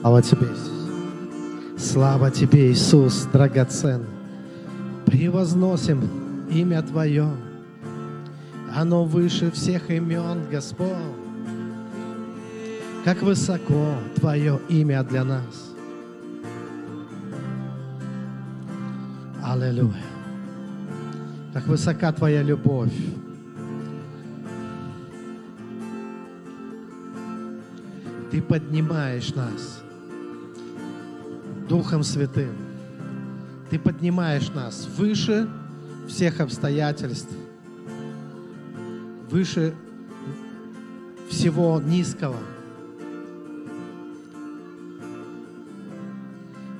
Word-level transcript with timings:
Слава 0.00 0.22
Тебе. 0.22 0.48
Слава 1.76 2.30
Тебе, 2.30 2.72
Иисус, 2.72 3.28
драгоценный. 3.30 4.06
Превозносим 5.04 6.00
имя 6.50 6.80
Твое. 6.80 7.28
Оно 8.74 9.04
выше 9.04 9.50
всех 9.50 9.90
имен, 9.90 10.48
Господь. 10.50 10.88
Как 13.04 13.20
высоко 13.20 13.94
Твое 14.14 14.58
имя 14.70 15.02
для 15.02 15.22
нас. 15.22 15.74
Аллилуйя. 19.44 19.92
Как 21.52 21.66
высока 21.66 22.10
Твоя 22.12 22.42
любовь. 22.42 22.96
Ты 28.30 28.40
поднимаешь 28.40 29.34
нас 29.34 29.82
Духом 31.70 32.02
Святым. 32.02 32.52
Ты 33.70 33.78
поднимаешь 33.78 34.48
нас 34.48 34.88
выше 34.98 35.48
всех 36.08 36.40
обстоятельств, 36.40 37.30
выше 39.30 39.72
всего 41.28 41.80
низкого. 41.80 42.38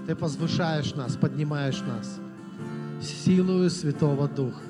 Ты 0.08 0.16
возвышаешь 0.16 0.92
нас, 0.96 1.14
поднимаешь 1.14 1.80
нас 1.82 2.18
силою 3.00 3.70
Святого 3.70 4.26
Духа. 4.26 4.64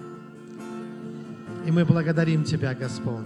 И 1.66 1.70
мы 1.70 1.86
благодарим 1.86 2.44
Тебя, 2.44 2.74
Господь. 2.74 3.24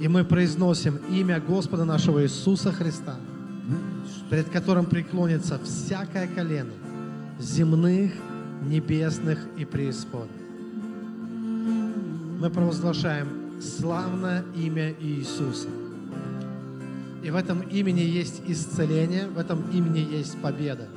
И 0.00 0.08
мы 0.08 0.24
произносим 0.24 0.98
имя 1.10 1.40
Господа 1.40 1.84
нашего 1.84 2.24
Иисуса 2.24 2.72
Христа, 2.72 3.16
перед 4.30 4.48
которым 4.48 4.86
преклонится 4.86 5.58
всякое 5.58 6.26
колено 6.28 6.72
земных, 7.38 8.12
небесных 8.62 9.38
и 9.56 9.64
преисподних. 9.64 10.30
Мы 12.40 12.50
провозглашаем 12.50 13.60
славное 13.60 14.44
имя 14.54 14.94
Иисуса. 15.00 15.68
И 17.22 17.30
в 17.30 17.36
этом 17.36 17.60
имени 17.60 18.00
есть 18.00 18.42
исцеление, 18.46 19.26
в 19.26 19.38
этом 19.38 19.70
имени 19.70 19.98
есть 19.98 20.36
победа. 20.40 20.88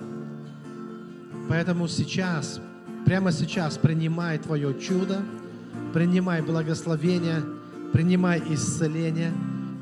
Поэтому 1.48 1.88
сейчас, 1.88 2.60
прямо 3.06 3.32
сейчас 3.32 3.78
принимай 3.78 4.38
Твое 4.38 4.78
чудо, 4.80 5.22
принимай 5.94 6.42
благословение– 6.42 7.44
принимай 7.92 8.42
исцеление 8.50 9.34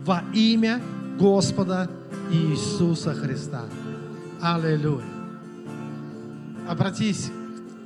во 0.06 0.24
имя 0.34 0.82
Господа 1.20 1.90
Иисуса 2.32 3.14
Христа. 3.14 3.64
Аллилуйя. 4.42 5.06
Обратись 6.68 7.32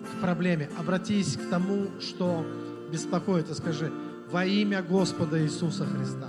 к 0.06 0.22
проблеме, 0.22 0.70
обратись 0.80 1.38
к 1.38 1.50
тому, 1.50 1.88
что 2.00 2.46
беспокоит, 2.92 3.50
и 3.50 3.54
скажи, 3.54 3.92
во 4.32 4.44
имя 4.44 4.82
Господа 4.82 5.42
Иисуса 5.44 5.86
Христа, 5.86 6.28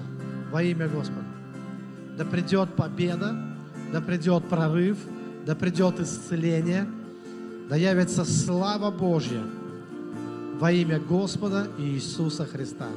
во 0.50 0.62
имя 0.62 0.88
Господа. 0.88 1.24
Да 2.19 2.24
придет 2.27 2.74
победа, 2.74 3.34
да 3.92 4.00
придет 4.02 4.48
прорыв, 4.48 4.98
да 5.47 5.54
придет 5.54 5.98
исцеление, 5.98 6.86
да 7.70 7.76
явится 7.76 8.24
слава 8.26 8.91
Божья 8.91 9.42
во 10.60 10.70
имя 10.70 11.00
Господа 11.00 11.66
Иисуса 11.78 12.44
Христа. 12.44 12.88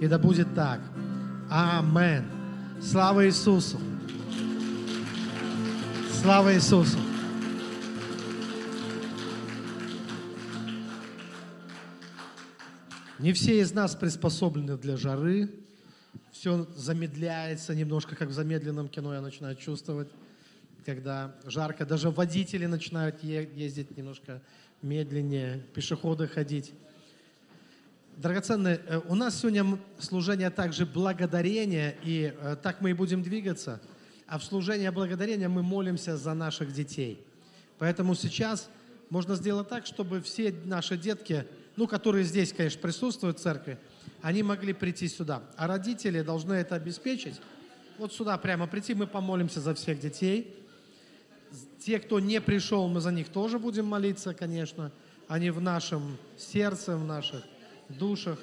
И 0.00 0.08
да 0.08 0.18
будет 0.18 0.54
так. 0.54 0.80
Амен. 1.50 2.24
Слава 2.80 3.26
Иисусу. 3.26 3.78
Слава 6.22 6.54
Иисусу. 6.54 6.98
Не 13.18 13.32
все 13.32 13.58
из 13.58 13.72
нас 13.72 13.96
приспособлены 13.96 14.76
для 14.78 14.96
жары. 14.96 15.50
Все 16.30 16.68
замедляется 16.76 17.74
немножко, 17.74 18.14
как 18.14 18.28
в 18.28 18.32
замедленном 18.32 18.88
кино 18.88 19.14
я 19.14 19.20
начинаю 19.20 19.56
чувствовать, 19.56 20.10
когда 20.86 21.34
жарко. 21.44 21.84
Даже 21.84 22.10
водители 22.10 22.66
начинают 22.66 23.24
ездить 23.24 23.96
немножко 23.96 24.40
медленнее, 24.80 25.58
пешеходы 25.74 26.28
ходить. 26.28 26.72
Драгоценные, 28.16 28.80
э, 28.86 29.00
у 29.08 29.16
нас 29.16 29.40
сегодня 29.40 29.76
служение 29.98 30.50
также 30.50 30.86
благодарения, 30.86 31.96
и 32.04 32.32
э, 32.38 32.56
так 32.62 32.80
мы 32.80 32.90
и 32.90 32.92
будем 32.92 33.24
двигаться. 33.24 33.80
А 34.32 34.38
в 34.38 34.44
служении 34.44 34.88
благодарения 34.88 35.46
мы 35.46 35.62
молимся 35.62 36.16
за 36.16 36.32
наших 36.32 36.72
детей. 36.72 37.22
Поэтому 37.76 38.14
сейчас 38.14 38.70
можно 39.10 39.34
сделать 39.34 39.68
так, 39.68 39.84
чтобы 39.84 40.22
все 40.22 40.54
наши 40.64 40.96
детки, 40.96 41.44
ну, 41.76 41.86
которые 41.86 42.24
здесь, 42.24 42.54
конечно, 42.54 42.80
присутствуют 42.80 43.38
в 43.38 43.42
церкви, 43.42 43.78
они 44.22 44.42
могли 44.42 44.72
прийти 44.72 45.06
сюда. 45.08 45.42
А 45.58 45.66
родители 45.66 46.22
должны 46.22 46.54
это 46.54 46.76
обеспечить. 46.76 47.42
Вот 47.98 48.14
сюда 48.14 48.38
прямо 48.38 48.66
прийти, 48.66 48.94
мы 48.94 49.06
помолимся 49.06 49.60
за 49.60 49.74
всех 49.74 50.00
детей. 50.00 50.56
Те, 51.80 51.98
кто 51.98 52.18
не 52.18 52.40
пришел, 52.40 52.88
мы 52.88 53.02
за 53.02 53.12
них 53.12 53.28
тоже 53.28 53.58
будем 53.58 53.84
молиться, 53.84 54.32
конечно. 54.32 54.92
Они 55.28 55.50
в 55.50 55.60
нашем 55.60 56.16
сердце, 56.38 56.96
в 56.96 57.04
наших 57.04 57.44
душах. 57.90 58.38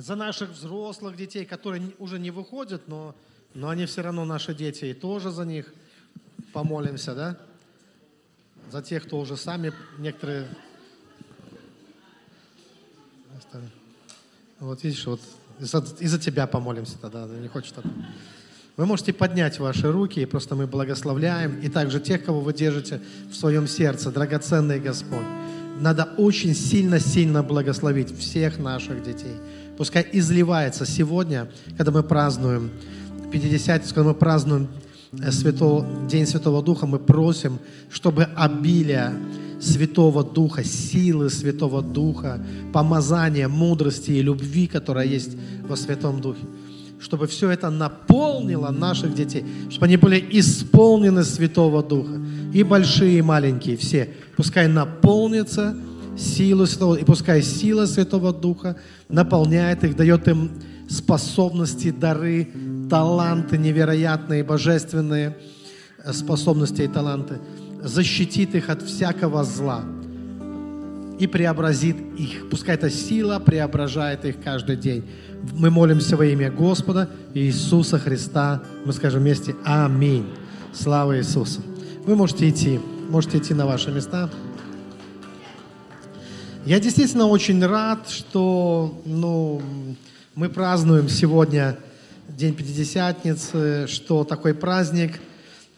За 0.00 0.16
наших 0.16 0.52
взрослых 0.52 1.14
детей, 1.14 1.44
которые 1.44 1.92
уже 1.98 2.18
не 2.18 2.30
выходят, 2.30 2.88
но, 2.88 3.14
но 3.52 3.68
они 3.68 3.84
все 3.84 4.00
равно 4.00 4.24
наши 4.24 4.54
дети, 4.54 4.86
и 4.86 4.94
тоже 4.94 5.30
за 5.30 5.44
них 5.44 5.74
помолимся, 6.54 7.14
да? 7.14 7.36
За 8.72 8.80
тех, 8.80 9.04
кто 9.04 9.20
уже 9.20 9.36
сами 9.36 9.74
некоторые... 9.98 10.48
Вот 14.58 14.82
видишь, 14.84 15.04
вот 15.06 15.20
и 15.98 16.06
за 16.06 16.18
тебя 16.18 16.46
помолимся 16.46 16.96
тогда, 16.98 17.26
не 17.26 17.48
хочет 17.48 17.74
так. 17.74 17.84
Вы 18.78 18.86
можете 18.86 19.12
поднять 19.12 19.58
ваши 19.58 19.92
руки, 19.92 20.20
и 20.20 20.24
просто 20.24 20.54
мы 20.54 20.66
благословляем. 20.66 21.60
И 21.60 21.68
также 21.68 22.00
тех, 22.00 22.24
кого 22.24 22.40
вы 22.40 22.54
держите 22.54 23.02
в 23.30 23.34
своем 23.34 23.66
сердце, 23.66 24.10
драгоценный 24.10 24.80
Господь. 24.80 25.26
Надо 25.78 26.04
очень 26.16 26.54
сильно-сильно 26.54 27.42
благословить 27.42 28.18
всех 28.18 28.58
наших 28.58 29.02
детей. 29.02 29.36
Пускай 29.80 30.06
изливается 30.12 30.84
сегодня, 30.84 31.48
когда 31.78 31.90
мы 31.90 32.02
празднуем 32.02 32.68
50, 33.32 33.86
когда 33.94 34.10
мы 34.10 34.14
празднуем 34.14 34.68
э, 35.12 35.32
Святого, 35.32 35.86
День 36.06 36.26
Святого 36.26 36.62
Духа, 36.62 36.86
мы 36.86 36.98
просим, 36.98 37.58
чтобы 37.90 38.24
обилие 38.36 39.14
Святого 39.58 40.22
Духа, 40.22 40.64
силы 40.64 41.30
Святого 41.30 41.80
Духа, 41.80 42.44
помазания, 42.74 43.48
мудрости 43.48 44.10
и 44.10 44.20
любви, 44.20 44.66
которая 44.66 45.06
есть 45.06 45.34
во 45.66 45.76
Святом 45.76 46.20
Духе. 46.20 46.44
Чтобы 47.00 47.26
все 47.26 47.48
это 47.48 47.70
наполнило 47.70 48.68
наших 48.68 49.14
детей, 49.14 49.46
чтобы 49.70 49.86
они 49.86 49.96
были 49.96 50.22
исполнены 50.32 51.24
Святого 51.24 51.82
Духа. 51.82 52.20
И 52.52 52.62
большие, 52.64 53.20
и 53.20 53.22
маленькие, 53.22 53.78
все. 53.78 54.10
Пускай 54.36 54.68
наполнится 54.68 55.74
силу 56.16 56.66
Святого, 56.66 56.96
и 56.96 57.04
пускай 57.04 57.42
сила 57.42 57.86
Святого 57.86 58.32
Духа 58.32 58.76
наполняет 59.08 59.84
их, 59.84 59.96
дает 59.96 60.28
им 60.28 60.50
способности, 60.88 61.90
дары, 61.90 62.48
таланты 62.90 63.58
невероятные, 63.58 64.44
божественные 64.44 65.36
способности 66.12 66.82
и 66.82 66.88
таланты 66.88 67.38
защитит 67.82 68.54
их 68.54 68.68
от 68.68 68.82
всякого 68.82 69.44
зла 69.44 69.84
и 71.18 71.26
преобразит 71.26 71.96
их. 72.16 72.48
Пускай 72.48 72.74
эта 72.74 72.90
сила 72.90 73.38
преображает 73.38 74.24
их 74.24 74.42
каждый 74.42 74.76
день. 74.76 75.04
Мы 75.52 75.70
молимся 75.70 76.16
во 76.16 76.24
имя 76.24 76.50
Господа 76.50 77.10
Иисуса 77.34 77.98
Христа. 77.98 78.62
Мы 78.84 78.92
скажем 78.92 79.20
вместе 79.20 79.54
Аминь. 79.64 80.26
Слава 80.72 81.18
Иисусу. 81.18 81.60
Вы 82.06 82.16
можете 82.16 82.48
идти, 82.48 82.80
можете 83.10 83.38
идти 83.38 83.54
на 83.54 83.66
ваши 83.66 83.90
места. 83.90 84.30
Я 86.66 86.78
действительно 86.78 87.26
очень 87.26 87.64
рад, 87.64 88.08
что 88.08 89.00
ну, 89.04 89.62
мы 90.34 90.48
празднуем 90.48 91.08
сегодня 91.08 91.78
День 92.28 92.54
Пятидесятницы, 92.54 93.86
что 93.88 94.24
такой 94.24 94.54
праздник– 94.54 95.20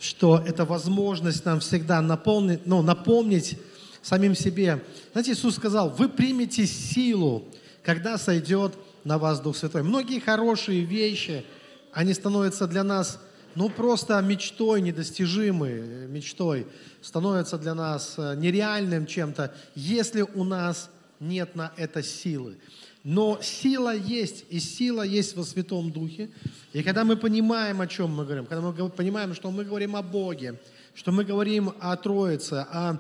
что 0.03 0.43
это 0.45 0.65
возможность 0.65 1.45
нам 1.45 1.61
всегда 1.61 2.01
наполнить, 2.03 2.67
ну, 2.67 2.83
напомнить 2.83 3.57
самим 4.03 4.35
себе. 4.35 4.83
Знаете, 5.13 5.33
Иисус 5.33 5.55
сказал, 5.55 5.91
вы 5.91 6.09
примете 6.09 6.67
силу, 6.67 7.45
когда 7.85 8.19
сойдет 8.19 8.75
на 9.05 9.19
вас 9.19 9.39
Дух 9.41 9.57
Святой. 9.57 9.85
Многие 9.85 10.19
хорошие 10.19 10.81
вещи, 10.81 11.45
они 11.93 12.15
становятся 12.15 12.67
для 12.67 12.83
нас 12.83 13.21
ну, 13.55 13.69
просто 13.69 14.21
мечтой 14.21 14.81
недостижимой, 14.81 16.07
мечтой, 16.09 16.67
становится 17.01 17.59
для 17.59 17.75
нас 17.75 18.15
э, 18.17 18.35
нереальным 18.37 19.07
чем-то, 19.07 19.55
если 19.75 20.23
у 20.23 20.45
нас 20.45 20.91
нет 21.21 21.55
на 21.55 21.73
это 21.77 22.03
силы. 22.03 22.57
Но 23.05 23.41
сила 23.43 23.95
есть, 23.95 24.45
и 24.49 24.61
сила 24.61 25.03
есть 25.03 25.37
во 25.37 25.45
Святом 25.45 25.91
Духе. 25.91 26.31
И 26.73 26.83
когда 26.83 27.05
мы 27.05 27.17
понимаем, 27.17 27.81
о 27.81 27.87
чем 27.87 28.15
мы 28.15 28.25
говорим, 28.25 28.47
когда 28.47 28.63
мы 28.63 28.91
понимаем, 28.91 29.35
что 29.35 29.51
мы 29.51 29.65
говорим 29.65 29.97
о 29.97 30.03
Боге, 30.03 30.55
что 30.95 31.11
мы 31.11 31.25
говорим 31.25 31.73
о 31.81 31.97
Троице, 31.97 32.67
о, 32.71 32.99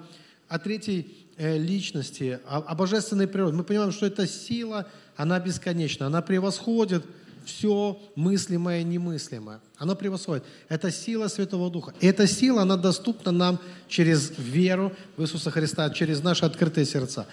о 0.48 0.58
третьей 0.58 1.16
э, 1.36 1.56
личности, 1.56 2.40
о, 2.46 2.58
о 2.58 2.74
божественной 2.74 3.28
природе, 3.28 3.56
мы 3.56 3.64
понимаем, 3.64 3.92
что 3.92 4.06
эта 4.06 4.26
сила, 4.26 4.88
она 5.16 5.38
бесконечна, 5.38 6.06
она 6.06 6.20
превосходит 6.20 7.04
все 7.44 8.00
мыслимое 8.16 8.80
и 8.80 8.84
немыслимое. 8.84 9.60
Она 9.76 9.94
превосходит. 9.94 10.44
Это 10.68 10.90
сила 10.90 11.28
Святого 11.28 11.70
Духа. 11.70 11.94
И 12.00 12.06
эта 12.06 12.26
сила, 12.26 12.62
она 12.62 12.76
доступна 12.76 13.32
нам 13.32 13.58
через 13.88 14.32
веру 14.38 14.92
в 15.16 15.22
Иисуса 15.22 15.50
Христа, 15.50 15.90
через 15.90 16.22
наши 16.22 16.44
открытые 16.44 16.86
сердца. 16.86 17.26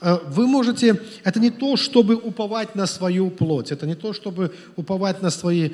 Э, 0.00 0.18
вы 0.26 0.46
можете, 0.46 1.00
это 1.24 1.38
не 1.38 1.50
то, 1.50 1.76
чтобы 1.76 2.16
уповать 2.16 2.74
на 2.74 2.86
свою 2.86 3.30
плоть, 3.30 3.70
это 3.70 3.86
не 3.86 3.94
то, 3.94 4.12
чтобы 4.12 4.52
уповать 4.76 5.22
на 5.22 5.30
свои 5.30 5.70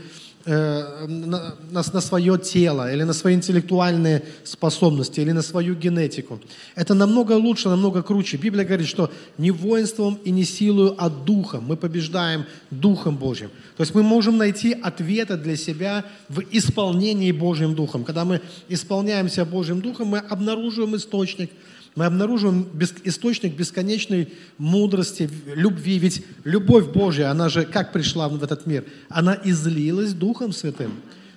Э, 0.50 1.06
на, 1.06 1.54
на, 1.70 2.00
свое 2.00 2.38
тело, 2.38 2.90
или 2.90 3.02
на 3.02 3.12
свои 3.12 3.34
интеллектуальные 3.34 4.22
способности, 4.44 5.20
или 5.20 5.32
на 5.32 5.42
свою 5.42 5.74
генетику. 5.74 6.40
Это 6.74 6.94
намного 6.94 7.32
лучше, 7.32 7.68
намного 7.68 8.02
круче. 8.02 8.38
Библия 8.38 8.64
говорит, 8.64 8.88
что 8.88 9.10
не 9.36 9.50
воинством 9.50 10.18
и 10.24 10.30
не 10.30 10.44
силою, 10.44 10.94
а 10.96 11.10
духом. 11.10 11.64
Мы 11.64 11.76
побеждаем 11.76 12.46
Духом 12.70 13.16
Божьим. 13.16 13.50
То 13.76 13.82
есть 13.82 13.94
мы 13.94 14.02
можем 14.02 14.38
найти 14.38 14.72
ответы 14.72 15.36
для 15.36 15.56
себя 15.56 16.06
в 16.30 16.40
исполнении 16.50 17.32
Божьим 17.32 17.74
Духом. 17.74 18.04
Когда 18.04 18.24
мы 18.24 18.40
исполняемся 18.70 19.44
Божьим 19.44 19.82
Духом, 19.82 20.08
мы 20.08 20.18
обнаруживаем 20.18 20.96
источник– 20.96 21.50
мы 21.98 22.04
обнаруживаем 22.04 22.68
источник 23.02 23.56
бесконечной 23.56 24.32
мудрости, 24.56 25.28
любви. 25.52 25.98
Ведь 25.98 26.24
любовь 26.44 26.86
Божья, 26.92 27.28
она 27.32 27.48
же 27.48 27.64
как 27.64 27.92
пришла 27.92 28.28
в 28.28 28.40
этот 28.40 28.66
мир? 28.66 28.84
Она 29.08 29.36
излилась 29.42 30.12
Духом 30.12 30.52
Святым. 30.52 30.92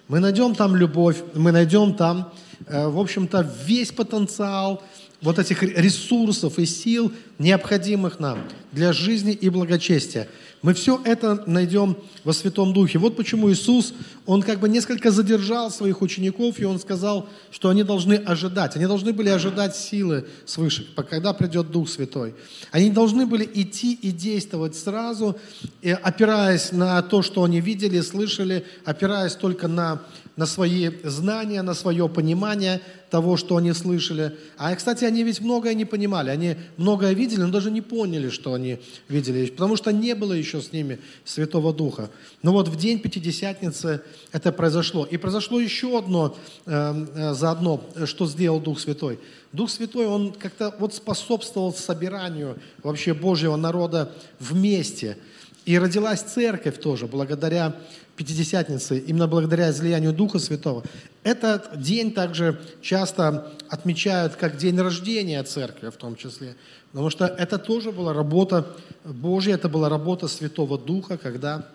Мы 0.07 0.19
найдем 0.19 0.53
там 0.53 0.75
любовь, 0.75 1.17
мы 1.33 1.51
найдем 1.51 1.95
там, 1.95 2.31
э, 2.67 2.87
в 2.87 2.99
общем-то, 2.99 3.51
весь 3.65 3.91
потенциал 3.91 4.83
вот 5.23 5.39
этих 5.39 5.63
ресурсов 5.63 6.59
и 6.59 6.67
сил, 6.67 7.11
необходимых 7.39 8.19
нам 8.19 8.37
для 8.71 8.93
жизни 8.93 9.33
и 9.33 9.49
благочестия. 9.49 10.27
Мы 10.61 10.75
все 10.75 11.01
это 11.03 11.43
найдем 11.47 11.97
во 12.23 12.33
Святом 12.33 12.71
Духе. 12.71 12.99
Вот 12.99 13.15
почему 13.15 13.51
Иисус, 13.51 13.93
Он 14.27 14.43
как 14.43 14.59
бы 14.59 14.69
несколько 14.69 15.09
задержал 15.09 15.71
своих 15.71 16.03
учеников, 16.03 16.59
и 16.59 16.65
Он 16.65 16.79
сказал, 16.79 17.27
что 17.49 17.69
они 17.69 17.83
должны 17.83 18.13
ожидать. 18.13 18.75
Они 18.75 18.85
должны 18.85 19.11
были 19.11 19.29
ожидать 19.29 19.75
силы 19.75 20.27
свыше, 20.45 20.87
когда 21.09 21.33
придет 21.33 21.71
Дух 21.71 21.89
Святой. 21.89 22.35
Они 22.71 22.91
должны 22.91 23.25
были 23.25 23.49
идти 23.51 23.93
и 23.93 24.11
действовать 24.11 24.75
сразу, 24.75 25.35
опираясь 25.81 26.71
на 26.71 27.01
то, 27.01 27.23
что 27.23 27.43
они 27.43 27.59
видели, 27.59 27.99
слышали, 28.01 28.63
опираясь 28.85 29.33
только 29.33 29.67
на 29.67 30.03
на 30.35 30.45
свои 30.45 30.89
знания, 31.03 31.61
на 31.61 31.73
свое 31.73 32.07
понимание 32.07 32.81
того, 33.09 33.35
что 33.35 33.57
они 33.57 33.73
слышали. 33.73 34.35
А, 34.57 34.73
кстати, 34.75 35.03
они 35.03 35.23
ведь 35.23 35.41
многое 35.41 35.73
не 35.73 35.85
понимали, 35.85 36.29
они 36.29 36.55
многое 36.77 37.13
видели, 37.13 37.41
но 37.41 37.49
даже 37.49 37.69
не 37.69 37.81
поняли, 37.81 38.29
что 38.29 38.53
они 38.53 38.79
видели, 39.09 39.47
потому 39.47 39.75
что 39.75 39.91
не 39.91 40.15
было 40.15 40.33
еще 40.33 40.61
с 40.61 40.71
ними 40.71 40.99
Святого 41.25 41.73
Духа. 41.73 42.09
Но 42.41 42.53
вот 42.53 42.69
в 42.69 42.77
день 42.77 42.99
Пятидесятницы 42.99 44.01
это 44.31 44.51
произошло. 44.51 45.05
И 45.05 45.17
произошло 45.17 45.59
еще 45.59 45.97
одно 45.97 46.37
э, 46.65 47.05
э, 47.15 47.33
заодно, 47.33 47.83
что 48.05 48.25
сделал 48.27 48.61
Дух 48.61 48.79
Святой. 48.79 49.19
Дух 49.51 49.69
Святой, 49.69 50.07
он 50.07 50.31
как-то 50.31 50.73
вот 50.79 50.93
способствовал 50.93 51.73
собиранию 51.73 52.57
вообще 52.83 53.13
Божьего 53.13 53.57
народа 53.57 54.13
вместе. 54.39 55.17
И 55.65 55.77
родилась 55.77 56.21
церковь 56.21 56.79
тоже 56.79 57.05
благодаря 57.05 57.75
Пятидесятницы, 58.15 58.99
именно 58.99 59.27
благодаря 59.27 59.71
излиянию 59.71 60.13
Духа 60.13 60.39
Святого. 60.39 60.83
Этот 61.23 61.81
день 61.81 62.13
также 62.13 62.59
часто 62.81 63.51
отмечают 63.69 64.35
как 64.35 64.57
день 64.57 64.79
рождения 64.79 65.41
церкви 65.43 65.89
в 65.89 65.95
том 65.95 66.15
числе, 66.15 66.55
потому 66.91 67.09
что 67.09 67.25
это 67.25 67.57
тоже 67.57 67.91
была 67.91 68.13
работа 68.13 68.67
Божья, 69.05 69.55
это 69.55 69.69
была 69.69 69.89
работа 69.89 70.27
Святого 70.27 70.77
Духа, 70.77 71.17
когда 71.17 71.65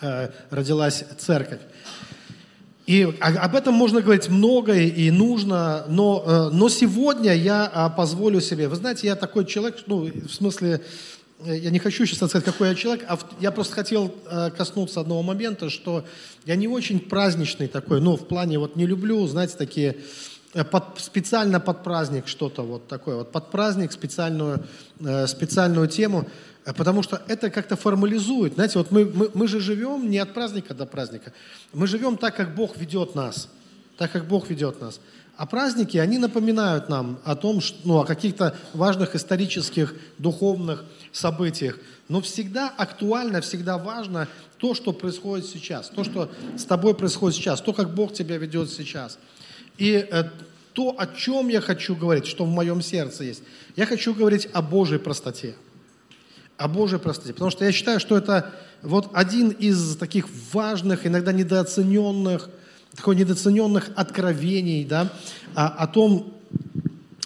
э, 0.00 0.30
родилась 0.50 1.04
церковь. 1.18 1.60
И 2.86 3.02
об 3.20 3.56
этом 3.56 3.72
можно 3.72 4.02
говорить 4.02 4.28
много 4.28 4.74
и 4.74 5.10
нужно, 5.10 5.86
но, 5.88 6.22
э, 6.26 6.54
но 6.54 6.68
сегодня 6.68 7.32
я 7.32 7.70
а, 7.72 7.88
позволю 7.88 8.42
себе, 8.42 8.68
вы 8.68 8.76
знаете, 8.76 9.06
я 9.06 9.16
такой 9.16 9.46
человек, 9.46 9.78
ну, 9.86 10.04
в 10.04 10.28
смысле, 10.30 10.82
я 11.46 11.70
не 11.70 11.78
хочу 11.78 12.06
сейчас 12.06 12.30
сказать, 12.30 12.44
какой 12.44 12.68
я 12.68 12.74
человек, 12.74 13.04
а 13.08 13.18
я 13.40 13.50
просто 13.50 13.74
хотел 13.74 14.14
э, 14.30 14.50
коснуться 14.50 15.00
одного 15.00 15.22
момента, 15.22 15.70
что 15.70 16.04
я 16.46 16.56
не 16.56 16.68
очень 16.68 17.00
праздничный 17.00 17.68
такой, 17.68 18.00
ну, 18.00 18.16
в 18.16 18.26
плане 18.26 18.58
вот 18.58 18.76
не 18.76 18.86
люблю, 18.86 19.26
знаете, 19.26 19.56
такие 19.56 19.96
э, 20.54 20.64
под, 20.64 20.98
специально 20.98 21.60
под 21.60 21.82
праздник 21.82 22.28
что-то 22.28 22.62
вот 22.62 22.88
такое, 22.88 23.16
вот 23.16 23.32
под 23.32 23.50
праздник 23.50 23.92
специальную, 23.92 24.64
специальную 25.26 25.88
тему, 25.88 26.28
потому 26.64 27.02
что 27.02 27.22
это 27.28 27.50
как-то 27.50 27.76
формализует. 27.76 28.54
Знаете, 28.54 28.78
вот 28.78 28.90
мы, 28.90 29.04
мы, 29.04 29.30
мы 29.34 29.48
же 29.48 29.60
живем 29.60 30.10
не 30.10 30.18
от 30.18 30.32
праздника 30.32 30.74
до 30.74 30.86
праздника, 30.86 31.32
мы 31.72 31.86
живем 31.86 32.16
так, 32.16 32.36
как 32.36 32.54
Бог 32.54 32.76
ведет 32.76 33.14
нас, 33.14 33.48
так, 33.98 34.12
как 34.12 34.26
Бог 34.26 34.48
ведет 34.48 34.80
нас. 34.80 35.00
А 35.36 35.46
праздники, 35.46 35.96
они 35.96 36.18
напоминают 36.18 36.88
нам 36.88 37.18
о 37.24 37.34
том, 37.34 37.60
что, 37.60 37.76
ну, 37.84 37.98
о 37.98 38.04
каких-то 38.04 38.56
важных 38.72 39.16
исторических, 39.16 39.94
духовных 40.18 40.84
событиях. 41.14 41.78
Но 42.08 42.20
всегда 42.20 42.72
актуально, 42.76 43.40
всегда 43.40 43.78
важно 43.78 44.28
то, 44.58 44.74
что 44.74 44.92
происходит 44.92 45.46
сейчас, 45.46 45.88
то, 45.88 46.04
что 46.04 46.30
с 46.56 46.64
тобой 46.64 46.94
происходит 46.94 47.36
сейчас, 47.36 47.60
то, 47.60 47.72
как 47.72 47.94
Бог 47.94 48.12
тебя 48.12 48.36
ведет 48.36 48.70
сейчас. 48.70 49.18
И 49.78 50.06
э, 50.10 50.24
то, 50.72 50.94
о 50.98 51.06
чем 51.06 51.48
я 51.48 51.60
хочу 51.60 51.94
говорить, 51.94 52.26
что 52.26 52.44
в 52.44 52.50
моем 52.50 52.82
сердце 52.82 53.24
есть, 53.24 53.42
я 53.76 53.86
хочу 53.86 54.14
говорить 54.14 54.48
о 54.52 54.60
Божьей 54.60 54.98
простоте. 54.98 55.54
О 56.56 56.68
Божьей 56.68 56.98
простоте. 56.98 57.32
Потому 57.32 57.50
что 57.50 57.64
я 57.64 57.72
считаю, 57.72 58.00
что 58.00 58.16
это 58.16 58.52
вот 58.82 59.10
один 59.14 59.50
из 59.50 59.96
таких 59.96 60.26
важных, 60.52 61.06
иногда 61.06 61.32
недооцененных, 61.32 62.50
такой 62.94 63.16
недооцененных 63.16 63.90
откровений, 63.96 64.84
да, 64.84 65.12
о, 65.54 65.68
о 65.68 65.86
том, 65.86 66.34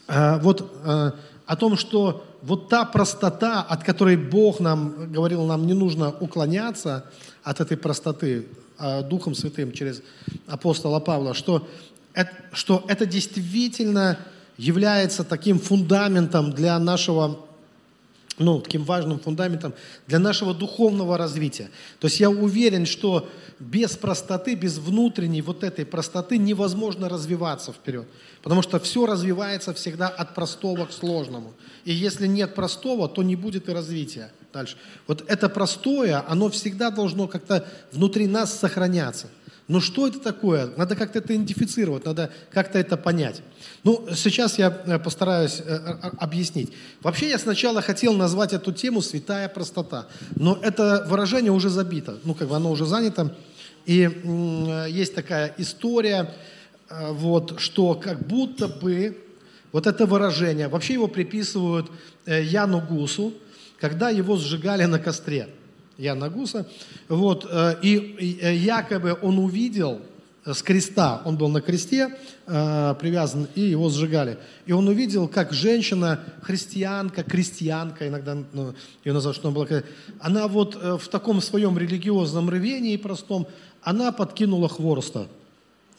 э, 0.06 0.38
вот, 0.40 0.72
э, 0.84 1.12
о 1.48 1.56
том, 1.56 1.78
что 1.78 2.26
вот 2.42 2.68
та 2.68 2.84
простота, 2.84 3.62
от 3.62 3.82
которой 3.82 4.18
Бог 4.18 4.60
нам 4.60 5.10
говорил, 5.10 5.46
нам 5.46 5.66
не 5.66 5.72
нужно 5.72 6.10
уклоняться 6.20 7.06
от 7.42 7.60
этой 7.60 7.78
простоты 7.78 8.46
э, 8.78 9.02
Духом 9.02 9.34
Святым 9.34 9.72
через 9.72 10.02
апостола 10.46 11.00
Павла, 11.00 11.32
что 11.32 11.66
это, 12.12 12.32
что 12.52 12.84
это 12.86 13.06
действительно 13.06 14.18
является 14.58 15.24
таким 15.24 15.58
фундаментом 15.58 16.52
для 16.52 16.78
нашего 16.78 17.38
ну, 18.38 18.60
таким 18.60 18.84
важным 18.84 19.18
фундаментом 19.18 19.74
для 20.06 20.18
нашего 20.18 20.54
духовного 20.54 21.18
развития. 21.18 21.70
То 22.00 22.06
есть 22.06 22.20
я 22.20 22.30
уверен, 22.30 22.86
что 22.86 23.28
без 23.58 23.96
простоты, 23.96 24.54
без 24.54 24.78
внутренней 24.78 25.42
вот 25.42 25.64
этой 25.64 25.84
простоты 25.84 26.38
невозможно 26.38 27.08
развиваться 27.08 27.72
вперед. 27.72 28.06
Потому 28.42 28.62
что 28.62 28.78
все 28.78 29.06
развивается 29.06 29.74
всегда 29.74 30.08
от 30.08 30.34
простого 30.34 30.86
к 30.86 30.92
сложному. 30.92 31.54
И 31.84 31.92
если 31.92 32.26
нет 32.26 32.54
простого, 32.54 33.08
то 33.08 33.22
не 33.22 33.36
будет 33.36 33.68
и 33.68 33.72
развития 33.72 34.30
дальше. 34.52 34.76
Вот 35.06 35.24
это 35.26 35.48
простое, 35.48 36.24
оно 36.26 36.48
всегда 36.50 36.90
должно 36.90 37.28
как-то 37.28 37.66
внутри 37.92 38.26
нас 38.26 38.58
сохраняться. 38.58 39.28
Но 39.68 39.80
что 39.80 40.06
это 40.06 40.18
такое? 40.18 40.70
Надо 40.78 40.96
как-то 40.96 41.18
это 41.18 41.34
идентифицировать, 41.34 42.06
надо 42.06 42.30
как-то 42.50 42.78
это 42.78 42.96
понять. 42.96 43.42
Ну, 43.84 44.08
сейчас 44.14 44.58
я 44.58 44.68
э, 44.86 44.98
постараюсь 44.98 45.60
э, 45.60 45.64
э, 45.66 46.08
объяснить. 46.18 46.72
Вообще 47.02 47.28
я 47.28 47.38
сначала 47.38 47.82
хотел 47.82 48.14
назвать 48.14 48.54
эту 48.54 48.72
тему 48.72 49.02
«святая 49.02 49.46
простота», 49.50 50.06
но 50.36 50.58
это 50.62 51.04
выражение 51.06 51.52
уже 51.52 51.68
забито, 51.68 52.18
ну, 52.24 52.34
как 52.34 52.48
бы 52.48 52.56
оно 52.56 52.70
уже 52.70 52.86
занято. 52.86 53.36
И 53.84 54.08
есть 54.88 55.14
такая 55.14 55.54
история, 55.58 56.34
вот, 56.90 57.58
что 57.58 57.94
как 57.94 58.26
будто 58.26 58.68
бы 58.68 59.18
вот 59.72 59.86
это 59.86 60.04
выражение, 60.04 60.68
вообще 60.68 60.94
его 60.94 61.08
приписывают 61.08 61.90
Яну 62.26 62.82
Гусу, 62.82 63.32
когда 63.80 64.10
его 64.10 64.36
сжигали 64.36 64.84
на 64.84 64.98
костре. 64.98 65.48
Яна 65.98 66.30
Гуса. 66.30 66.66
Вот, 67.08 67.44
э, 67.50 67.74
и 67.82 68.38
э, 68.40 68.54
якобы 68.54 69.18
он 69.20 69.38
увидел 69.38 70.00
с 70.44 70.62
креста, 70.62 71.20
он 71.24 71.36
был 71.36 71.48
на 71.48 71.60
кресте 71.60 72.16
э, 72.46 72.94
привязан, 73.00 73.48
и 73.56 73.62
его 73.62 73.90
сжигали. 73.90 74.38
И 74.64 74.72
он 74.72 74.86
увидел, 74.86 75.26
как 75.26 75.52
женщина, 75.52 76.20
христианка, 76.40 77.24
крестьянка, 77.24 78.06
иногда 78.06 78.36
ну, 78.52 78.74
ее 79.04 79.12
называют, 79.12 79.36
что 79.36 79.48
она 79.48 79.54
была, 79.54 79.82
она 80.20 80.48
вот 80.48 80.74
в 80.76 81.08
таком 81.08 81.42
своем 81.42 81.76
религиозном 81.76 82.48
рвении 82.48 82.96
простом, 82.96 83.48
она 83.82 84.12
подкинула 84.12 84.68
хвороста 84.68 85.26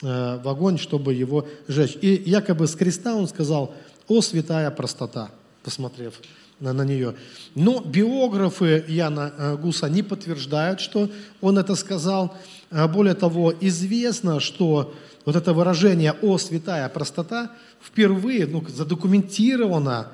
в 0.02 0.50
огонь, 0.50 0.78
чтобы 0.78 1.14
его 1.14 1.46
сжечь. 1.68 1.98
И 2.02 2.24
якобы 2.26 2.68
с 2.68 2.76
креста 2.76 3.16
он 3.16 3.28
сказал, 3.28 3.76
о 4.08 4.22
святая 4.22 4.72
простота, 4.72 5.30
посмотрев 5.64 6.20
на, 6.60 6.74
на 6.74 6.84
нее. 6.84 7.16
Но 7.56 7.82
биографы 7.82 8.84
Яна 8.88 9.58
Гуса 9.62 9.90
не 9.90 10.04
подтверждают, 10.04 10.80
что 10.80 11.10
он 11.42 11.58
это 11.58 11.76
сказал. 11.76 12.36
Более 12.70 13.16
того, 13.16 13.54
известно, 13.60 14.40
что 14.40 14.94
вот 15.26 15.36
это 15.36 15.54
выражение 15.54 16.14
«о 16.22 16.38
святая 16.38 16.88
простота» 16.90 17.52
впервые 17.82 18.46
ну, 18.46 18.64
задокументировано, 18.68 20.10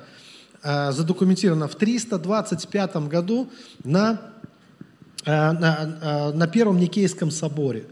задокументировано 0.64 1.68
в 1.68 1.76
325 1.76 2.96
году 3.08 3.50
на 3.84 4.36
Э, 5.26 5.54
на, 5.54 5.98
э, 6.02 6.32
на 6.34 6.48
Первом 6.48 6.78
Никейском 6.78 7.32
соборе. 7.32 7.86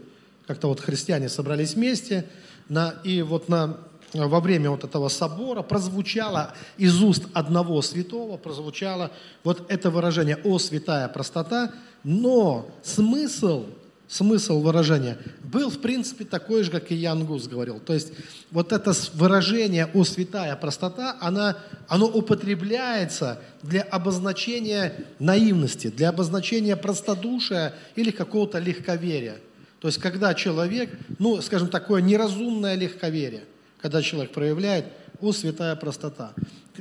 Как-то 0.46 0.68
вот 0.68 0.78
христиане 0.78 1.28
собрались 1.28 1.74
вместе, 1.74 2.26
на, 2.68 2.94
и 3.02 3.22
вот 3.22 3.48
на, 3.48 3.76
во 4.14 4.40
время 4.40 4.70
вот 4.70 4.84
этого 4.84 5.08
собора 5.08 5.62
прозвучало 5.62 6.54
из 6.76 7.02
уст 7.02 7.24
одного 7.32 7.82
святого, 7.82 8.36
прозвучало 8.36 9.10
вот 9.42 9.64
это 9.68 9.90
выражение 9.90 10.36
«О 10.44 10.58
святая 10.58 11.08
простота», 11.08 11.72
но 12.04 12.68
смысл 12.82 13.66
смысл 14.06 14.60
выражения 14.60 15.18
был, 15.42 15.70
в 15.70 15.80
принципе, 15.80 16.24
такой 16.24 16.62
же, 16.62 16.70
как 16.70 16.92
и 16.92 16.94
Ян 16.94 17.24
Гус 17.24 17.48
говорил. 17.48 17.80
То 17.80 17.94
есть 17.94 18.12
вот 18.50 18.72
это 18.72 18.92
выражение 19.14 19.86
«о 19.86 20.04
святая 20.04 20.54
простота», 20.56 21.16
она, 21.20 21.56
оно 21.88 22.06
употребляется 22.06 23.40
для 23.62 23.82
обозначения 23.82 24.94
наивности, 25.18 25.88
для 25.88 26.10
обозначения 26.10 26.76
простодушия 26.76 27.74
или 27.96 28.10
какого-то 28.10 28.58
легковерия. 28.58 29.36
То 29.80 29.88
есть 29.88 29.98
когда 29.98 30.34
человек, 30.34 30.90
ну, 31.18 31.40
скажем, 31.42 31.68
такое 31.68 32.00
неразумное 32.00 32.74
легковерие, 32.74 33.44
когда 33.84 34.00
человек 34.00 34.32
проявляет 34.32 34.86
«о 35.20 35.32
святая 35.32 35.76
простота». 35.76 36.32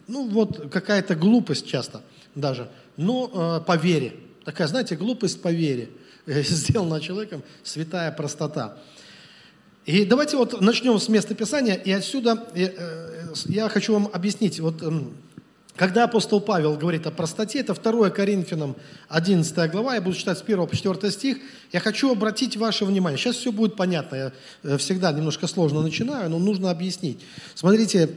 Ну, 0.08 0.26
вот 0.30 0.72
какая-то 0.72 1.16
глупость 1.16 1.68
часто 1.68 2.02
даже, 2.34 2.70
но 2.96 3.60
э, 3.60 3.66
по 3.68 3.76
вере. 3.76 4.14
Такая, 4.46 4.70
знаете, 4.70 4.96
глупость 4.96 5.42
по 5.42 5.52
вере– 5.52 5.90
сделана 6.28 7.02
человеком 7.02 7.44
святая 7.62 8.10
простота. 8.14 8.78
И 9.86 10.06
давайте 10.06 10.38
вот 10.38 10.62
начнем 10.62 10.98
с 10.98 11.10
места 11.10 11.36
Писания, 11.36 11.76
и 11.76 11.92
отсюда 11.92 12.48
э, 12.56 12.68
э, 12.78 13.34
я 13.48 13.68
хочу 13.68 13.92
вам 13.92 14.10
объяснить. 14.14 14.62
Вот 14.62 14.82
эм, 14.82 15.14
когда 15.75 16.03
апостол 16.03 16.39
Павел 16.39 16.77
говорит 16.77 17.08
о 17.08 17.12
простоте, 17.12 17.60
это 17.60 17.74
2 17.74 18.10
Коринфянам 18.12 18.75
11 19.10 19.72
глава, 19.72 19.96
я 19.96 20.01
буду 20.01 20.15
читать 20.15 20.38
с 20.38 20.42
1 20.42 20.68
по 20.68 20.75
4 20.75 21.12
стих, 21.12 21.38
я 21.72 21.80
хочу 21.80 22.12
обратить 22.12 22.58
ваше 22.58 22.86
внимание. 22.86 23.18
Сейчас 23.18 23.38
все 23.38 23.51
будет 23.51 23.75
понятно, 23.75 24.15
я 24.15 24.32
э, 24.63 24.77
всегда 24.77 25.12
немножко 25.12 25.48
сложно 25.48 25.82
начинаю, 25.82 26.30
но 26.30 26.39
нужно 26.39 26.70
объяснить. 26.70 27.20
Смотрите, 27.56 28.10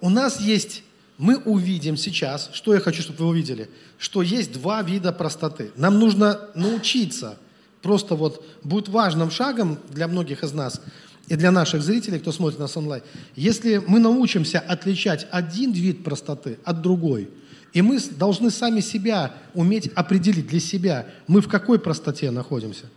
у 0.00 0.10
нас 0.10 0.40
есть 0.40 0.82
мы 1.18 1.36
увидим 1.38 1.96
сейчас, 1.96 2.50
что 2.52 2.74
я 2.74 2.80
хочу, 2.80 3.02
чтобы 3.02 3.20
вы 3.20 3.26
увидели, 3.28 3.70
что 3.98 4.22
есть 4.22 4.52
два 4.52 4.82
вида 4.82 5.12
простоты. 5.12 5.70
Нам 5.76 5.98
нужно 5.98 6.40
научиться, 6.54 7.38
просто 7.80 8.14
вот 8.14 8.44
будет 8.62 8.88
важным 8.88 9.30
шагом 9.30 9.78
для 9.88 10.08
многих 10.08 10.44
из 10.44 10.52
нас 10.52 10.80
и 11.28 11.36
для 11.36 11.50
наших 11.50 11.82
зрителей, 11.82 12.18
кто 12.18 12.32
смотрит 12.32 12.58
нас 12.58 12.76
онлайн, 12.76 13.02
если 13.34 13.82
мы 13.86 13.98
научимся 13.98 14.60
отличать 14.60 15.26
один 15.30 15.72
вид 15.72 16.04
простоты 16.04 16.58
от 16.64 16.82
другой, 16.82 17.28
и 17.72 17.82
мы 17.82 17.98
должны 18.00 18.50
сами 18.50 18.80
себя 18.80 19.34
уметь 19.54 19.88
определить 19.94 20.46
для 20.46 20.60
себя, 20.60 21.06
мы 21.26 21.40
в 21.40 21.48
какой 21.48 21.78
простоте 21.78 22.30
находимся– 22.30 22.86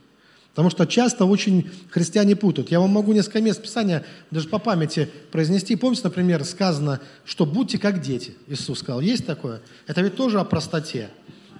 Потому 0.59 0.71
что 0.71 0.85
часто 0.85 1.23
очень 1.23 1.69
христиане 1.89 2.35
путают. 2.35 2.71
Я 2.71 2.79
вам 2.79 2.89
могу 2.89 3.13
несколько 3.13 3.39
мест 3.39 3.61
Писания 3.61 4.03
даже 4.29 4.49
по 4.49 4.59
памяти 4.59 5.09
произнести. 5.31 5.75
Помните, 5.75 6.01
например, 6.03 6.43
сказано, 6.43 6.99
что 7.23 7.45
будьте 7.45 7.77
как 7.77 8.01
дети. 8.01 8.33
Иисус 8.47 8.79
сказал, 8.79 8.99
есть 8.99 9.25
такое? 9.25 9.61
Это 9.87 10.01
ведь 10.01 10.15
тоже 10.15 10.39
о 10.39 10.43
простоте. 10.43 11.11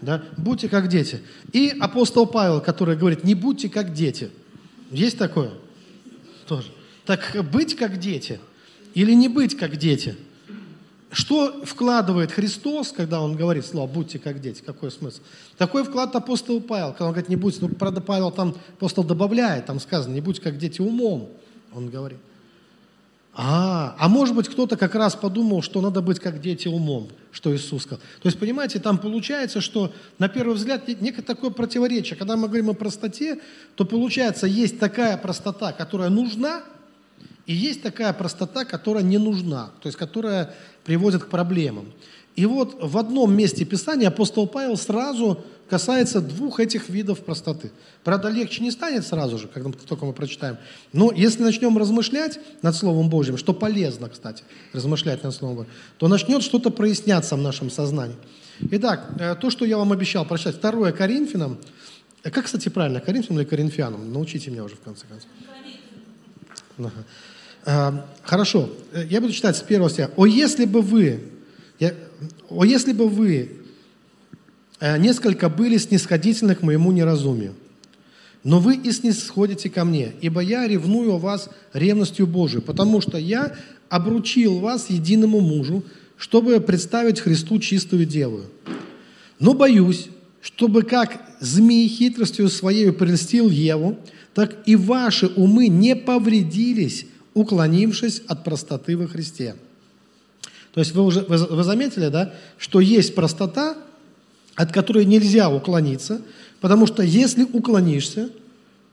Да? 0.02 0.24
Будьте 0.38 0.68
как 0.68 0.90
дети. 0.90 1.22
И 1.54 1.74
апостол 1.80 2.26
Павел, 2.26 2.62
который 2.62 2.98
говорит, 2.98 3.24
не 3.24 3.36
будьте 3.36 3.70
как 3.70 3.94
дети. 3.94 4.32
Есть 4.92 5.18
такое? 5.18 5.52
Тоже. 6.50 6.72
Так 7.06 7.38
быть 7.51 7.75
как 7.75 7.98
дети 8.00 8.39
или 8.94 9.13
не 9.13 9.29
быть 9.29 9.56
как 9.56 9.77
дети– 9.77 10.18
что 11.12 11.65
вкладывает 11.65 12.32
Христос, 12.32 12.91
когда 12.91 13.22
Он 13.22 13.36
говорит 13.36 13.65
слово 13.65 13.88
«будьте 13.88 14.20
как 14.20 14.41
дети»? 14.41 14.62
Какой 14.63 14.91
смысл? 14.91 15.22
Такой 15.58 15.84
вклад 15.84 16.15
апостол 16.15 16.62
Павел, 16.62 16.91
когда 16.91 17.06
он 17.06 17.12
говорит 17.13 17.29
«не 17.29 17.36
будьте». 17.36 17.60
Ну, 17.62 17.70
правда, 17.70 18.00
Павел 18.00 18.29
там, 18.32 18.56
апостол 18.74 19.03
добавляет, 19.03 19.65
там 19.65 19.79
сказано 19.79 20.13
«не 20.13 20.22
будьте 20.22 20.41
как 20.41 20.58
дети 20.60 20.82
умом», 20.82 21.32
он 21.74 21.89
говорит. 21.89 22.20
А, 23.41 23.96
а 23.98 24.10
может 24.10 24.36
быть, 24.36 24.50
кто-то 24.50 24.75
как 24.75 24.96
раз 24.96 25.15
подумал, 25.15 25.62
что 25.62 25.79
надо 25.79 26.01
быть 26.01 26.19
как 26.19 26.41
дети 26.41 26.67
умом, 26.67 27.08
что 27.31 27.55
Иисус 27.55 27.84
сказал. 27.84 28.00
То 28.22 28.27
есть, 28.27 28.38
понимаете, 28.38 28.79
там 28.79 28.98
получается, 28.98 29.62
что 29.62 29.93
на 30.17 30.27
первый 30.27 30.55
взгляд 30.55 30.89
некое 31.00 31.22
такое 31.22 31.50
противоречие. 31.50 32.17
Когда 32.17 32.36
мы 32.36 32.50
говорим 32.50 32.69
о 32.69 32.74
простоте, 32.74 33.39
то 33.75 33.86
получается, 33.86 34.46
есть 34.46 34.77
такая 34.77 35.15
простота, 35.15 35.72
которая 35.72 36.10
нужна, 36.10 36.63
и 37.46 37.53
есть 37.53 37.81
такая 37.81 38.12
простота, 38.12 38.65
которая 38.65 39.03
не 39.03 39.17
нужна, 39.17 39.69
то 39.81 39.88
есть 39.88 39.98
которая 39.98 40.53
приводит 40.84 41.24
к 41.24 41.29
проблемам. 41.29 41.93
И 42.39 42.46
вот 42.46 42.77
в 42.81 42.98
одном 42.98 43.36
месте 43.36 43.65
Писания 43.65 44.08
апостол 44.08 44.48
Павел 44.48 44.77
сразу 44.77 45.43
касается 45.69 46.22
двух 46.22 46.62
этих 46.62 46.88
видов 46.88 47.19
простоты. 47.19 47.69
Правда, 48.05 48.29
легче 48.29 48.63
не 48.63 48.72
станет 48.72 49.05
сразу 49.05 49.38
же, 49.38 49.50
когда 49.50 49.69
только 49.86 50.05
мы 50.05 50.13
прочитаем. 50.13 50.55
Но 50.93 51.12
если 51.12 51.43
начнем 51.43 51.77
размышлять 51.77 52.39
над 52.62 52.77
Словом 52.77 53.10
Божьим, 53.10 53.36
что 53.36 53.53
полезно, 53.53 54.08
кстати, 54.08 54.46
размышлять 54.72 55.22
над 55.22 55.36
Словом 55.36 55.58
Божьим, 55.58 55.72
то 55.98 56.08
начнет 56.08 56.41
что-то 56.41 56.69
проясняться 56.69 57.36
в 57.36 57.41
нашем 57.41 57.69
сознании. 57.69 58.15
Итак, 58.72 59.10
э, 59.19 59.36
то, 59.36 59.50
что 59.50 59.65
я 59.65 59.77
вам 59.77 59.91
обещал 59.91 60.24
прочитать, 60.24 60.62
2 60.62 60.93
Коринфянам, 60.93 61.58
э, 62.24 62.31
как, 62.31 62.46
кстати, 62.46 62.69
правильно, 62.69 63.01
Коринфянам 63.01 63.41
или 63.41 63.50
Коринфянам? 63.50 64.13
Научите 64.13 64.50
меня 64.50 64.63
уже 64.63 64.75
в 64.75 64.79
конце 64.79 65.05
концов. 65.08 66.93
Эм, 67.65 68.01
хорошо, 68.24 68.69
э, 68.93 69.03
я 69.10 69.19
буду 69.19 69.34
читать 69.34 69.58
с 69.58 69.62
первого 69.62 69.89
стиха. 69.89 70.10
«О, 70.15 70.25
если 70.25 70.63
бы 70.63 70.81
вы, 70.81 71.19
о, 72.50 72.63
если 72.63 72.94
бы 72.94 73.08
вы 73.08 73.51
э, 74.79 74.98
несколько 74.98 75.50
были 75.50 75.77
снисходительны 75.77 76.56
к 76.56 76.62
моему 76.62 76.91
неразумию, 76.91 77.53
но 78.44 78.60
вы 78.60 78.75
и 78.75 78.91
снисходите 78.91 79.70
ко 79.70 79.84
мне, 79.84 80.13
ибо 80.22 80.41
я 80.41 80.68
ревную 80.68 81.13
о 81.13 81.18
вас 81.18 81.50
ревностью 81.74 82.25
Божией, 82.25 82.62
потому 82.62 83.01
что 83.01 83.18
я 83.18 83.56
обручил 83.89 84.60
вас 84.60 84.89
единому 84.89 85.41
мужу, 85.41 85.84
чтобы 86.18 86.60
представить 86.60 87.20
Христу 87.20 87.60
чистую 87.60 88.06
деву. 88.06 88.41
Но 89.39 89.53
боюсь, 89.53 90.08
чтобы 90.41 90.84
как 90.84 91.22
змей 91.39 91.88
хитростью 91.88 92.50
своей 92.50 92.91
прельстил 92.91 93.50
Еву, 93.50 93.98
так 94.34 94.58
и 94.65 94.75
ваши 94.75 95.27
умы 95.27 95.68
не 95.68 95.96
повредились 95.96 97.06
уклонившись 97.34 98.22
от 98.27 98.44
простоты 98.44 98.98
во 98.98 99.08
Христе. 99.08 99.56
То 100.74 100.80
есть 100.80 100.94
вы 100.94 101.04
уже 101.04 101.22
вы, 101.22 101.38
вы 101.38 101.64
заметили, 101.64 102.10
да, 102.10 102.34
что 102.58 102.80
есть 102.80 103.16
простота, 103.16 103.76
от 104.56 104.72
которой 104.72 105.06
нельзя 105.06 105.50
уклониться, 105.50 106.22
потому 106.62 106.86
что 106.86 107.04
если 107.04 107.44
уклонишься, 107.44 108.30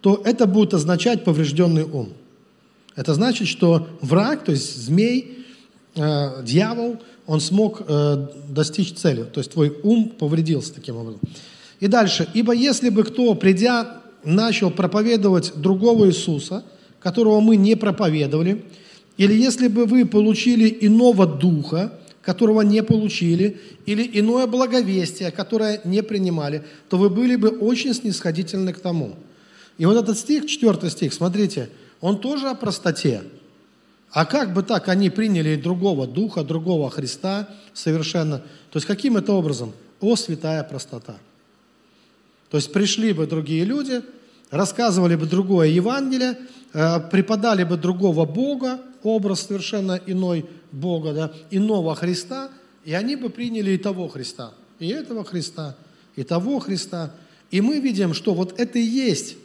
то 0.01 0.23
это 0.25 0.47
будет 0.47 0.75
означать 0.75 1.25
поврежденный 1.25 1.83
ум. 1.85 2.13
Это 2.95 3.15
значит, 3.15 3.49
что 3.49 3.89
враг, 4.01 4.45
то 4.45 4.53
есть 4.53 4.77
змей, 4.77 5.45
э, 5.97 6.43
дьявол, 6.45 6.99
он 7.27 7.41
смог 7.41 7.83
э, 7.87 8.27
достичь 8.49 8.95
цели. 8.95 9.25
То 9.25 9.41
есть 9.41 9.53
твой 9.53 9.77
ум 9.83 10.11
повредился 10.11 10.73
таким 10.73 10.97
образом. 10.97 11.21
И 11.81 11.89
дальше. 11.89 12.27
«Ибо 12.33 12.55
если 12.55 12.89
бы 12.89 13.03
кто, 13.03 13.35
придя, 13.35 14.01
начал 14.25 14.71
проповедовать 14.71 15.53
другого 15.57 16.07
Иисуса– 16.07 16.65
которого 17.07 17.39
мы 17.39 17.55
не 17.55 17.77
проповедовали, 17.77 18.65
или 19.17 19.35
если 19.35 19.69
бы 19.69 19.87
вы 19.87 20.05
получили 20.05 20.77
иного 20.81 21.27
духа, 21.27 21.93
которого 22.23 22.63
не 22.63 22.83
получили, 22.83 23.61
или 23.87 24.09
иное 24.21 24.47
благовестие, 24.47 25.31
которое 25.31 25.81
не 25.85 26.03
принимали, 26.03 26.65
то 26.89 26.99
вы 26.99 27.09
были 27.09 27.37
бы 27.37 27.49
очень 27.49 27.95
снисходительны 27.95 28.73
к 28.73 28.81
тому. 28.81 29.15
И 29.79 29.87
вот 29.87 29.97
этот 29.97 30.19
стих, 30.19 30.47
четвертый 30.47 30.91
стих, 30.91 31.15
смотрите, 31.15 31.71
он 32.01 32.21
тоже 32.21 32.49
о 32.49 32.55
простоте. 32.55 33.23
А 34.11 34.25
как 34.25 34.53
бы 34.55 34.63
так 34.63 34.89
они 34.89 35.09
приняли 35.09 35.57
другого 35.57 36.07
духа, 36.07 36.43
другого 36.43 36.91
Христа 36.91 37.49
совершенно? 37.75 38.39
То 38.71 38.77
есть 38.77 38.87
каким 38.87 39.17
это 39.17 39.33
образом? 39.33 39.73
О, 40.01 40.17
святая 40.17 40.63
простота. 40.65 41.17
То 42.51 42.57
есть 42.57 42.73
пришли 42.73 43.13
бы 43.13 43.27
другие 43.27 43.65
люди, 43.65 44.03
рассказывали 44.51 45.17
бы 45.17 45.27
другое 45.27 45.69
Евангелие, 45.69 46.37
Э, 46.79 47.01
преподали 47.01 47.65
бы 47.65 47.79
другого 47.79 48.27
Бога, 48.27 48.79
образ 49.07 49.43
совершенно 49.43 50.01
иной 50.07 50.47
Бога, 50.73 51.13
да, 51.13 51.33
иного 51.51 51.95
Христа, 51.95 52.51
и 52.85 52.93
они 52.93 53.17
бы 53.17 53.31
приняли 53.31 53.73
и 53.73 53.79
того 53.79 54.09
Христа, 54.09 54.53
и 54.79 54.89
этого 54.89 55.25
Христа, 55.25 55.77
и 56.15 56.23
того 56.23 56.59
Христа. 56.59 57.13
И 57.51 57.61
мы 57.61 57.81
видим, 57.81 58.15
что 58.15 58.35
вот 58.35 58.59
это 58.59 58.79
и 58.79 58.83
есть 58.83 59.37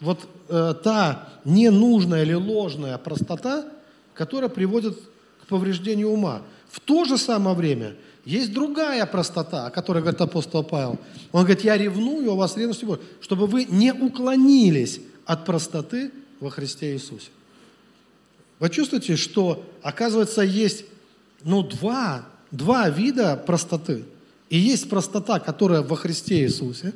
вот 0.00 0.20
э, 0.48 0.74
та 0.82 1.28
ненужная 1.44 2.22
или 2.22 2.34
ложная 2.34 2.98
простота, 2.98 3.64
которая 4.14 4.50
приводит 4.50 4.98
к 5.42 5.46
повреждению 5.48 6.10
ума. 6.10 6.42
В 6.68 6.80
то 6.80 7.04
же 7.04 7.18
самое 7.18 7.56
время 7.56 7.94
есть 8.24 8.52
другая 8.52 9.04
простота, 9.06 9.66
о 9.66 9.70
которой 9.70 9.98
говорит 9.98 10.20
апостол 10.20 10.62
Павел. 10.62 10.98
Он 11.32 11.44
говорит, 11.44 11.64
я 11.64 11.76
ревную 11.76 12.32
о 12.32 12.36
вас 12.36 12.56
ревностью 12.56 12.88
Божьей, 12.88 13.04
чтобы 13.20 13.46
вы 13.46 13.64
не 13.64 13.92
уклонились 13.92 15.00
от 15.26 15.44
простоты 15.44 16.12
во 16.40 16.50
Христе 16.50 16.94
Иисусе. 16.94 17.30
Вы 18.62 18.70
чувствуете, 18.70 19.16
что, 19.16 19.68
оказывается, 19.82 20.40
есть 20.42 20.84
ну, 21.42 21.64
два, 21.64 22.24
два 22.52 22.88
вида 22.90 23.36
простоты. 23.36 24.04
И 24.50 24.56
есть 24.56 24.88
простота, 24.88 25.40
которая 25.40 25.82
во 25.82 25.96
Христе 25.96 26.44
Иисусе, 26.44 26.92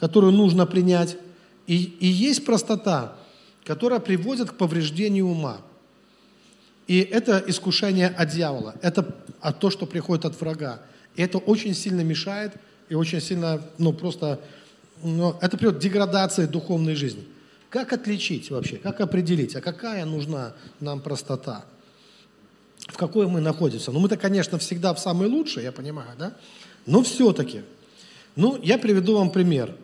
которую 0.00 0.32
нужно 0.32 0.64
принять. 0.64 1.18
И, 1.66 1.76
и 2.00 2.06
есть 2.06 2.46
простота, 2.46 3.18
которая 3.66 4.00
приводит 4.00 4.52
к 4.52 4.54
повреждению 4.54 5.26
ума. 5.26 5.58
И 6.86 7.00
это 7.00 7.44
искушение 7.48 8.08
от 8.08 8.30
дьявола, 8.30 8.74
это 8.80 9.06
от 9.42 9.60
то, 9.60 9.68
что 9.68 9.84
приходит 9.84 10.24
от 10.24 10.40
врага. 10.40 10.80
И 11.16 11.22
это 11.22 11.36
очень 11.36 11.74
сильно 11.74 12.00
мешает 12.00 12.54
и 12.88 12.94
очень 12.94 13.20
сильно, 13.20 13.60
ну 13.76 13.92
просто, 13.92 14.40
ну, 15.02 15.36
это 15.42 15.58
приводит 15.58 15.80
к 15.80 15.82
деградации 15.82 16.46
духовной 16.46 16.94
жизни. 16.94 17.26
Как 17.74 17.92
отличить 17.92 18.52
вообще, 18.52 18.76
как 18.76 19.00
определить, 19.00 19.56
а 19.56 19.60
какая 19.60 20.04
нужна 20.04 20.54
нам 20.78 21.00
простота? 21.00 21.64
В 22.86 22.96
какой 22.96 23.26
мы 23.26 23.40
находимся? 23.40 23.90
Ну, 23.90 23.98
мы-то, 23.98 24.16
конечно, 24.16 24.58
всегда 24.58 24.94
в 24.94 25.00
самой 25.00 25.26
лучшей, 25.26 25.64
я 25.64 25.72
понимаю, 25.72 26.10
да? 26.16 26.34
Но 26.86 27.02
все-таки. 27.02 27.62
Ну, 28.36 28.60
я 28.62 28.78
приведу 28.78 29.16
вам 29.16 29.30
пример. 29.30 29.74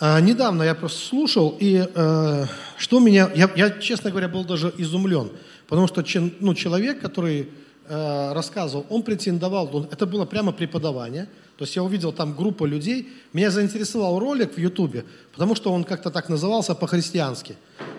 А, 0.00 0.18
недавно 0.22 0.62
я 0.62 0.74
просто 0.74 1.06
слушал, 1.06 1.58
и 1.60 1.86
э, 1.94 2.46
что 2.78 3.00
меня... 3.00 3.30
Я, 3.34 3.50
я, 3.54 3.70
честно 3.70 4.08
говоря, 4.10 4.28
был 4.28 4.42
даже 4.42 4.72
изумлен– 4.78 5.30
Потому 5.72 5.88
что 5.88 6.04
ну, 6.40 6.52
человек, 6.52 7.00
который 7.00 7.48
э, 7.88 8.32
рассказывал, 8.32 8.86
он 8.88 9.02
претендовал, 9.02 9.68
он, 9.74 9.88
это 9.90 10.06
было 10.06 10.24
прямо 10.24 10.52
преподавание, 10.52 11.28
то 11.56 11.64
есть 11.64 11.76
я 11.76 11.82
увидел 11.82 12.12
там 12.12 12.34
группу 12.34 12.64
людей, 12.64 13.08
меня 13.32 13.50
заинтересовал 13.50 14.18
ролик 14.18 14.54
в 14.54 14.58
Ютубе, 14.58 15.04
потому 15.32 15.54
что 15.54 15.72
он 15.72 15.84
как-то 15.84 16.10
так 16.10 16.28
назывался 16.28 16.74
по-христиански. 16.74 17.56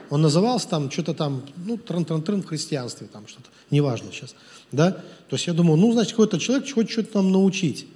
Он 0.09 0.21
назывался 0.21 0.67
там 0.67 0.91
что-то 0.91 1.13
там, 1.13 1.43
ну, 1.55 1.77
трын-трын-трын 1.77 2.41
в 2.41 2.45
христианстве, 2.45 3.07
там 3.07 3.27
что-то, 3.27 3.49
неважно 3.71 4.11
сейчас, 4.11 4.35
да. 4.71 4.91
То 4.91 5.35
есть 5.35 5.47
я 5.47 5.53
думаю, 5.53 5.77
ну, 5.77 5.91
значит, 5.93 6.11
какой-то 6.11 6.39
человек 6.39 6.71
хочет 6.73 6.91
что-то 6.91 7.21
нам 7.21 7.31
научить 7.31 7.87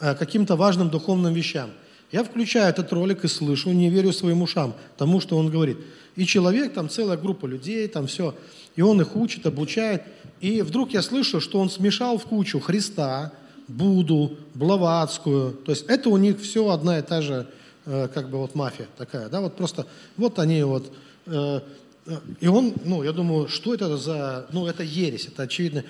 э, 0.00 0.14
каким-то 0.14 0.56
важным 0.56 0.90
духовным 0.90 1.32
вещам. 1.32 1.70
Я 2.12 2.22
включаю 2.24 2.68
этот 2.68 2.92
ролик 2.92 3.24
и 3.24 3.28
слышу, 3.28 3.70
не 3.70 3.90
верю 3.90 4.12
своим 4.12 4.42
ушам, 4.42 4.74
тому, 4.96 5.20
что 5.20 5.36
он 5.36 5.50
говорит. 5.50 5.78
И 6.16 6.24
человек, 6.26 6.72
там 6.72 6.88
целая 6.88 7.16
группа 7.16 7.46
людей, 7.46 7.86
там 7.88 8.06
все, 8.06 8.34
и 8.74 8.82
он 8.82 9.00
их 9.00 9.14
учит, 9.16 9.46
обучает. 9.46 10.02
И 10.40 10.62
вдруг 10.62 10.92
я 10.92 11.02
слышу, 11.02 11.40
что 11.40 11.60
он 11.60 11.70
смешал 11.70 12.18
в 12.18 12.24
кучу 12.24 12.58
Христа, 12.60 13.32
Буду, 13.68 14.36
Блаватскую. 14.54 15.52
То 15.52 15.72
есть 15.72 15.86
это 15.88 16.08
у 16.08 16.16
них 16.16 16.40
все 16.40 16.70
одна 16.70 16.98
и 16.98 17.02
та 17.02 17.20
же, 17.20 17.48
э, 17.84 18.08
как 18.14 18.30
бы 18.30 18.38
вот 18.38 18.54
мафия 18.54 18.86
такая, 18.96 19.28
да, 19.28 19.40
вот 19.40 19.56
просто, 19.56 19.86
вот 20.16 20.38
они 20.38 20.62
вот, 20.62 20.92
э, 21.26 21.60
э, 22.06 22.18
и 22.40 22.46
он, 22.46 22.74
ну, 22.84 23.02
я 23.02 23.12
думаю, 23.12 23.48
что 23.48 23.74
это 23.74 23.96
за, 23.96 24.46
ну, 24.52 24.66
это 24.68 24.84
ересь, 24.84 25.26
это 25.26 25.42
очевидно, 25.42 25.84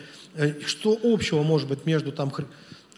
что 0.64 0.99
общего 1.02 1.42
может 1.42 1.68
быть 1.68 1.85
между 1.85 2.12
там 2.12 2.33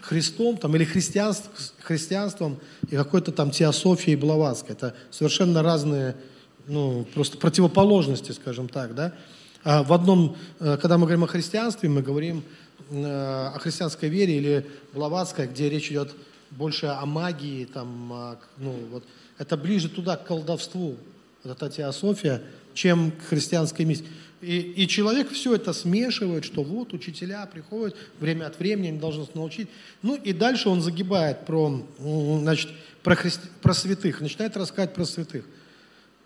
Христом 0.01 0.57
там, 0.57 0.75
или 0.75 0.85
христианством, 0.85 1.51
христианством 1.81 2.59
и 2.89 2.95
какой-то 2.95 3.33
там 3.33 3.51
теософией 3.51 4.15
Блаватской. 4.15 4.75
Это 4.75 4.95
совершенно 5.11 5.61
разные, 5.61 6.15
ну, 6.69 7.05
просто 7.13 7.37
противоположности, 7.37 8.31
скажем 8.31 8.69
так, 8.69 8.95
да. 8.95 9.13
А 9.63 9.83
в 9.83 9.91
одном, 9.91 10.37
э, 10.59 10.77
когда 10.77 10.97
мы 10.97 11.03
говорим 11.03 11.25
о 11.25 11.27
христианстве, 11.27 11.89
мы 11.89 12.01
говорим 12.01 12.43
э, 12.89 13.51
о 13.53 13.59
христианской 13.59 14.07
вере 14.07 14.37
или 14.37 14.65
Блаватской, 14.93 15.47
где 15.47 15.69
речь 15.69 15.91
идет 15.91 16.15
больше 16.51 16.85
о 16.85 17.05
магии, 17.05 17.65
там, 17.65 18.37
ну, 18.57 18.73
вот, 18.91 19.03
это 19.37 19.57
ближе 19.57 19.89
туда, 19.89 20.15
к 20.15 20.25
колдовству, 20.25 20.95
вот 21.43 21.51
эта 21.51 21.69
теософия, 21.69 22.41
чем 22.73 23.11
к 23.11 23.29
христианской 23.29 23.85
миссии. 23.85 24.07
И, 24.41 24.57
и 24.59 24.87
человек 24.87 25.29
все 25.31 25.55
это 25.55 25.73
смешивает, 25.73 26.45
что 26.45 26.63
вот 26.63 26.93
учителя 26.93 27.45
приходят 27.45 27.95
время 28.19 28.45
от 28.45 28.57
времени, 28.57 28.87
они 28.87 28.99
должны 28.99 29.27
научить. 29.33 29.67
Ну 30.01 30.15
и 30.15 30.31
дальше 30.31 30.69
он 30.69 30.81
загибает 30.81 31.45
про, 31.45 31.85
значит, 31.99 32.69
про, 33.03 33.15
христи, 33.15 33.47
про 33.61 33.73
святых, 33.73 34.21
начинает 34.21 34.55
рассказывать 34.55 34.95
про 34.95 35.05
святых. 35.05 35.45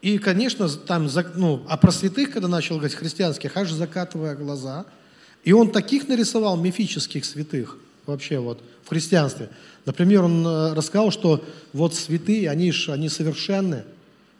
И, 0.03 0.17
конечно, 0.17 0.67
там, 0.67 1.09
ну, 1.35 1.63
а 1.69 1.77
про 1.77 1.89
святых, 1.93 2.31
когда 2.31 2.49
начал 2.49 2.75
говорить 2.75 2.93
христианских, 2.93 3.55
аж 3.55 3.71
закатывая 3.71 4.35
глаза. 4.35 4.85
И 5.45 5.53
он 5.53 5.71
таких 5.71 6.09
нарисовал 6.09 6.57
мифических 6.57 7.23
святых 7.23 7.77
вообще 8.05 8.39
вот 8.39 8.61
в 8.83 8.89
христианстве. 8.89 9.49
Например, 9.85 10.25
он 10.25 10.45
э, 10.45 10.73
рассказал, 10.73 11.09
что 11.09 11.41
вот 11.71 11.95
святые, 11.95 12.49
они, 12.49 12.73
ж, 12.73 12.89
они 12.89 13.07
совершенны. 13.07 13.85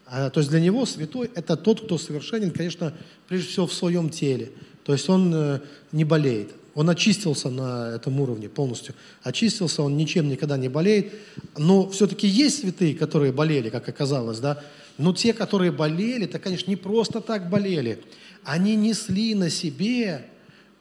А, 0.04 0.28
то 0.28 0.40
есть 0.40 0.50
для 0.50 0.60
него 0.60 0.84
святой– 0.84 1.30
это 1.34 1.56
тот, 1.56 1.80
кто 1.80 1.96
совершенен, 1.96 2.50
конечно, 2.50 2.92
прежде 3.26 3.48
всего 3.48 3.66
в 3.66 3.72
своем 3.72 4.10
теле. 4.10 4.52
То 4.84 4.92
есть 4.92 5.08
он 5.08 5.34
э, 5.34 5.60
не 5.92 6.04
болеет. 6.04 6.50
Он 6.74 6.90
очистился 6.90 7.48
на 7.48 7.94
этом 7.94 8.20
уровне 8.20 8.50
полностью. 8.50 8.94
Очистился, 9.22 9.82
он 9.82 9.96
ничем 9.96 10.28
никогда 10.28 10.58
не 10.58 10.68
болеет. 10.68 11.14
Но 11.56 11.88
все-таки 11.88 12.26
есть 12.26 12.60
святые, 12.60 12.94
которые 12.94 13.32
болели, 13.32 13.70
как 13.70 13.88
оказалось, 13.88 14.40
да. 14.40 14.62
Но 14.98 15.12
те, 15.12 15.32
которые 15.32 15.72
болели, 15.72 16.24
это, 16.24 16.38
конечно, 16.38 16.70
не 16.70 16.76
просто 16.76 17.20
так 17.20 17.50
болели. 17.50 18.02
Они 18.44 18.76
несли 18.76 19.34
на 19.34 19.50
себе 19.50 20.26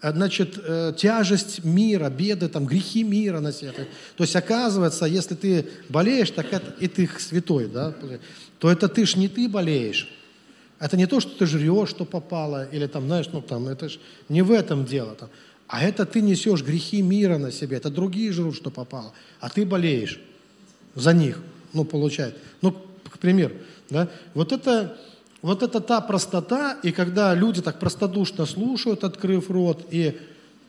э, 0.01 0.11
значит, 0.11 0.59
э, 0.63 0.93
тяжесть 0.97 1.63
мира, 1.63 2.09
беды, 2.09 2.47
там, 2.47 2.65
грехи 2.65 3.03
мира 3.03 3.39
на 3.39 3.51
себе. 3.51 3.71
То 3.71 4.23
есть, 4.23 4.35
оказывается, 4.35 5.05
если 5.05 5.35
ты 5.35 5.67
болеешь, 5.89 6.31
так 6.31 6.51
это 6.51 6.75
и 6.79 6.87
ты 6.87 7.09
святой, 7.17 7.67
да, 7.67 7.93
то 8.59 8.69
это 8.69 8.87
ты 8.87 9.05
ж 9.05 9.15
не 9.15 9.27
ты 9.27 9.49
болеешь. 9.49 10.07
Это 10.79 10.97
не 10.97 11.07
то, 11.07 11.19
что 11.21 11.31
ты 11.37 11.45
жрешь, 11.45 11.89
что 11.89 12.03
попало, 12.03 12.67
или 12.71 12.87
там, 12.87 13.05
знаешь, 13.05 13.29
ну 13.31 13.41
там, 13.41 13.67
это 13.67 13.87
ж 13.87 13.99
не 14.27 14.41
в 14.41 14.51
этом 14.51 14.85
дело. 14.85 15.15
Там. 15.15 15.29
А 15.67 15.81
это 15.81 16.05
ты 16.05 16.21
несешь 16.21 16.61
грехи 16.61 17.01
мира 17.01 17.37
на 17.37 17.51
себе, 17.51 17.77
это 17.77 17.89
другие 17.89 18.31
жрут, 18.33 18.55
что 18.55 18.69
попало, 18.69 19.13
а 19.39 19.49
ты 19.49 19.65
болеешь 19.65 20.19
за 20.93 21.13
них, 21.13 21.39
ну, 21.71 21.85
получает. 21.85 22.37
Ну, 22.61 22.71
к 22.71 23.17
примеру, 23.17 23.55
да? 23.93 24.09
Вот 24.33 24.51
это, 24.51 24.97
вот 25.41 25.63
это 25.63 25.79
та 25.79 26.01
простота, 26.01 26.77
и 26.83 26.91
когда 26.91 27.33
люди 27.33 27.61
так 27.61 27.79
простодушно 27.79 28.45
слушают, 28.45 29.03
открыв 29.05 29.49
рот, 29.49 29.87
и, 29.91 30.17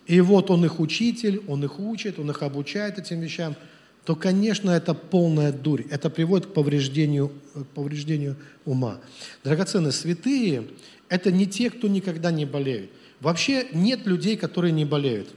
и 0.06 0.20
вот 0.20 0.50
он 0.50 0.64
их 0.64 0.78
учитель, 0.78 1.42
он 1.48 1.64
их 1.64 1.80
учит, 1.80 2.18
он 2.18 2.30
их 2.30 2.42
обучает 2.42 2.98
этим 2.98 3.20
вещам, 3.20 3.56
то, 4.04 4.14
конечно, 4.14 4.70
это 4.70 4.92
полная 4.92 5.50
дурь. 5.50 5.84
Это 5.90 6.10
приводит 6.10 6.46
к 6.46 6.52
повреждению, 6.52 7.32
к 7.54 7.64
повреждению 7.74 8.36
ума. 8.66 8.98
Драгоценные 9.42 9.92
святые– 9.92 10.64
это 11.08 11.32
не 11.32 11.46
те, 11.46 11.70
кто 11.70 11.88
никогда 11.88 12.30
не 12.30 12.44
болеют. 12.44 12.90
Вообще 13.20 13.66
нет 13.72 14.06
людей, 14.06 14.36
которые 14.36 14.72
не 14.72 14.84
болеют. 14.84 15.28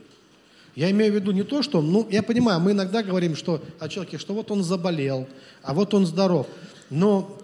Я 0.76 0.90
имею 0.90 1.12
в 1.12 1.14
виду 1.16 1.32
не 1.32 1.42
то, 1.42 1.62
что, 1.62 1.80
ну, 1.80 2.06
я 2.10 2.22
понимаю, 2.22 2.60
мы 2.60 2.72
иногда 2.72 3.02
говорим 3.02 3.34
что, 3.34 3.62
о 3.80 3.88
человеке, 3.88 4.18
что 4.18 4.34
вот 4.34 4.50
он 4.50 4.62
заболел, 4.62 5.26
а 5.62 5.72
вот 5.72 5.94
он 5.94 6.06
здоров. 6.06 6.46
Но 6.90 7.38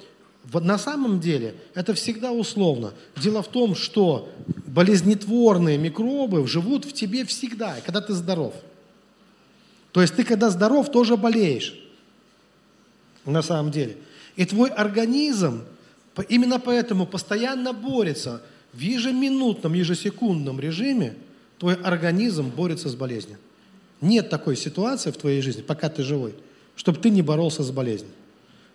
на 0.53 0.79
самом 0.79 1.21
деле 1.21 1.55
это 1.75 1.95
всегда 1.95 2.33
условно. 2.33 2.93
Дело 3.17 3.43
в 3.43 3.49
том, 3.49 3.75
что 3.75 4.29
болезнетворные 4.67 5.79
микробы 5.79 6.47
живут 6.47 6.85
в 6.85 6.93
тебе 6.93 7.25
всегда, 7.25 7.77
когда 7.85 8.01
ты 8.01 8.13
здоров. 8.13 8.55
То 9.93 10.03
есть 10.03 10.15
ты, 10.17 10.25
когда 10.25 10.51
здоров, 10.51 10.91
тоже 10.91 11.17
болеешь. 11.17 11.81
На 13.25 13.43
самом 13.43 13.71
деле. 13.71 13.97
И 14.37 14.45
твой 14.45 14.69
организм 14.69 15.63
именно 16.29 16.61
поэтому 16.61 17.07
постоянно 17.07 17.73
борется 17.73 18.43
в 18.73 18.81
ежеминутном, 18.81 19.73
ежесекундном 19.75 20.61
режиме, 20.61 21.15
твой 21.59 21.75
организм 21.75 22.51
борется 22.51 22.89
с 22.89 22.95
болезнью. 22.95 23.39
Нет 24.01 24.29
такой 24.29 24.57
ситуации 24.57 25.11
в 25.11 25.17
твоей 25.17 25.41
жизни, 25.41 25.63
пока 25.63 25.89
ты 25.89 26.03
живой, 26.03 26.35
чтобы 26.77 26.99
ты 26.99 27.11
не 27.11 27.23
боролся 27.23 27.63
с 27.63 27.71
болезнью. 27.71 28.11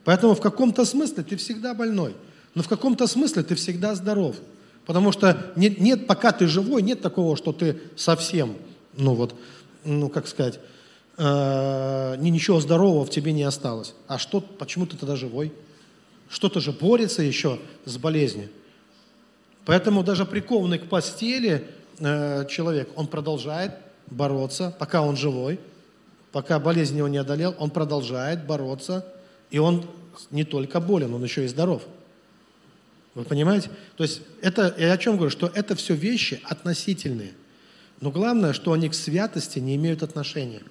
Поэтому 0.10 0.34
в 0.34 0.42
каком-то 0.42 0.86
смысле 0.86 1.22
ты 1.22 1.36
всегда 1.36 1.76
больной, 1.76 2.16
но 2.56 2.64
в 2.64 2.68
каком-то 2.68 3.06
смысле 3.06 3.44
ты 3.44 3.54
всегда 3.54 3.94
здоров. 3.94 4.38
Потому 4.88 5.12
что 5.12 5.54
нет, 5.56 5.80
нет, 5.80 6.08
пока 6.08 6.32
ты 6.32 6.48
живой, 6.48 6.82
нет 6.82 7.00
такого, 7.00 7.38
что 7.38 7.54
ты 7.54 7.80
совсем, 7.96 8.56
ну 8.98 9.14
вот, 9.14 9.36
ну 9.84 10.10
как 10.10 10.28
сказать, 10.28 10.60
э, 11.16 12.16
ничего 12.18 12.60
здорового 12.60 13.06
в 13.06 13.12
тебе 13.12 13.34
не 13.34 13.44
осталось. 13.44 13.94
А 14.08 14.18
что, 14.18 14.42
почему 14.42 14.88
ты 14.88 14.98
тогда 14.98 15.16
живой? 15.16 15.54
Что-то 16.28 16.60
же 16.60 16.72
борется 16.72 17.22
еще 17.22 17.60
с 17.86 17.96
болезнью. 18.00 18.50
Поэтому 19.64 20.02
даже 20.02 20.26
прикованный 20.26 20.80
к 20.80 20.90
постели 20.90 21.68
э, 22.00 22.48
человек, 22.50 22.90
он 22.96 23.06
продолжает 23.06 23.74
бороться, 24.08 24.76
пока 24.80 25.04
он 25.04 25.18
живой, 25.18 25.60
пока 26.32 26.58
болезнь 26.58 26.98
его 26.98 27.08
не 27.08 27.20
одолел, 27.20 27.54
он 27.60 27.70
продолжает 27.70 28.48
бороться, 28.48 29.06
и 29.52 29.60
он 29.60 29.86
не 30.32 30.44
только 30.44 30.80
болен, 30.80 31.14
он 31.14 31.24
еще 31.24 31.46
и 31.46 31.48
здоров. 31.48 31.84
Вы 33.16 33.24
понимаете? 33.24 33.70
То 33.98 34.04
есть 34.04 34.22
это, 34.42 34.74
я 34.78 34.94
о 34.94 34.98
чем 34.98 35.16
говорю, 35.16 35.32
что 35.32 35.52
это 35.54 35.76
все 35.76 35.94
вещи 35.94 36.40
относительные. 36.44 37.34
Но 38.02 38.12
главное, 38.12 38.54
что 38.54 38.72
они 38.72 38.90
к 38.90 38.94
святости 38.94 39.60
не 39.60 39.76
имеют 39.76 40.04
отношения. 40.04 40.62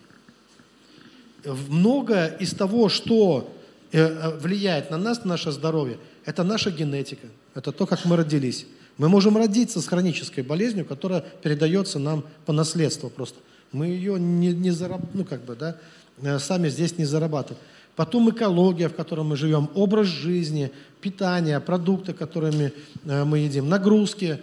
Многое 1.45 2.29
из 2.37 2.53
того, 2.53 2.89
что 2.89 3.55
э, 3.93 4.01
э, 4.01 4.39
влияет 4.39 4.91
на 4.91 4.99
нас, 4.99 5.25
на 5.25 5.31
наше 5.31 5.53
здоровье, 5.53 5.99
это 6.25 6.43
наша 6.43 6.71
генетика, 6.71 7.27
это 7.55 7.73
то, 7.73 7.87
как 7.87 8.05
мы 8.05 8.17
родились. 8.17 8.67
Мы 8.97 9.09
можем 9.09 9.37
родиться 9.37 9.81
с 9.81 9.87
хронической 9.87 10.43
болезнью, 10.43 10.85
которая 10.85 11.21
передается 11.21 11.99
нам 11.99 12.25
по 12.47 12.53
наследству 12.53 13.11
просто. 13.11 13.39
Мы 13.73 13.87
ее 13.87 14.19
не, 14.19 14.53
не 14.53 14.71
зараб... 14.71 15.03
ну, 15.15 15.25
как 15.25 15.45
бы, 15.45 15.55
да, 15.55 15.77
э, 16.23 16.39
сами 16.39 16.69
здесь 16.69 16.99
не 16.99 17.05
зарабатываем. 17.05 17.63
Потом 17.99 18.31
экология, 18.31 18.89
в 18.89 18.95
которой 18.95 19.27
мы 19.27 19.37
живем, 19.37 19.69
образ 19.75 20.07
жизни, 20.07 20.71
питание, 21.01 21.59
продукты, 21.59 22.13
которыми 22.13 22.73
мы 23.05 23.41
едим, 23.41 23.69
нагрузки, 23.69 24.41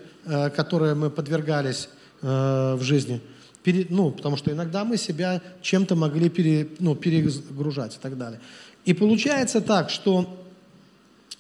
которые 0.56 0.94
мы 0.94 1.10
подвергались 1.10 1.88
в 2.22 2.82
жизни– 2.82 3.22
ну, 3.90 4.12
потому 4.12 4.38
что 4.38 4.52
иногда 4.52 4.84
мы 4.84 4.98
себя 4.98 5.42
чем-то 5.62 5.96
могли 5.96 6.30
пере, 6.30 6.68
ну, 6.80 6.96
перегружать 6.96 7.96
и 7.96 8.00
так 8.00 8.18
далее. 8.18 8.40
И 8.86 8.94
получается 8.94 9.62
так, 9.62 9.90
что 9.90 10.46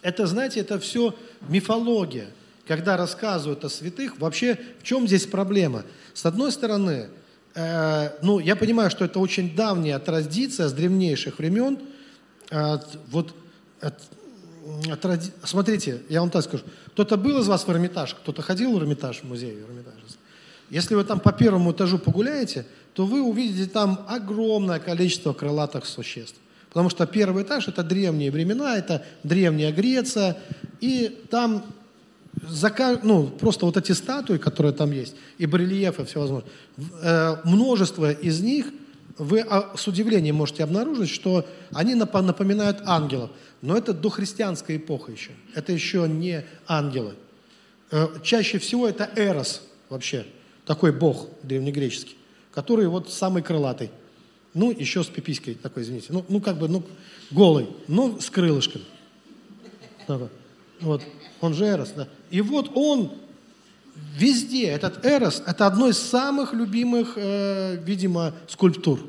это, 0.01 0.25
знаете, 0.25 0.60
это 0.62 0.80
все 0.80 1.15
мифология. 1.49 2.28
Когда 2.67 2.97
рассказывают 2.97 3.63
о 3.63 3.69
святых, 3.69 4.17
вообще 4.19 4.58
в 4.80 4.84
чем 4.84 5.08
здесь 5.08 5.28
проблема? 5.28 5.84
С 6.15 6.25
одной 6.25 6.51
стороны, 6.51 7.10
э, 7.54 8.10
ну, 8.23 8.39
я 8.39 8.56
понимаю, 8.56 8.89
что 8.89 9.06
это 9.06 9.19
очень 9.19 9.56
давняя 9.56 9.99
традиция 9.99 10.67
с 10.67 10.73
древнейших 10.73 11.38
времен. 11.38 11.78
Э, 12.51 12.77
вот 13.12 13.34
от, 13.81 14.01
от, 14.84 15.21
смотрите, 15.43 16.01
я 16.10 16.21
вам 16.21 16.29
так 16.29 16.43
скажу. 16.43 16.63
Кто-то 16.88 17.17
был 17.17 17.39
из 17.39 17.47
вас 17.47 17.67
в 17.67 17.71
Эрмитаж? 17.71 18.15
Кто-то 18.15 18.41
ходил 18.41 18.77
в 18.77 18.81
Эрмитаж, 18.81 19.21
в 19.21 19.23
музей 19.23 19.53
Эрмитаж? 19.53 19.93
Если 20.69 20.95
вы 20.95 21.03
там 21.03 21.19
по 21.19 21.31
первому 21.31 21.71
этажу 21.71 21.99
погуляете, 21.99 22.65
то 22.93 23.05
вы 23.05 23.21
увидите 23.21 23.69
там 23.69 24.05
огромное 24.08 24.79
количество 24.79 25.34
крылатых 25.34 25.86
существ. 25.86 26.38
Потому 26.69 26.89
что 26.89 27.05
первый 27.05 27.43
этаж– 27.43 27.67
это 27.69 27.84
древние 27.84 28.31
времена, 28.31 28.77
это 28.77 29.05
древняя 29.23 29.71
Греция, 29.71 30.38
и 30.81 31.23
там 31.29 31.63
ну, 33.03 33.27
просто 33.27 33.65
вот 33.65 33.77
эти 33.77 33.93
статуи, 33.93 34.38
которые 34.38 34.73
там 34.73 34.91
есть, 34.91 35.15
и 35.38 35.45
барельефы 35.45 36.03
всевозможные, 36.03 36.51
э, 37.01 37.38
множество 37.45 38.12
из 38.12 38.41
них 38.41 38.67
вы 39.17 39.41
а, 39.41 39.75
с 39.78 39.88
удивлением 39.88 40.36
можете 40.36 40.63
обнаружить, 40.63 41.10
что 41.10 41.45
они 41.71 41.95
напоминают 41.95 42.82
ангелов. 42.86 43.32
Но 43.62 43.78
это 43.78 43.93
дохристианская 43.93 44.78
эпоха 44.78 45.12
еще. 45.12 45.32
Это 45.54 45.71
еще 45.71 46.08
не 46.08 46.45
ангелы. 46.67 47.15
Э, 47.91 48.08
чаще 48.23 48.60
всего 48.60 48.88
это 48.88 49.10
эрос 49.15 49.62
вообще– 49.89 50.25
такой 50.65 50.91
бог 50.91 51.28
древнегреческий, 51.43 52.17
который 52.51 52.88
вот 52.88 53.12
самый 53.12 53.43
крылатый. 53.43 53.91
Ну, 54.54 54.71
еще 54.71 55.04
с 55.04 55.08
пиписькой 55.08 55.56
такой, 55.56 55.84
извините. 55.84 56.08
Ну, 56.10 56.25
ну 56.28 56.41
как 56.41 56.58
бы, 56.58 56.67
ну, 56.67 56.84
голый, 57.32 57.67
но 57.88 58.19
с 58.19 58.30
крылышком. 58.30 58.82
Вот, 60.82 61.01
он 61.41 61.54
же 61.54 61.65
Эрос, 61.65 61.91
да. 61.95 62.08
И 62.30 62.41
вот 62.41 62.71
он 62.75 63.12
везде, 64.17 64.67
этот 64.67 65.05
Эрос, 65.05 65.41
это 65.45 65.67
одно 65.67 65.88
из 65.88 65.97
самых 65.97 66.53
любимых, 66.53 67.13
э, 67.15 67.77
видимо, 67.84 68.34
скульптур, 68.47 68.99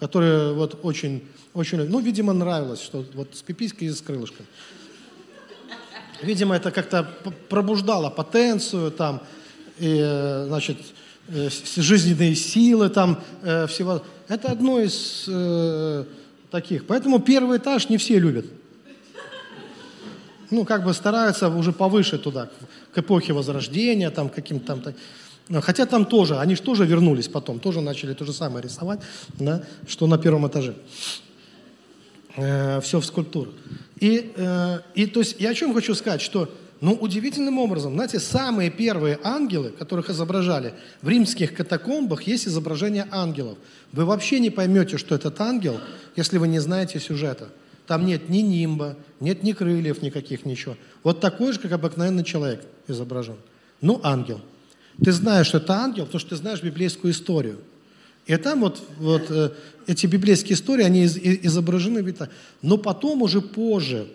которые 0.00 0.52
вот 0.54 0.80
очень, 0.82 1.22
очень, 1.52 1.88
ну, 1.88 2.00
видимо, 2.00 2.32
нравилось, 2.32 2.82
что 2.82 3.04
вот 3.14 3.34
с 3.34 3.42
пиписькой 3.42 3.88
и 3.88 3.90
с 3.90 4.00
крылышком. 4.00 4.46
Видимо, 6.22 6.56
это 6.56 6.70
как-то 6.70 7.08
пробуждало 7.48 8.10
потенцию 8.10 8.90
там, 8.90 9.22
и, 9.78 9.98
э, 10.00 10.44
значит, 10.46 10.78
э, 11.28 11.48
жизненные 11.76 12.34
силы 12.34 12.88
там 12.88 13.20
э, 13.42 13.66
всего. 13.66 14.02
Это 14.28 14.48
одно 14.48 14.80
из 14.80 15.24
э, 15.28 16.04
таких. 16.50 16.86
Поэтому 16.86 17.18
первый 17.18 17.58
этаж 17.58 17.88
не 17.88 17.98
все 17.98 18.18
любят. 18.18 18.46
Ну, 20.50 20.64
как 20.64 20.84
бы 20.84 20.94
стараются 20.94 21.48
уже 21.48 21.72
повыше 21.72 22.18
туда, 22.18 22.48
к 22.92 22.98
эпохе 22.98 23.32
Возрождения, 23.32 24.10
там, 24.10 24.28
каким-то 24.28 24.76
там... 24.76 24.94
Хотя 25.62 25.84
там 25.84 26.06
тоже, 26.06 26.38
они 26.38 26.54
же 26.54 26.62
тоже 26.62 26.86
вернулись 26.86 27.28
потом, 27.28 27.60
тоже 27.60 27.80
начали 27.80 28.14
то 28.14 28.24
же 28.24 28.32
самое 28.32 28.62
рисовать, 28.62 29.00
да, 29.38 29.62
что 29.86 30.06
на 30.06 30.16
первом 30.16 30.46
этаже. 30.46 30.74
Э, 32.36 32.80
все 32.80 32.98
в 32.98 33.04
скульптурах. 33.04 33.52
И, 34.00 34.32
э, 34.34 34.78
и 34.94 35.06
то 35.06 35.20
есть 35.20 35.36
я 35.38 35.50
о 35.50 35.54
чем 35.54 35.74
хочу 35.74 35.94
сказать, 35.94 36.22
что 36.22 36.48
ну, 36.80 36.92
удивительным 36.92 37.58
образом, 37.58 37.94
знаете, 37.94 38.18
самые 38.18 38.70
первые 38.70 39.18
ангелы, 39.22 39.70
которых 39.70 40.10
изображали 40.10 40.74
в 41.00 41.08
римских 41.08 41.54
катакомбах, 41.54 42.24
есть 42.24 42.48
изображение 42.48 43.06
ангелов. 43.10 43.56
Вы 43.92 44.04
вообще 44.04 44.40
не 44.40 44.50
поймете, 44.50 44.98
что 44.98 45.14
этот 45.14 45.40
ангел, 45.40 45.80
если 46.16 46.38
вы 46.38 46.48
не 46.48 46.58
знаете 46.58 46.98
сюжета. 47.00 47.48
Там 47.86 48.06
нет 48.06 48.28
ни 48.28 48.38
нимба, 48.38 48.96
нет 49.20 49.42
ни 49.42 49.52
крыльев 49.52 50.02
никаких, 50.02 50.46
ничего. 50.46 50.76
Вот 51.02 51.20
такой 51.20 51.52
же, 51.52 51.58
как 51.58 51.72
обыкновенный 51.72 52.24
человек 52.24 52.64
изображен. 52.88 53.36
Ну, 53.80 54.00
ангел. 54.02 54.40
Ты 55.02 55.12
знаешь, 55.12 55.48
что 55.48 55.58
это 55.58 55.74
ангел, 55.74 56.06
потому 56.06 56.20
что 56.20 56.30
ты 56.30 56.36
знаешь 56.36 56.62
библейскую 56.62 57.12
историю. 57.12 57.58
И 58.26 58.36
там 58.36 58.60
вот, 58.60 58.82
вот 58.98 59.26
э, 59.28 59.50
эти 59.86 60.06
библейские 60.06 60.54
истории, 60.54 60.84
они 60.84 61.04
из, 61.04 61.18
изображены. 61.18 62.14
Но 62.62 62.78
потом, 62.78 63.20
уже 63.20 63.42
позже, 63.42 64.06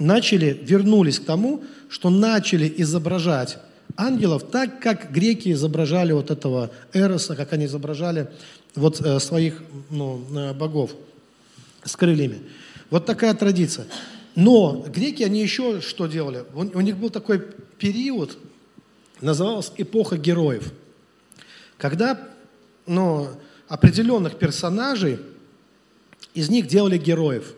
начали, 0.00 0.58
вернулись 0.62 1.20
к 1.20 1.24
тому, 1.24 1.62
что 1.88 2.10
начали 2.10 2.72
изображать 2.78 3.58
ангелов 3.96 4.44
так, 4.50 4.80
как 4.80 5.12
греки 5.12 5.52
изображали 5.52 6.12
вот 6.12 6.30
этого 6.30 6.70
Эроса, 6.92 7.36
как 7.36 7.52
они 7.52 7.66
изображали 7.66 8.28
вот 8.74 9.00
э, 9.00 9.20
своих 9.20 9.62
ну, 9.90 10.24
э, 10.34 10.54
богов 10.54 10.92
с 11.84 11.96
крыльями. 11.96 12.38
Вот 12.90 13.06
такая 13.06 13.34
традиция. 13.34 13.86
Но 14.34 14.84
греки, 14.88 15.22
они 15.22 15.42
еще 15.42 15.80
что 15.80 16.06
делали? 16.06 16.44
У, 16.54 16.80
них 16.80 16.96
был 16.96 17.10
такой 17.10 17.40
период, 17.78 18.38
назывался 19.20 19.72
эпоха 19.76 20.16
героев, 20.16 20.72
когда 21.78 22.20
ну, 22.86 23.28
определенных 23.68 24.38
персонажей 24.38 25.18
из 26.34 26.48
них 26.50 26.66
делали 26.66 26.98
героев. 26.98 27.54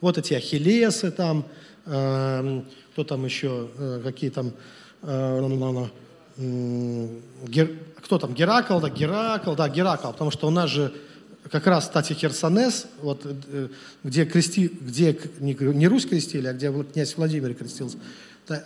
Вот 0.00 0.18
эти 0.18 0.34
Ахиллесы 0.34 1.10
там, 1.10 1.46
Эм, 1.86 2.64
кто 2.92 3.04
там 3.04 3.24
еще, 3.26 3.68
э, 3.76 4.00
какие 4.02 4.30
там, 4.30 4.52
э, 5.02 5.88
кто 7.96 8.18
там, 8.18 8.34
Геракл, 8.34 8.80
да, 8.80 8.88
Геракл, 8.88 9.54
да, 9.54 9.68
Геракл, 9.68 10.12
потому 10.12 10.30
что 10.30 10.46
у 10.46 10.50
нас 10.50 10.70
же 10.70 10.94
как 11.50 11.66
раз, 11.66 11.86
кстати, 11.86 12.12
Херсонес, 12.12 12.86
вот, 13.02 13.22
э, 13.24 13.68
где, 14.02 14.24
крести, 14.24 14.68
где 14.80 15.16
не 15.40 15.86
Русь 15.86 16.06
крестили, 16.06 16.46
а 16.46 16.52
где 16.52 16.72
князь 16.92 17.16
Владимир 17.16 17.54
крестился, 17.54 17.98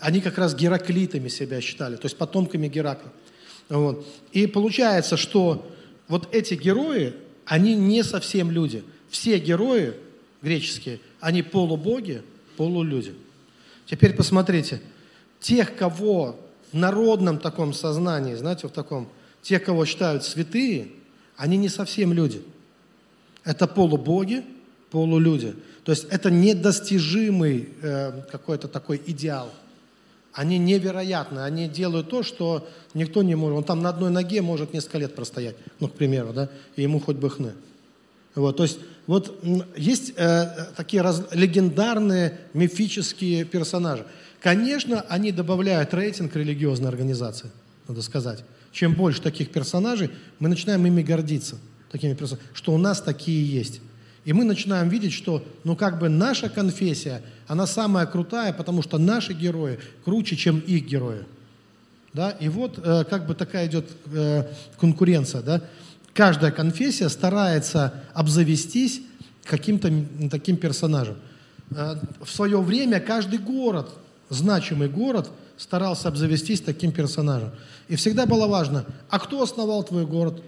они 0.01 0.21
как 0.21 0.39
раз 0.39 0.55
гераклитами 0.55 1.29
себя 1.29 1.61
считали, 1.61 1.97
то 1.97 2.07
есть 2.07 2.17
потомками 2.17 2.69
Геракла. 2.69 3.13
Вот. 3.69 4.07
И 4.33 4.47
получается, 4.47 5.17
что 5.17 5.71
вот 6.09 6.35
эти 6.35 6.55
герои, 6.55 7.15
они 7.45 7.75
не 7.75 8.03
совсем 8.03 8.51
люди. 8.51 8.83
Все 9.11 9.39
герои 9.39 9.95
греческие, 10.43 11.01
они 11.21 11.43
полубоги, 11.43 12.23
полулюди. 12.57 13.15
Теперь 13.87 14.15
посмотрите, 14.15 14.81
тех, 15.41 15.77
кого 15.77 16.39
в 16.73 16.77
народном 16.77 17.39
таком 17.39 17.73
сознании, 17.73 18.35
знаете, 18.35 18.69
в 18.69 18.71
таком, 18.71 19.09
тех, 19.43 19.65
кого 19.65 19.85
считают 19.85 20.25
святые, 20.25 20.89
они 21.37 21.57
не 21.57 21.69
совсем 21.69 22.13
люди. 22.13 22.43
Это 23.49 23.67
полубоги, 23.67 24.45
полулюди. 24.91 25.55
То 25.83 25.93
есть 25.93 26.05
это 26.11 26.31
недостижимый 26.31 27.71
э, 27.81 28.13
какой-то 28.31 28.69
такой 28.69 29.01
идеал. 29.07 29.51
Они 30.35 30.59
невероятны, 30.59 31.41
они 31.41 31.67
делают 31.67 32.11
то, 32.11 32.23
что 32.23 32.69
никто 32.93 33.23
не 33.23 33.37
может. 33.37 33.57
Он 33.57 33.65
там 33.65 33.81
на 33.81 33.89
одной 33.89 34.11
ноге 34.11 34.43
может 34.43 34.75
несколько 34.75 34.99
лет 34.99 35.15
простоять, 35.15 35.57
ну, 35.81 35.89
к 35.89 35.95
примеру, 35.95 36.35
да, 36.35 36.51
и 36.77 36.83
ему 36.83 37.01
хоть 37.01 37.17
бы 37.17 37.31
хны. 37.31 37.55
Вот, 38.35 38.59
то 38.59 38.65
есть 38.65 38.81
вот 39.07 39.43
есть 39.75 40.13
э, 40.17 40.67
такие 40.77 41.01
раз, 41.01 41.23
легендарные 41.33 42.39
мифические 42.53 43.47
персонажи. 43.47 44.05
Конечно, 44.41 45.07
они 45.09 45.33
добавляют 45.33 45.95
рейтинг 45.95 46.37
религиозной 46.37 46.91
организации, 46.91 47.51
надо 47.89 48.03
сказать. 48.03 48.45
Чем 48.73 48.93
больше 48.93 49.23
таких 49.23 49.51
персонажей, 49.51 50.11
мы 50.39 50.51
начинаем 50.51 50.85
ими 50.85 51.01
гордиться, 51.01 51.57
такими 51.91 52.15
персонажами, 52.15 52.49
что 52.55 52.73
у 52.73 52.79
нас 52.79 53.01
такие 53.01 53.45
есть. 53.47 53.81
И 54.25 54.33
мы 54.33 54.45
начинаем 54.45 54.89
видеть, 54.89 55.13
что, 55.13 55.43
ну, 55.65 55.75
как 55.75 55.99
бы 55.99 56.09
наша 56.09 56.49
конфессия, 56.49 57.23
она 57.47 57.67
самая 57.67 58.05
крутая, 58.07 58.53
потому 58.53 58.83
что 58.83 58.99
наши 58.99 59.33
герои 59.33 59.79
круче, 60.05 60.37
чем 60.37 60.59
их 60.59 60.85
герои. 60.87 61.25
Да? 62.13 62.33
И 62.33 62.49
вот 62.49 62.79
э, 62.79 63.05
как 63.05 63.27
бы 63.27 63.35
такая 63.35 63.67
идет 63.69 63.87
э, 64.13 64.45
конкуренция, 64.79 65.43
да? 65.43 65.63
каждая 66.13 66.51
конфессия 66.51 67.09
старается 67.09 67.95
обзавестись 68.13 69.01
каким-то 69.45 69.91
таким 70.31 70.57
персонажем. 70.57 71.17
Э, 71.71 71.95
в 72.21 72.31
свое 72.31 72.61
время 72.61 73.01
каждый 73.01 73.39
город 73.39 73.89
значимый 74.31 74.89
город 74.89 75.31
старался 75.57 76.09
обзавестись 76.09 76.61
таким 76.61 76.93
персонажем. 76.93 77.51
И 77.89 77.97
всегда 77.97 78.27
было 78.27 78.47
важно, 78.47 78.85
а 79.09 79.19
кто 79.19 79.43
основал 79.43 79.83
твой 79.85 80.05
город? 80.07 80.43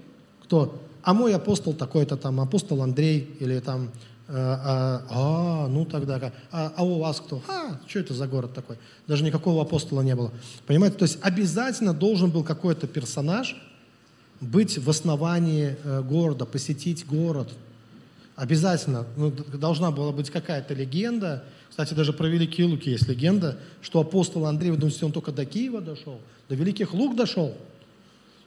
Кто? 0.44 0.82
А 1.02 1.14
мой 1.14 1.34
апостол 1.34 1.72
такой-то 1.72 2.16
там, 2.16 2.40
апостол 2.40 2.82
Андрей 2.82 3.36
или 3.40 3.58
там 3.60 3.90
а, 4.32 5.02
а, 5.10 5.68
ну 5.68 5.84
тогда, 5.84 6.32
а, 6.52 6.72
а 6.76 6.84
у 6.84 7.00
вас 7.00 7.20
кто? 7.20 7.42
А, 7.48 7.80
что 7.88 7.98
это 7.98 8.14
за 8.14 8.28
город 8.28 8.54
такой? 8.54 8.76
Даже 9.08 9.24
никакого 9.24 9.60
апостола 9.62 10.02
не 10.02 10.14
было. 10.14 10.30
Понимаете, 10.66 10.98
то 10.98 11.02
есть 11.04 11.18
обязательно 11.20 11.92
должен 11.92 12.30
был 12.30 12.44
какой-то 12.44 12.86
персонаж 12.86 13.56
быть 14.40 14.78
в 14.78 14.88
основании 14.88 15.76
э, 15.82 16.02
города, 16.02 16.46
посетить 16.46 17.06
город. 17.06 17.50
Обязательно. 18.36 19.04
Ну, 19.16 19.30
должна 19.30 19.90
была 19.90 20.12
быть 20.12 20.30
какая-то 20.30 20.74
легенда. 20.74 21.44
Кстати, 21.68 21.94
даже 21.94 22.12
про 22.12 22.28
Великие 22.28 22.68
Луки 22.68 22.90
есть 22.90 23.08
легенда, 23.08 23.58
что 23.82 24.00
апостол 24.00 24.46
Андрей, 24.46 24.70
вы 24.70 24.76
думаете, 24.76 25.04
он 25.04 25.12
только 25.12 25.32
до 25.32 25.44
Киева 25.44 25.80
дошел? 25.80 26.20
До 26.48 26.54
Великих 26.54 26.94
Лук 26.94 27.16
дошел? 27.16 27.54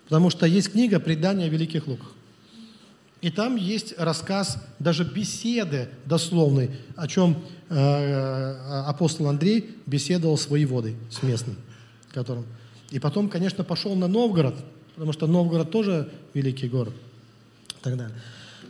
Потому 0.05 0.29
что 0.29 0.45
есть 0.45 0.71
книга 0.71 0.99
«Предание 0.99 1.47
о 1.47 1.49
Великих 1.49 1.87
Луках». 1.87 2.13
И 3.23 3.31
там 3.31 3.55
есть 3.55 3.97
рассказ, 3.97 4.57
даже 4.79 5.05
беседы 5.05 5.88
дословной, 6.05 6.71
о 6.97 7.07
чем 7.07 7.41
э, 7.69 7.75
э, 7.75 8.83
апостол 8.86 9.29
Андрей 9.29 9.77
беседовал 9.86 10.38
с 10.38 10.49
воеводой, 10.49 10.97
с 11.09 11.23
местным, 11.23 11.55
которым. 12.12 12.45
И 12.91 12.99
потом, 12.99 13.29
конечно, 13.29 13.63
пошел 13.63 13.95
на 13.95 14.09
Новгород, 14.09 14.55
потому 14.95 15.13
что 15.13 15.25
Новгород 15.25 15.71
тоже 15.71 16.12
великий 16.33 16.67
город. 16.67 16.93
И 17.69 17.81
так 17.81 17.95
далее. 17.95 18.15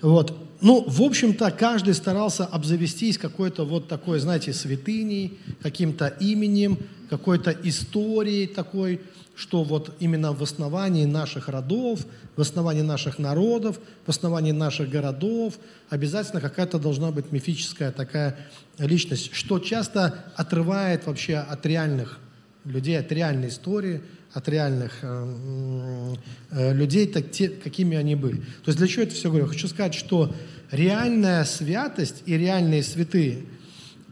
Вот. 0.03 0.37
Ну, 0.59 0.83
в 0.85 1.01
общем-то, 1.01 1.49
каждый 1.51 1.93
старался 1.93 2.45
обзавестись 2.45 3.17
какой-то 3.17 3.65
вот 3.65 3.87
такой, 3.87 4.19
знаете, 4.19 4.53
святыней, 4.53 5.39
каким-то 5.61 6.07
именем, 6.07 6.77
какой-то 7.09 7.51
историей 7.51 8.47
такой, 8.47 9.01
что 9.33 9.63
вот 9.63 9.95
именно 9.99 10.33
в 10.33 10.43
основании 10.43 11.05
наших 11.05 11.47
родов, 11.47 12.05
в 12.35 12.41
основании 12.41 12.81
наших 12.81 13.17
народов, 13.17 13.79
в 14.05 14.09
основании 14.09 14.51
наших 14.51 14.89
городов 14.89 15.53
обязательно 15.89 16.41
какая-то 16.41 16.79
должна 16.79 17.11
быть 17.11 17.31
мифическая 17.31 17.91
такая 17.91 18.37
личность, 18.77 19.33
что 19.33 19.59
часто 19.59 20.25
отрывает 20.35 21.07
вообще 21.07 21.37
от 21.37 21.65
реальных 21.65 22.19
людей, 22.65 22.99
от 22.99 23.11
реальной 23.11 23.47
истории, 23.47 24.01
от 24.33 24.49
реальных 24.49 24.99
э, 25.01 26.15
э, 26.51 26.73
людей, 26.73 27.07
так, 27.07 27.31
те, 27.31 27.49
какими 27.49 27.95
они 27.97 28.15
были. 28.15 28.37
То 28.37 28.67
есть 28.67 28.77
для 28.79 28.87
чего 28.87 29.03
это 29.03 29.13
все 29.13 29.29
говорю? 29.29 29.47
Хочу 29.47 29.67
сказать, 29.67 29.93
что 29.93 30.33
реальная 30.71 31.43
святость 31.43 32.23
и 32.25 32.37
реальные 32.37 32.83
святые 32.83 33.43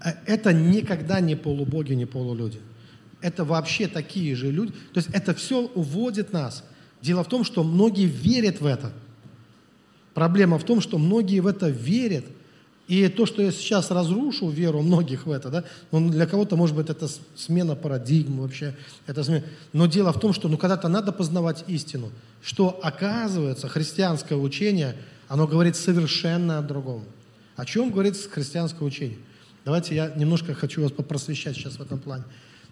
э,– 0.03 0.12
это 0.25 0.53
никогда 0.53 1.19
не 1.19 1.36
полубоги, 1.36 1.93
не 1.93 2.05
полулюди 2.05 2.60
это 3.21 3.45
вообще 3.45 3.88
такие 3.88 4.36
же 4.36 4.51
люди. 4.51 4.73
То 4.93 4.97
есть 4.97 5.10
это 5.13 5.34
все 5.34 5.62
уводит 5.62 6.34
нас. 6.34 6.63
Дело 7.01 7.23
в 7.23 7.29
том, 7.29 7.43
что 7.43 7.63
многие 7.63 8.05
верят 8.05 8.62
в 8.62 8.65
это. 8.65 8.91
Проблема 10.13 10.60
в 10.60 10.63
том, 10.63 10.81
что 10.81 10.97
многие 10.97 11.39
в 11.39 11.47
это 11.47 11.69
верят. 11.69 12.25
И 12.91 13.08
то, 13.08 13.25
что 13.25 13.41
я 13.41 13.54
сейчас 13.54 13.89
разрушу 13.89 14.49
веру 14.49 14.82
многих 14.82 15.25
в 15.25 15.32
это, 15.32 15.49
да, 15.49 15.63
ну, 15.93 16.10
для 16.10 16.25
кого-то, 16.25 16.58
может 16.58 16.75
быть, 16.75 16.89
это 16.89 17.08
смена 17.38 17.73
парадигм 17.73 18.41
вообще. 18.41 18.75
Это 19.08 19.23
смена. 19.23 19.45
Но 19.71 19.86
дело 19.86 20.12
в 20.12 20.19
том, 20.19 20.34
что 20.34 20.49
ну, 20.49 20.58
когда-то 20.58 20.89
надо 20.89 21.13
познавать 21.13 21.63
истину, 21.69 22.12
что 22.43 22.82
оказывается 22.84 23.69
христианское 23.69 24.36
учение, 24.36 24.97
оно 25.30 25.47
говорит 25.47 25.77
совершенно 25.77 26.58
о 26.58 26.62
другом. 26.62 27.06
О 27.56 27.63
чем 27.63 27.91
говорит 27.91 28.17
христианское 28.30 28.84
учение? 28.84 29.19
Давайте 29.63 29.95
я 29.95 30.12
немножко 30.17 30.54
хочу 30.54 30.82
вас 30.82 30.91
попросвещать 30.91 31.56
сейчас 31.56 31.75
в 31.75 31.82
этом 31.82 31.97
плане. 31.97 32.25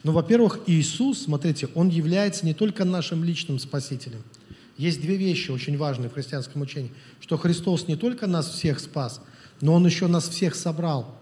Ну, 0.04 0.12
во-первых, 0.12 0.60
Иисус, 0.68 1.24
смотрите, 1.24 1.70
Он 1.76 1.88
является 1.88 2.46
не 2.46 2.54
только 2.54 2.84
нашим 2.84 3.24
личным 3.24 3.58
Спасителем. 3.58 4.22
Есть 4.78 5.00
две 5.00 5.16
вещи 5.16 5.52
очень 5.52 5.78
важные 5.78 6.10
в 6.10 6.14
христианском 6.14 6.62
учении. 6.62 6.92
Что 7.22 7.38
Христос 7.38 7.88
не 7.88 7.96
только 7.96 8.28
нас 8.28 8.50
всех 8.50 8.82
спас, 8.82 9.22
но 9.62 9.74
Он 9.74 9.86
еще 9.86 10.08
нас 10.08 10.28
всех 10.30 10.56
собрал. 10.56 11.16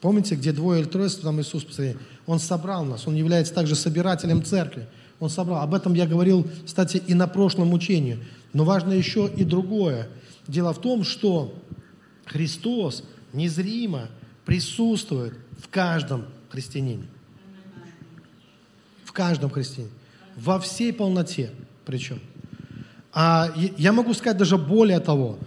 Помните, 0.00 0.36
где 0.36 0.52
двое 0.52 0.82
или 0.82 0.88
трое, 0.88 1.08
там 1.10 1.40
Иисус 1.40 1.64
посмотрели? 1.64 1.98
Он 2.26 2.38
собрал 2.38 2.84
нас, 2.84 3.06
Он 3.06 3.14
является 3.14 3.52
также 3.54 3.74
собирателем 3.74 4.44
церкви. 4.44 4.86
Он 5.20 5.28
собрал. 5.28 5.62
Об 5.62 5.74
этом 5.74 5.94
я 5.94 6.06
говорил, 6.06 6.46
кстати, 6.64 7.02
и 7.04 7.14
на 7.14 7.26
прошлом 7.26 7.72
учении. 7.72 8.18
Но 8.52 8.64
важно 8.64 8.92
еще 8.92 9.28
и 9.28 9.44
другое. 9.44 10.08
Дело 10.46 10.72
в 10.72 10.80
том, 10.80 11.02
что 11.02 11.54
Христос 12.26 13.02
незримо 13.32 14.08
присутствует 14.44 15.34
в 15.60 15.68
каждом 15.68 16.26
христианине 16.50 17.08
каждом 19.18 19.50
христиане. 19.50 19.90
Во 20.36 20.60
всей 20.60 20.92
полноте 20.92 21.50
причем. 21.84 22.20
А 23.12 23.52
я 23.76 23.92
могу 23.92 24.14
сказать 24.14 24.36
даже 24.36 24.56
более 24.56 25.00
того, 25.00 25.38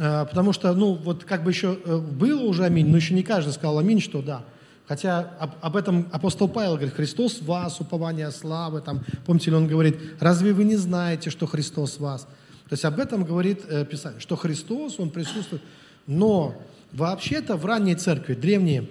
потому 0.00 0.54
что, 0.54 0.72
ну, 0.72 0.94
вот 0.94 1.24
как 1.24 1.44
бы 1.44 1.50
еще 1.50 1.78
э, 1.84 1.98
было 1.98 2.42
уже 2.44 2.64
аминь, 2.64 2.88
но 2.88 2.96
еще 2.96 3.12
не 3.12 3.22
каждый 3.22 3.52
сказал 3.52 3.78
аминь, 3.78 4.00
что 4.00 4.22
да. 4.22 4.44
Хотя 4.88 5.34
об, 5.38 5.50
об 5.60 5.76
этом 5.76 6.08
апостол 6.10 6.48
Павел 6.48 6.76
говорит, 6.76 6.94
Христос 6.94 7.42
вас, 7.42 7.80
упование 7.80 8.30
славы, 8.30 8.80
там, 8.80 9.04
помните 9.26 9.50
ли, 9.50 9.56
он 9.56 9.66
говорит, 9.68 9.98
разве 10.18 10.54
вы 10.54 10.64
не 10.64 10.76
знаете, 10.76 11.28
что 11.28 11.46
Христос 11.46 11.98
вас? 12.00 12.22
То 12.22 12.74
есть 12.74 12.84
об 12.86 12.98
этом 12.98 13.24
говорит 13.24 13.60
э, 13.68 13.84
Писание, 13.84 14.20
что 14.20 14.36
Христос, 14.36 14.98
Он 14.98 15.10
присутствует. 15.10 15.60
Но 16.06 16.60
вообще-то 16.92 17.56
в 17.56 17.66
ранней 17.66 17.94
церкви, 17.94 18.34
древние, 18.34 18.88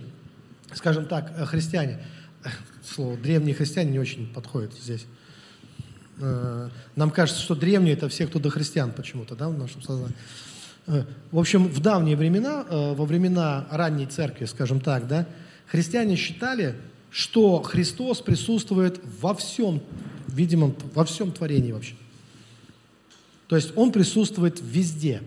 скажем 0.76 1.06
так, 1.06 1.34
э, 1.36 1.46
христиане, 1.46 2.06
слово 2.86 3.18
древние 3.18 3.56
христиане 3.56 3.92
не 3.92 4.00
очень 4.00 4.32
подходит 4.32 4.74
здесь. 4.74 5.08
Э, 6.20 6.70
нам 6.96 7.10
кажется, 7.10 7.42
что 7.42 7.56
древние 7.56 7.96
это 7.96 8.10
все, 8.10 8.28
кто 8.28 8.38
до 8.38 8.50
христиан 8.52 8.92
почему-то, 8.92 9.36
да, 9.36 9.50
в 9.50 9.58
нашем 9.58 9.82
сознании. 9.82 10.16
Э, 10.90 11.04
в 11.32 11.38
общем, 11.38 11.68
в 11.68 11.80
давние 11.82 12.16
времена, 12.16 12.66
э, 12.68 12.94
во 12.96 13.06
времена 13.06 13.68
ранней 13.70 14.08
церкви, 14.08 14.46
скажем 14.46 14.80
так, 14.80 15.08
да, 15.08 15.28
христиане 15.68 16.16
считали, 16.16 16.76
что 17.12 17.62
Христос 17.62 18.22
присутствует 18.22 19.00
во 19.22 19.36
всем, 19.36 19.82
видимо, 20.28 20.74
во 20.96 21.06
всем 21.06 21.32
творении 21.32 21.72
вообще. 21.72 21.94
То 23.48 23.56
есть 23.56 23.72
Он 23.76 23.92
присутствует 23.92 24.60
везде. 24.62 25.22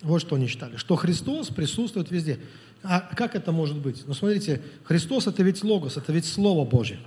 Вот 0.00 0.22
что 0.22 0.36
они 0.36 0.46
считали, 0.46 0.76
что 0.76 0.96
Христос 0.96 1.48
присутствует 1.48 2.10
везде. 2.10 2.40
А 2.82 3.00
как 3.00 3.34
это 3.34 3.52
может 3.52 3.76
быть? 3.76 4.04
Ну, 4.06 4.14
смотрите, 4.14 4.62
Христос– 4.84 5.26
это 5.26 5.42
ведь 5.42 5.62
Логос, 5.62 5.98
это 5.98 6.14
ведь 6.14 6.24
Слово 6.24 6.64
Божье. 6.64 6.98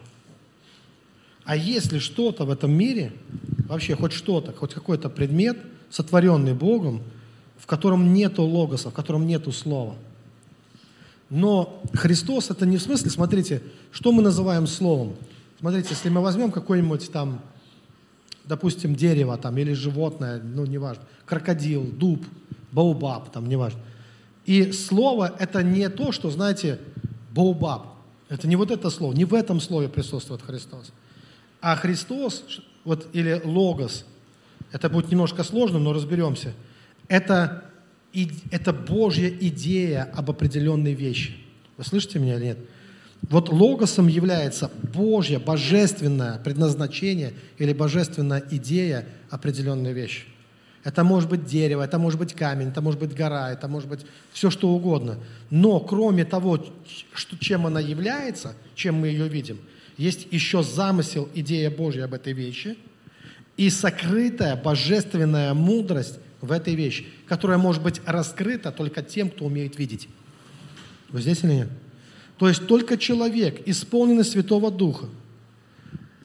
А 1.45 1.55
если 1.55 1.97
что-то 1.97 2.45
в 2.45 2.51
этом 2.51 2.71
мире, 2.71 3.11
вообще 3.67 3.95
хоть 3.95 4.13
что-то, 4.13 4.53
хоть 4.53 4.75
какой-то 4.75 5.09
предмет, 5.09 5.57
сотворенный 5.89 6.53
Богом, 6.53 7.01
в 7.63 7.65
котором 7.65 8.13
нету 8.13 8.43
логоса, 8.43 8.91
в 8.91 8.93
котором 8.93 9.25
нету 9.25 9.51
слова. 9.51 9.95
Но 11.29 11.81
Христос 11.93 12.51
это 12.51 12.67
не 12.67 12.77
в 12.77 12.81
смысле, 12.81 13.09
смотрите, 13.09 13.63
что 13.91 14.11
мы 14.11 14.21
называем 14.21 14.67
словом. 14.67 15.15
Смотрите, 15.59 15.89
если 15.91 16.09
мы 16.09 16.21
возьмем 16.21 16.51
какой-нибудь 16.51 17.11
там, 17.11 17.41
допустим, 18.45 18.95
дерево 18.95 19.37
там 19.37 19.57
или 19.57 19.73
животное, 19.73 20.41
ну 20.43 20.65
неважно, 20.65 21.03
крокодил, 21.25 21.83
дуб, 21.83 22.23
баубаб, 22.71 23.31
там 23.31 23.49
неважно– 23.49 23.79
и 24.45 24.71
слово– 24.71 25.33
это 25.39 25.63
не 25.63 25.89
то, 25.89 26.11
что, 26.11 26.29
знаете, 26.29 26.79
боубаб. 27.31 27.87
Это 28.29 28.47
не 28.47 28.55
вот 28.55 28.71
это 28.71 28.89
слово, 28.89 29.13
не 29.13 29.25
в 29.25 29.33
этом 29.33 29.61
слове 29.61 29.87
присутствует 29.87 30.41
Христос. 30.41 30.91
А 31.61 31.75
Христос, 31.75 32.43
вот, 32.83 33.07
или 33.13 33.41
логос, 33.43 34.05
это 34.71 34.89
будет 34.89 35.11
немножко 35.11 35.43
сложно, 35.43 35.79
но 35.79 35.93
разберемся. 35.93 36.53
Это, 37.07 37.63
это 38.51 38.73
Божья 38.73 39.29
идея 39.29 40.09
об 40.15 40.29
определенной 40.29 40.93
вещи. 40.93 41.35
Вы 41.77 41.83
слышите 41.83 42.19
меня 42.19 42.37
или 42.37 42.45
нет? 42.45 42.57
Вот 43.29 43.49
логосом 43.49 44.07
является 44.07 44.69
Божье, 44.93 45.39
божественное 45.39 46.39
предназначение 46.39 47.33
или 47.57 47.71
божественная 47.71 48.43
идея 48.51 49.05
определенной 49.29 49.93
вещи. 49.93 50.25
Это 50.83 51.05
может 51.05 51.29
быть 51.29 51.45
дерево, 51.45 51.81
это 51.83 51.97
может 51.97 52.19
быть 52.19 52.33
камень, 52.33 52.67
это 52.67 52.81
может 52.81 52.99
быть 52.99 53.15
гора, 53.15 53.51
это 53.51 53.69
может 53.69 53.87
быть 53.87 54.01
все 54.33 54.49
что 54.49 54.69
угодно. 54.69 55.17
Но 55.49 55.79
кроме 55.79 56.25
того, 56.25 56.65
что, 57.13 57.37
чем 57.37 57.65
она 57.65 57.79
является, 57.79 58.53
чем 58.75 58.95
мы 58.95 59.07
ее 59.07 59.29
видим, 59.29 59.59
есть 59.95 60.27
еще 60.31 60.61
замысел, 60.61 61.29
идея 61.33 61.71
Божья 61.71 62.05
об 62.05 62.13
этой 62.13 62.33
вещи 62.33 62.77
и 63.55 63.69
сокрытая 63.69 64.57
божественная 64.57 65.53
мудрость 65.53 66.19
в 66.43 66.51
этой 66.51 66.75
вещи, 66.75 67.05
которая 67.25 67.57
может 67.57 67.81
быть 67.81 68.01
раскрыта 68.05 68.73
только 68.73 69.01
тем, 69.01 69.29
кто 69.29 69.45
умеет 69.45 69.79
видеть. 69.79 70.09
Вы 71.09 71.21
здесь 71.21 71.41
или 71.43 71.53
нет? 71.53 71.69
То 72.37 72.49
есть 72.49 72.67
только 72.67 72.97
человек, 72.97 73.61
исполненный 73.65 74.25
Святого 74.25 74.69
Духа, 74.69 75.05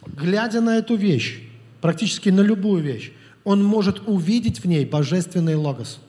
глядя 0.06 0.60
на 0.60 0.76
эту 0.76 0.96
вещь, 0.96 1.40
практически 1.80 2.30
на 2.30 2.40
любую 2.40 2.82
вещь, 2.82 3.12
он 3.44 3.62
может 3.62 4.08
увидеть 4.08 4.58
в 4.58 4.64
ней 4.64 4.84
божественный 4.84 5.54
логос. 5.54 6.00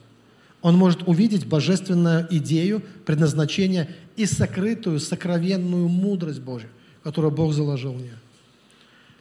Он 0.60 0.76
может 0.76 1.06
увидеть 1.06 1.46
божественную 1.46 2.26
идею, 2.30 2.82
предназначение 3.06 3.94
и 4.16 4.26
сокрытую, 4.26 4.98
сокровенную 4.98 5.86
мудрость 5.86 6.40
Божью, 6.40 6.68
которую 7.04 7.30
Бог 7.30 7.52
заложил 7.52 7.92
в 7.92 8.02
нее. 8.02 8.18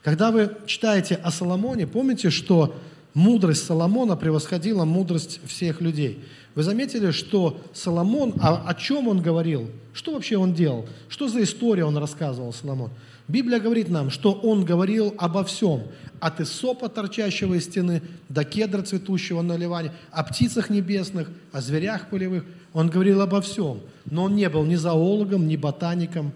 Когда 0.01 0.31
вы 0.31 0.51
читаете 0.65 1.13
о 1.15 1.29
Соломоне, 1.29 1.85
помните, 1.85 2.31
что 2.31 2.75
мудрость 3.13 3.65
Соломона 3.65 4.15
превосходила 4.15 4.85
мудрость 4.85 5.39
всех 5.45 5.81
людей. 5.81 6.23
Вы 6.55 6.63
заметили, 6.63 7.11
что 7.11 7.59
Соломон, 7.73 8.33
а 8.39 8.63
о 8.67 8.73
чем 8.73 9.07
он 9.07 9.21
говорил? 9.21 9.69
Что 9.93 10.13
вообще 10.13 10.37
он 10.37 10.53
делал? 10.53 10.87
Что 11.07 11.27
за 11.27 11.43
история 11.43 11.85
он 11.85 11.97
рассказывал, 11.97 12.53
Соломон? 12.53 12.91
Библия 13.27 13.59
говорит 13.59 13.89
нам, 13.89 14.09
что 14.09 14.33
он 14.33 14.65
говорил 14.65 15.13
обо 15.17 15.43
всем. 15.43 15.83
От 16.19 16.41
Исопа, 16.41 16.89
торчащего 16.89 17.53
из 17.53 17.65
стены, 17.65 18.01
до 18.27 18.43
кедра, 18.43 18.81
цветущего 18.81 19.41
на 19.43 19.55
Ливане, 19.55 19.93
о 20.11 20.23
птицах 20.23 20.69
небесных, 20.71 21.29
о 21.51 21.61
зверях 21.61 22.09
полевых. 22.09 22.43
Он 22.73 22.89
говорил 22.89 23.21
обо 23.21 23.39
всем. 23.41 23.81
Но 24.05 24.23
он 24.23 24.35
не 24.35 24.49
был 24.49 24.63
ни 24.65 24.75
зоологом, 24.75 25.47
ни 25.47 25.55
ботаником. 25.55 26.33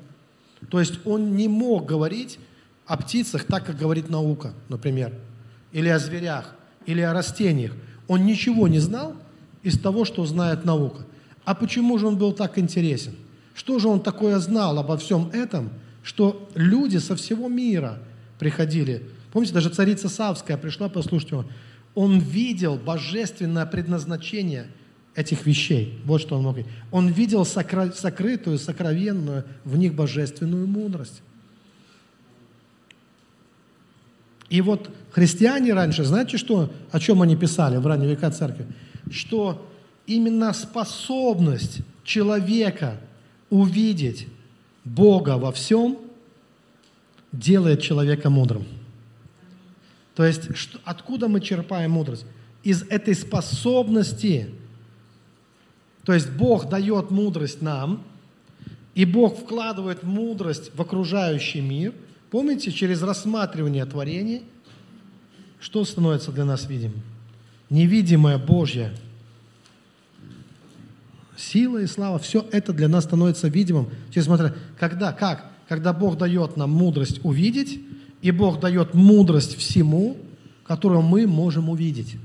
То 0.70 0.80
есть 0.80 1.00
он 1.06 1.36
не 1.36 1.48
мог 1.48 1.86
говорить 1.86 2.38
о 2.86 2.98
птицах 2.98 3.46
так, 3.46 3.66
как 3.66 3.78
говорит 3.78 4.10
наука, 4.10 4.54
например, 4.70 5.14
или 5.72 5.90
о 5.90 6.00
зверях, 6.00 6.56
или 6.86 7.02
о 7.02 7.14
растениях. 7.14 7.74
Он 8.08 8.26
ничего 8.26 8.68
не 8.68 8.80
знал 8.80 9.16
из 9.62 9.80
того, 9.80 10.06
что 10.06 10.26
знает 10.26 10.66
наука. 10.66 11.06
А 11.46 11.56
почему 11.56 11.98
же 11.98 12.08
он 12.08 12.18
был 12.18 12.34
так 12.34 12.58
интересен? 12.58 13.16
Что 13.54 13.80
же 13.80 13.88
он 13.88 14.02
такое 14.02 14.40
знал 14.40 14.78
обо 14.80 14.98
всем 14.98 15.30
этом, 15.32 15.70
что 16.04 16.50
люди 16.56 16.98
со 16.98 17.16
всего 17.16 17.48
мира 17.48 18.00
приходили? 18.40 19.04
Помните, 19.32 19.54
даже 19.54 19.70
царица 19.70 20.10
Савская 20.10 20.58
пришла 20.58 20.90
послушать 20.90 21.32
его. 21.32 21.46
Он 21.96 22.20
видел 22.20 22.76
божественное 22.76 23.66
предназначение 23.66 24.68
этих 25.16 25.46
вещей. 25.46 26.00
Вот 26.06 26.22
что 26.22 26.38
он 26.38 26.44
мог. 26.44 26.58
Он 26.92 27.08
видел 27.08 27.44
сокро- 27.44 27.94
сокрытую, 27.94 28.58
сокровенную 28.58 29.46
в 29.64 29.78
них 29.78 29.94
божественную 29.94 30.68
мудрость. 30.68 31.22
И 34.54 34.62
вот 34.62 34.92
христиане 35.12 35.74
раньше, 35.74 36.04
знаете, 36.04 36.38
что, 36.38 36.72
о 36.92 37.00
чем 37.00 37.24
они 37.24 37.36
писали 37.36 37.78
в 37.78 37.88
ранние 37.88 38.12
века 38.12 38.30
церкви? 38.30 38.68
Что 39.10 39.68
именно 40.06 40.54
способность 40.54 41.80
человека 42.04 43.02
увидеть 43.50 44.28
Бога 44.84 45.40
во 45.40 45.52
всем 45.52 45.98
делает 47.32 47.82
человека 47.82 48.30
мудрым. 48.30 48.68
То 50.14 50.24
есть 50.24 50.56
что, 50.56 50.78
откуда 50.84 51.28
мы 51.28 51.42
черпаем 51.42 51.90
мудрость? 51.90 52.28
Из 52.62 52.84
этой 52.84 53.16
способности. 53.16 54.52
То 56.06 56.14
есть 56.14 56.30
Бог 56.30 56.70
дает 56.70 57.10
мудрость 57.10 57.64
нам, 57.64 58.04
и 58.94 59.04
Бог 59.06 59.36
вкладывает 59.36 60.04
мудрость 60.04 60.70
в 60.76 60.80
окружающий 60.80 61.62
мир– 61.62 61.96
Помните, 62.34 62.72
через 62.72 63.04
рассматривание 63.04 63.86
творений, 63.86 64.42
что 65.60 65.86
становится 65.86 66.32
для 66.32 66.46
нас 66.46 66.68
видимым? 66.68 67.04
Невидимая 67.70 68.40
Божья 68.40 68.92
сила 71.38 71.78
и 71.78 71.86
слава, 71.86 72.18
все 72.18 72.44
это 72.52 72.74
для 72.74 72.88
нас 72.88 73.04
становится 73.04 73.50
видимым. 73.50 73.92
Через 74.10 74.26
смотря, 74.26 74.56
когда, 74.80 75.14
как? 75.14 75.46
Когда 75.70 75.94
Бог 75.94 76.18
дает 76.18 76.58
нам 76.58 76.72
мудрость 76.72 77.24
увидеть, 77.24 77.80
и 78.24 78.32
Бог 78.32 78.60
дает 78.60 78.96
мудрость 78.96 79.56
всему, 79.56 80.18
которую 80.66 81.04
мы 81.04 81.28
можем 81.28 81.70
увидеть. 81.70 82.16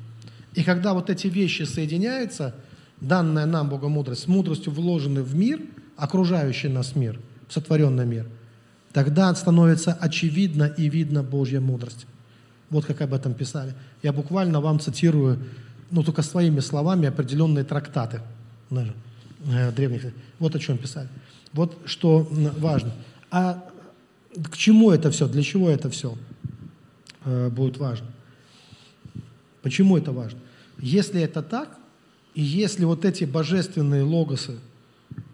И 0.55 0.65
когда 0.65 0.95
вот 0.95 1.11
эти 1.11 1.27
вещи 1.27 1.65
соединяются, 1.65 2.55
данная 3.03 3.45
нам 3.45 3.69
Бога 3.69 3.89
мудрость, 3.89 4.23
с 4.23 4.27
мудростью 4.27 4.73
вложены 4.73 5.23
в 5.23 5.35
мир, 5.35 5.61
окружающий 5.99 6.69
нас 6.69 6.97
мир, 6.97 7.21
сотворенный 7.51 8.07
мир– 8.07 8.27
Тогда 8.93 9.35
становится 9.35 9.93
очевидно 9.93 10.65
и 10.65 10.89
видно 10.89 11.23
Божья 11.23 11.61
мудрость. 11.61 12.07
Вот 12.71 12.85
как 12.85 13.01
об 13.01 13.15
этом 13.15 13.35
писали. 13.35 13.75
Я 14.03 14.13
буквально 14.13 14.61
вам 14.61 14.81
цитирую, 14.81 15.39
ну 15.91 16.03
только 16.03 16.23
своими 16.23 16.61
словами, 16.61 17.09
определенные 17.09 17.65
трактаты 17.65 18.21
э, 18.71 19.73
древних. 19.73 20.13
Вот 20.39 20.55
о 20.55 20.59
чем 20.59 20.79
писали. 20.79 21.09
Вот 21.53 21.79
что 21.85 22.29
важно. 22.59 22.93
А 23.31 23.65
к 24.51 24.57
чему 24.57 24.91
это 24.91 25.11
все? 25.11 25.29
Для 25.29 25.43
чего 25.43 25.71
это 25.71 25.91
все 25.91 26.17
э, 27.25 27.49
будет 27.49 27.79
важно? 27.79 28.07
Почему 29.63 29.97
это 29.97 30.13
важно? 30.13 30.39
Если 30.79 31.21
это 31.21 31.43
так, 31.43 31.79
и 32.35 32.43
если 32.43 32.85
вот 32.85 33.05
эти 33.05 33.25
божественные 33.25 34.03
логосы, 34.03 34.59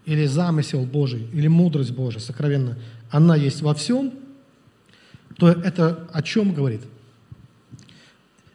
или 0.05 0.25
замысел 0.25 0.85
Божий, 0.85 1.27
или 1.33 1.47
мудрость 1.47 1.91
Божия, 1.91 2.19
сокровенная, 2.19 2.77
она 3.09 3.35
есть 3.35 3.61
во 3.61 3.73
всем, 3.73 4.13
то 5.37 5.49
это 5.49 6.07
о 6.11 6.21
чем 6.21 6.53
говорит? 6.53 6.81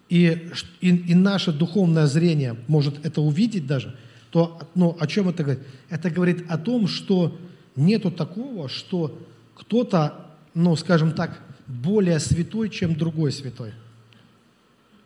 И, 0.09 0.51
и, 0.81 0.89
и 0.89 1.15
наше 1.15 1.53
духовное 1.53 2.07
зрение 2.07 2.57
может 2.67 3.05
это 3.05 3.21
увидеть 3.21 3.67
даже, 3.67 3.97
то 4.31 4.61
ну, 4.75 4.97
о 4.99 5.07
чем 5.07 5.29
это 5.29 5.43
говорит? 5.45 5.63
Это 5.89 6.11
говорит 6.11 6.45
о 6.49 6.59
том, 6.59 6.89
что 6.89 7.39
нету 7.77 8.11
такого, 8.11 8.69
что 8.69 9.19
кто-то, 9.55 10.27
ну, 10.55 10.75
скажем 10.77 11.13
так, 11.13 11.41
более 11.67 12.19
святой, 12.19 12.71
чем 12.71 12.97
другой 12.97 13.31
святой. 13.31 13.73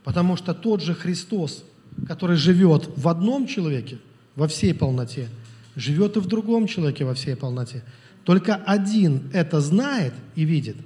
Потому 0.05 0.37
что 0.37 0.55
тот 0.55 0.83
же 0.83 0.95
Христос, 0.95 1.65
который 2.07 2.37
живет 2.37 2.91
в 2.97 3.09
одном 3.09 3.47
человеке, 3.47 3.99
во 4.37 4.49
всей 4.49 4.75
полноте, 4.75 5.29
живет 5.77 6.17
и 6.17 6.21
в 6.21 6.27
другом 6.27 6.67
человеке 6.67 7.05
во 7.05 7.15
всей 7.15 7.37
полноте. 7.37 7.83
Только 8.25 8.57
один 8.57 9.31
это 9.33 9.61
знает 9.61 10.15
и 10.35 10.45
видит, 10.45 10.77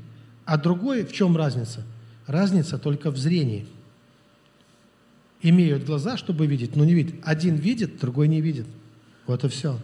а 0.45 0.59
другой 0.59 1.05
в 1.05 1.13
чем 1.13 1.37
разница? 1.37 1.85
Разница 2.27 2.79
только 2.79 3.11
в 3.11 3.17
зрении. 3.17 3.67
Имеют 5.41 5.85
глаза, 5.85 6.17
чтобы 6.17 6.47
видеть, 6.47 6.75
но 6.75 6.85
не 6.85 6.95
видят. 6.95 7.15
Один 7.23 7.55
видит, 7.55 8.01
другой 8.01 8.27
не 8.29 8.41
видит. 8.41 8.67
Вот 9.27 9.45
и 9.45 9.49
все. 9.49 9.79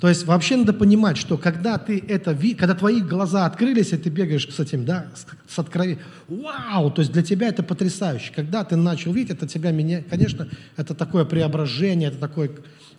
То 0.00 0.08
есть 0.08 0.26
вообще 0.26 0.56
надо 0.56 0.72
понимать, 0.72 1.16
что 1.16 1.36
когда 1.36 1.78
ты 1.78 2.02
это 2.08 2.32
видишь, 2.32 2.58
когда 2.58 2.74
твои 2.74 3.00
глаза 3.00 3.46
открылись, 3.46 3.92
и 3.92 3.96
ты 3.96 4.10
бегаешь 4.10 4.48
с 4.48 4.58
этим, 4.58 4.84
да, 4.84 5.06
с, 5.14 5.26
с 5.54 5.58
откровением, 5.60 6.00
вау, 6.26 6.90
то 6.90 7.02
есть 7.02 7.12
для 7.12 7.22
тебя 7.22 7.46
это 7.46 7.62
потрясающе. 7.62 8.32
Когда 8.34 8.64
ты 8.64 8.74
начал 8.74 9.12
видеть, 9.12 9.36
это 9.36 9.46
тебя 9.46 9.70
меня, 9.70 10.02
конечно, 10.02 10.48
это 10.76 10.94
такое 10.94 11.24
преображение, 11.24 12.08
это 12.08 12.18
такой, 12.18 12.50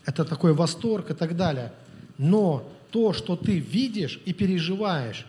это 0.05 0.23
такой 0.23 0.53
восторг 0.53 1.11
и 1.11 1.13
так 1.13 1.35
далее. 1.35 1.73
Но 2.17 2.71
то, 2.91 3.13
что 3.13 3.35
ты 3.35 3.59
видишь 3.59 4.19
и 4.25 4.33
переживаешь, 4.33 5.25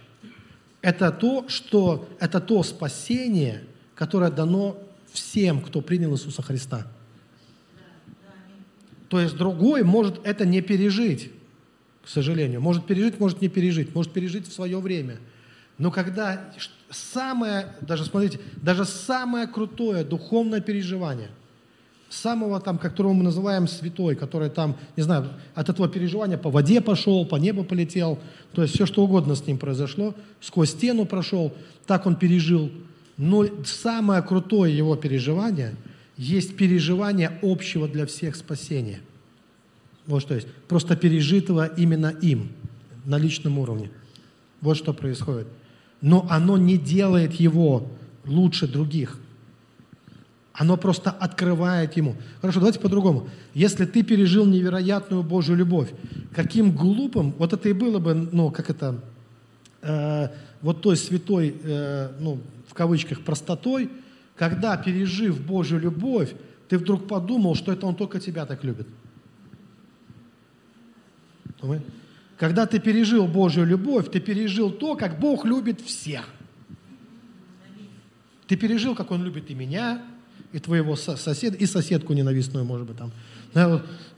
это 0.83 1.11
то, 1.11 1.49
что, 1.49 2.09
это 2.21 2.41
то 2.41 2.63
спасение, 2.63 3.65
которое 3.95 4.31
дано 4.31 4.77
всем, 5.13 5.61
кто 5.61 5.81
принял 5.81 6.13
Иисуса 6.15 6.43
Христа. 6.43 6.87
То 9.09 9.21
есть 9.21 9.37
другой 9.37 9.83
может 9.83 10.21
это 10.25 10.45
не 10.45 10.61
пережить, 10.61 11.31
к 12.03 12.09
сожалению. 12.09 12.61
Может 12.61 12.87
пережить, 12.87 13.19
может 13.21 13.41
не 13.41 13.49
пережить, 13.49 13.95
может 13.95 14.13
пережить 14.13 14.49
в 14.49 14.53
свое 14.53 14.79
время. 14.79 15.19
Но 15.79 15.91
когда 15.91 16.53
самое, 16.91 17.75
даже 17.81 18.05
смотрите, 18.05 18.41
даже 18.57 18.85
самое 18.85 19.47
крутое 19.47 20.05
духовное 20.05 20.61
переживание– 20.61 21.31
самого 22.15 22.61
там, 22.61 22.79
которого 22.79 23.13
мы 23.13 23.25
называем 23.25 23.67
святой, 23.67 24.15
который 24.15 24.51
там, 24.51 24.77
не 24.97 25.03
знаю, 25.03 25.29
от 25.55 25.69
этого 25.69 25.89
переживания 25.89 26.39
по 26.39 26.51
воде 26.51 26.81
пошел, 26.81 27.27
по 27.27 27.37
небу 27.37 27.65
полетел, 27.65 28.19
то 28.53 28.63
есть 28.63 28.75
все, 28.75 28.87
что 28.87 29.03
угодно 29.03 29.35
с 29.35 29.47
ним 29.47 29.59
произошло, 29.59 30.15
сквозь 30.41 30.71
стену 30.71 31.07
прошел, 31.07 31.53
так 31.87 32.07
он 32.07 32.17
пережил. 32.17 32.71
Но 33.17 33.47
самое 33.65 34.23
крутое 34.23 34.77
его 34.77 34.97
переживание 34.97 35.75
есть 36.17 36.57
переживание 36.57 37.39
общего 37.43 37.89
для 37.89 38.07
всех 38.07 38.37
спасения. 38.37 39.01
Вот 40.07 40.23
что 40.23 40.35
есть. 40.35 40.49
Просто 40.69 40.97
пережитого 40.97 41.67
именно 41.67 42.09
им 42.09 42.51
на 43.05 43.19
личном 43.19 43.59
уровне. 43.59 43.91
Вот 44.61 44.77
что 44.77 44.93
происходит. 44.93 45.47
Но 46.01 46.27
оно 46.29 46.57
не 46.59 46.77
делает 46.77 47.35
его 47.35 47.89
лучше 48.27 48.67
других. 48.67 49.19
Оно 50.55 50.77
просто 50.77 51.11
открывает 51.11 51.97
ему. 51.97 52.15
Хорошо, 52.41 52.61
давайте 52.61 52.79
по-другому. 52.79 53.29
Если 53.55 53.87
ты 53.87 54.05
пережил 54.05 54.47
невероятную 54.47 55.25
Божью 55.25 55.57
любовь, 55.57 55.91
каким 56.33 56.71
глупым, 56.71 57.33
вот 57.39 57.53
это 57.53 57.69
и 57.69 57.73
было 57.73 57.99
бы, 57.99 58.15
ну, 58.15 58.53
как 58.53 58.71
это, 58.71 59.01
э, 59.83 60.29
вот 60.63 60.81
той 60.81 60.97
святой, 60.97 61.57
э, 61.61 62.13
ну, 62.21 62.39
в 62.69 62.75
кавычках, 62.75 63.23
простотой, 63.23 63.91
когда, 64.37 64.77
пережив 64.77 65.45
Божью 65.45 65.81
любовь, 65.81 66.33
ты 66.69 66.79
вдруг 66.79 67.09
подумал, 67.09 67.57
что 67.57 67.73
это 67.73 67.87
Он 67.87 67.97
только 67.97 68.21
тебя 68.21 68.47
так 68.47 68.63
любит. 68.63 68.87
Когда 72.39 72.67
ты 72.67 72.79
пережил 72.79 73.27
Божью 73.27 73.65
любовь, 73.67 74.09
ты 74.09 74.21
пережил 74.21 74.71
то, 74.71 74.95
как 74.95 75.19
Бог 75.19 75.45
любит 75.45 75.81
всех. 75.81 76.29
Ты 78.47 78.57
пережил, 78.57 78.95
как 78.95 79.11
Он 79.11 79.25
любит 79.25 79.51
и 79.51 79.55
меня, 79.55 80.03
и 80.55 80.61
твоего 80.61 80.95
соседа, 80.95 81.57
и 81.57 81.67
соседку 81.67 82.13
ненавистную, 82.13 82.65
может 82.65 82.87
быть, 82.87 82.97
там. 82.97 83.13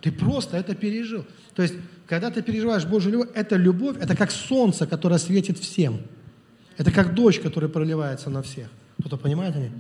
Ты 0.03 0.12
просто 0.12 0.59
это 0.59 0.74
пережил. 0.74 1.24
То 1.55 1.62
есть, 1.62 1.74
когда 2.07 2.30
ты 2.30 2.43
переживаешь 2.43 2.84
Божью 2.84 3.12
любовь, 3.12 3.28
это 3.34 3.57
любовь, 3.57 3.97
это 3.99 4.14
как 4.14 4.30
солнце, 4.30 4.87
которое 4.87 5.18
светит 5.18 5.59
всем. 5.59 5.99
Это 6.76 6.93
как 6.93 7.14
дождь, 7.14 7.41
который 7.41 7.70
проливается 7.70 8.28
на 8.28 8.43
всех. 8.43 8.68
Кто-то 9.01 9.16
понимает 9.16 9.57
они? 9.57 9.70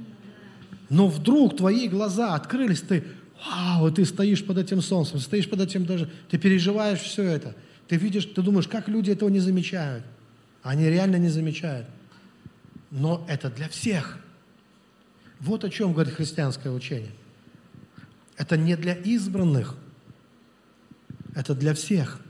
Но 0.88 1.08
вдруг 1.08 1.58
твои 1.58 1.88
глаза 1.88 2.34
открылись, 2.34 2.80
ты, 2.80 3.04
вау, 3.46 3.92
ты 3.92 4.06
стоишь 4.06 4.42
под 4.42 4.56
этим 4.56 4.80
солнцем, 4.80 5.20
стоишь 5.20 5.50
под 5.50 5.60
этим 5.60 5.84
даже, 5.84 6.08
ты 6.30 6.38
переживаешь 6.38 7.00
все 7.00 7.22
это. 7.22 7.54
Ты 7.86 7.96
видишь, 7.96 8.24
ты 8.24 8.40
думаешь, 8.40 8.66
как 8.66 8.88
люди 8.88 9.10
этого 9.10 9.28
не 9.28 9.40
замечают. 9.40 10.04
Они 10.62 10.88
реально 10.88 11.16
не 11.16 11.28
замечают. 11.28 11.86
Но 12.90 13.26
это 13.28 13.50
для 13.50 13.68
всех. 13.68 14.20
Вот 15.40 15.64
о 15.64 15.70
чем 15.70 15.92
говорит 15.92 16.14
христианское 16.14 16.70
учение. 16.70 17.10
Это 18.36 18.56
не 18.56 18.76
для 18.76 18.94
избранных, 18.94 19.74
это 21.34 21.54
для 21.54 21.74
всех. 21.74 22.20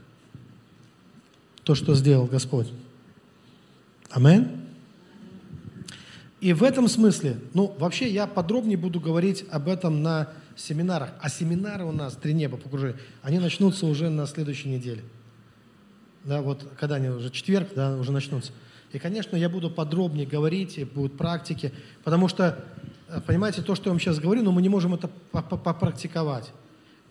То, 1.63 1.75
что 1.75 1.95
сделал 1.95 2.25
Господь. 2.25 2.71
Амин. 4.09 4.61
И 6.39 6.53
в 6.53 6.63
этом 6.63 6.87
смысле, 6.87 7.39
ну, 7.53 7.75
вообще 7.79 8.09
я 8.09 8.27
подробнее 8.27 8.77
буду 8.77 8.99
говорить 8.99 9.43
об 9.49 9.67
этом 9.67 10.03
на 10.03 10.29
семинарах. 10.55 11.09
А 11.19 11.29
семинары 11.29 11.83
у 11.83 11.91
нас 11.91 12.15
«Три 12.15 12.33
неба 12.33 12.57
погружения», 12.57 12.99
они 13.21 13.39
начнутся 13.39 13.85
уже 13.85 14.09
на 14.09 14.27
следующей 14.27 14.69
неделе. 14.69 15.03
Да, 16.23 16.41
вот 16.41 16.65
когда 16.79 16.95
они 16.95 17.09
уже 17.09 17.31
четверг, 17.31 17.69
да, 17.75 17.97
уже 17.97 18.11
начнутся. 18.11 18.51
И, 18.91 18.99
конечно, 18.99 19.35
я 19.35 19.49
буду 19.49 19.69
подробнее 19.69 20.27
говорить, 20.27 20.77
и 20.77 20.83
будут 20.83 21.17
практики, 21.17 21.73
потому 22.03 22.27
что, 22.27 22.63
понимаете, 23.25 23.61
то, 23.61 23.75
что 23.75 23.85
я 23.85 23.91
вам 23.91 23.99
сейчас 23.99 24.19
говорю, 24.19 24.43
но 24.43 24.51
мы 24.51 24.61
не 24.61 24.69
можем 24.69 24.93
это 24.93 25.09
попрактиковать. 25.31 26.51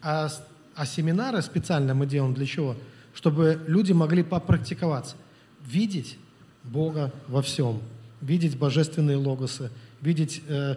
А, 0.03 0.28
а 0.74 0.86
семинары 0.86 1.42
специально 1.42 1.94
мы 1.94 2.07
делаем 2.07 2.34
для 2.34 2.47
чего? 2.47 2.76
Чтобы 3.14 3.61
люди 3.66 3.92
могли 3.92 4.22
попрактиковаться. 4.22 5.16
Видеть 5.64 6.18
Бога 6.64 7.12
во 7.28 7.42
всем, 7.42 7.80
видеть 8.20 8.59
божественные 8.59 9.16
логосы, 9.16 9.70
видеть 10.01 10.42
э, 10.49 10.76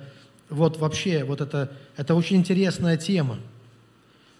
вот 0.50 0.78
вообще 0.78 1.24
вот 1.24 1.42
это, 1.42 1.72
это 1.98 2.16
очень 2.16 2.38
интересная 2.38 2.98
тема, 2.98 3.38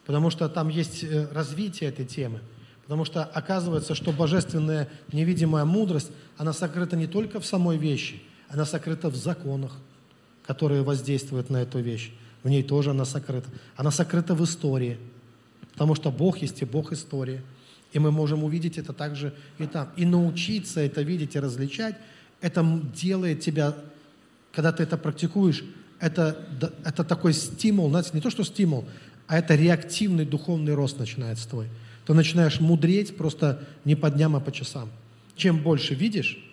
потому 0.06 0.30
что 0.30 0.48
там 0.50 0.70
есть 0.70 1.04
э, 1.04 1.28
развитие 1.32 1.90
этой 1.90 2.06
темы. 2.06 2.40
Потому 2.84 3.06
что 3.06 3.24
оказывается, 3.24 3.94
что 3.94 4.12
божественная 4.12 4.90
невидимая 5.12 5.66
мудрость, 5.66 6.12
она 6.38 6.54
сокрыта 6.54 6.96
не 6.98 7.06
только 7.06 7.40
в 7.40 7.46
самой 7.46 7.78
вещи, 7.78 8.22
она 8.50 8.66
сокрыта 8.66 9.10
в 9.10 9.16
законах, 9.16 9.74
которые 10.50 10.82
воздействуют 10.82 11.52
на 11.52 11.58
эту 11.58 11.80
вещь. 11.80 12.12
В 12.42 12.50
ней 12.50 12.64
тоже 12.64 12.90
она 12.90 13.06
сокрыта. 13.06 13.48
Она 13.76 13.92
сокрыта 13.92 14.34
в 14.34 14.44
истории, 14.44 14.98
потому 15.74 15.94
что 15.94 16.10
Бог 16.10 16.40
есть 16.40 16.64
и 16.64 16.66
Бог 16.66 16.92
истории. 16.92 17.42
И 17.94 18.00
мы 18.00 18.10
можем 18.12 18.44
увидеть 18.44 18.80
это 18.80 18.92
также 18.92 19.32
и 19.60 19.68
там. 19.68 19.90
И 19.96 20.06
научиться 20.06 20.80
это 20.80 21.04
видеть 21.04 21.36
и 21.36 21.40
различать, 21.40 21.96
это 22.42 22.66
делает 22.96 23.42
тебя, 23.42 23.76
когда 24.52 24.72
ты 24.72 24.82
это 24.82 24.98
практикуешь, 24.98 25.64
это, 26.00 26.36
это 26.84 27.04
такой 27.04 27.34
стимул, 27.34 27.88
знаете, 27.90 28.10
не 28.14 28.22
то 28.22 28.32
что 28.32 28.44
стимул, 28.44 28.86
а 29.28 29.38
это 29.38 29.54
реактивный 29.54 30.26
духовный 30.26 30.74
рост 30.74 30.98
начинается 30.98 31.48
твой 31.48 31.68
ты 32.10 32.16
начинаешь 32.16 32.60
мудреть 32.60 33.16
просто 33.16 33.64
не 33.86 33.94
по 33.94 34.10
дням, 34.10 34.36
а 34.36 34.40
по 34.40 34.52
часам. 34.52 34.90
Чем 35.36 35.60
больше 35.60 35.94
видишь, 35.94 36.44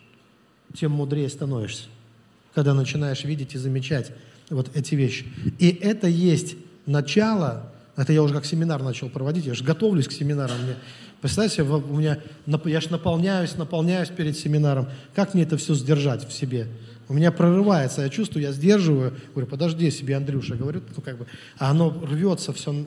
тем 0.75 0.93
мудрее 0.93 1.31
становишься, 1.31 1.85
когда 2.57 2.73
начинаешь 2.73 3.23
видеть 3.23 3.55
и 3.55 3.59
замечать 3.59 4.13
вот 4.49 4.75
эти 4.75 4.95
вещи. 4.95 5.27
И 5.59 5.69
это 5.69 6.09
есть 6.09 6.57
начало, 6.87 7.71
это 7.97 8.15
я 8.15 8.23
уже 8.23 8.33
как 8.33 8.47
семинар 8.47 8.83
начал 8.83 9.11
проводить, 9.11 9.45
я 9.45 9.53
же 9.53 9.63
готовлюсь 9.63 10.09
к 10.09 10.13
семинарам. 10.13 10.57
Мне, 10.63 10.77
представьте, 11.21 11.65
у 11.65 11.95
меня, 11.95 12.19
я 12.65 12.81
же 12.81 12.91
наполняюсь, 12.91 13.59
наполняюсь 13.59 14.09
перед 14.09 14.39
семинаром. 14.39 14.89
Как 15.15 15.35
мне 15.35 15.43
это 15.43 15.59
все 15.59 15.75
сдержать 15.75 16.27
в 16.27 16.33
себе? 16.33 16.67
У 17.11 17.13
меня 17.13 17.31
прорывается, 17.31 18.01
я 18.01 18.09
чувствую, 18.09 18.43
я 18.43 18.53
сдерживаю, 18.53 19.13
говорю, 19.35 19.51
подожди 19.51 19.91
себе, 19.91 20.17
Андрюша, 20.17 20.55
говорю, 20.55 20.81
ну 20.97 21.03
как 21.03 21.19
бы, 21.19 21.27
а 21.59 21.71
оно 21.71 21.91
рвется 21.91 22.55
все, 22.55 22.87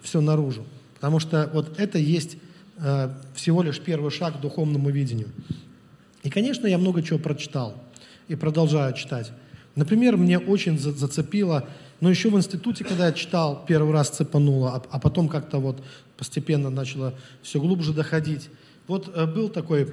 все 0.00 0.22
наружу. 0.22 0.64
Потому 0.94 1.18
что 1.18 1.50
вот 1.52 1.78
это 1.78 1.98
есть 1.98 2.38
э, 2.78 3.10
всего 3.34 3.62
лишь 3.62 3.80
первый 3.80 4.10
шаг 4.10 4.38
к 4.38 4.40
духовному 4.40 4.88
видению. 4.88 5.28
И, 6.22 6.30
конечно, 6.30 6.66
я 6.66 6.78
много 6.78 7.02
чего 7.02 7.18
прочитал 7.18 7.83
и 8.28 8.34
продолжаю 8.34 8.94
читать. 8.94 9.32
Например, 9.76 10.16
мне 10.16 10.38
очень 10.38 10.78
зацепило, 10.78 11.68
но 12.00 12.10
еще 12.10 12.30
в 12.30 12.36
институте, 12.36 12.84
когда 12.84 13.06
я 13.06 13.12
читал, 13.12 13.64
первый 13.66 13.92
раз 13.92 14.10
цепануло, 14.10 14.74
а, 14.76 14.82
а 14.90 15.00
потом 15.00 15.28
как-то 15.28 15.58
вот 15.58 15.82
постепенно 16.16 16.70
начало 16.70 17.14
все 17.42 17.60
глубже 17.60 17.92
доходить. 17.92 18.50
Вот 18.86 19.10
э, 19.14 19.26
был 19.26 19.48
такой, 19.48 19.88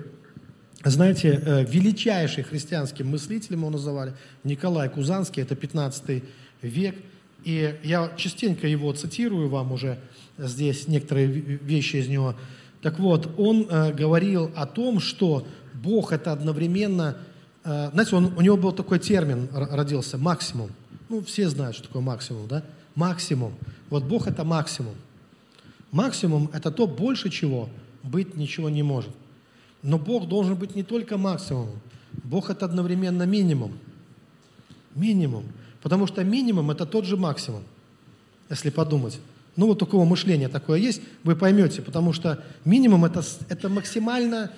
знаете, 0.84 1.41
э, 1.43 1.65
величайший 1.65 2.43
христианский 2.43 3.03
мыслитель, 3.03 3.53
его 3.53 3.69
называли, 3.69 4.13
Николай 4.43 4.89
Кузанский, 4.89 5.41
это 5.41 5.55
15 5.55 6.23
век, 6.61 6.95
и 7.43 7.75
я 7.84 8.11
частенько 8.17 8.67
его 8.67 8.93
цитирую 8.93 9.49
вам 9.49 9.71
уже, 9.71 9.97
здесь 10.38 10.88
некоторые 10.88 11.27
вещи 11.27 11.97
из 11.97 12.07
него. 12.07 12.36
Так 12.82 12.99
вот, 12.99 13.34
он 13.38 13.67
э, 13.69 13.93
говорил 13.93 14.51
о 14.55 14.65
том, 14.65 14.99
что 14.99 15.47
Бог 15.73 16.11
это 16.11 16.32
одновременно, 16.32 17.17
знаете, 17.64 18.16
он, 18.16 18.34
у 18.38 18.41
него 18.41 18.57
был 18.57 18.72
такой 18.72 18.99
термин 18.99 19.47
родился, 19.53 20.18
максимум. 20.18 20.70
Ну, 21.09 21.22
все 21.22 21.49
знают, 21.49 21.76
что 21.76 21.88
такое 21.88 22.01
максимум, 22.01 22.47
да? 22.47 22.64
Максимум. 22.95 23.53
Вот 23.89 24.03
Бог 24.03 24.28
это 24.28 24.43
максимум. 24.43 24.95
Максимум 25.91 26.49
это 26.53 26.72
то, 26.72 26.88
больше 26.88 27.30
чего 27.30 27.70
быть 28.03 28.36
ничего 28.36 28.70
не 28.70 28.84
может. 28.84 29.12
Но 29.84 29.99
Бог 29.99 30.28
должен 30.28 30.55
быть 30.55 30.76
не 30.76 30.84
только 30.84 31.18
максимумом. 31.18 31.80
Бог 32.24 32.49
это 32.49 32.66
одновременно 32.66 33.24
минимум. 33.24 33.74
Минимум. 34.95 35.45
Потому 35.82 36.07
что 36.07 36.24
минимум 36.24 36.72
это 36.72 36.86
тот 36.86 37.05
же 37.05 37.18
максимум, 37.18 37.64
если 38.49 38.70
подумать. 38.70 39.20
Ну, 39.55 39.68
вот 39.68 39.80
такого 39.80 40.05
мышления 40.05 40.47
такое 40.47 40.80
есть, 40.80 41.01
вы 41.24 41.36
поймете, 41.36 41.82
потому 41.82 42.14
что 42.14 42.43
минимум 42.64 43.05
это, 43.05 43.22
это 43.49 43.68
максимально 43.70 44.51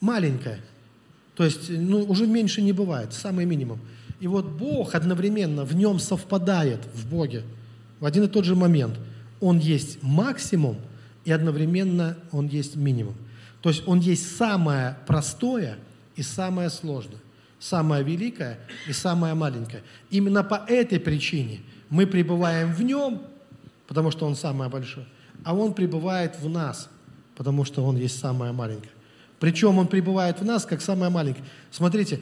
маленькое. 0.00 0.60
То 1.36 1.44
есть, 1.44 1.68
ну, 1.68 2.02
уже 2.04 2.26
меньше 2.26 2.62
не 2.62 2.72
бывает, 2.72 3.12
самый 3.12 3.44
минимум. 3.44 3.78
И 4.18 4.26
вот 4.26 4.46
Бог 4.46 4.94
одновременно 4.94 5.64
в 5.64 5.74
нем 5.76 5.98
совпадает, 5.98 6.80
в 6.94 7.08
Боге, 7.08 7.42
в 8.00 8.06
один 8.06 8.24
и 8.24 8.28
тот 8.28 8.44
же 8.44 8.56
момент. 8.56 8.98
Он 9.40 9.58
есть 9.58 10.02
максимум, 10.02 10.78
и 11.24 11.30
одновременно 11.30 12.16
он 12.32 12.46
есть 12.46 12.76
минимум. 12.76 13.14
То 13.60 13.68
есть 13.68 13.82
он 13.86 14.00
есть 14.00 14.36
самое 14.36 14.96
простое 15.06 15.76
и 16.16 16.22
самое 16.22 16.70
сложное, 16.70 17.20
самое 17.60 18.02
великое 18.02 18.58
и 18.88 18.92
самое 18.92 19.34
маленькое. 19.34 19.82
Именно 20.10 20.42
по 20.42 20.64
этой 20.66 20.98
причине 20.98 21.60
мы 21.90 22.06
пребываем 22.06 22.72
в 22.72 22.82
нем– 22.82 23.22
потому 23.86 24.10
что 24.10 24.26
Он 24.26 24.36
самое 24.36 24.70
большое, 24.70 25.06
а 25.44 25.54
Он 25.54 25.72
пребывает 25.72 26.38
в 26.40 26.48
нас, 26.48 26.88
потому 27.36 27.64
что 27.64 27.84
Он 27.84 27.96
есть 27.96 28.18
самое 28.18 28.52
маленькое. 28.52 28.92
Причем 29.40 29.78
Он 29.78 29.86
пребывает 29.86 30.40
в 30.40 30.44
нас, 30.44 30.64
как 30.64 30.80
самое 30.80 31.10
маленькое. 31.10 31.44
Смотрите, 31.70 32.20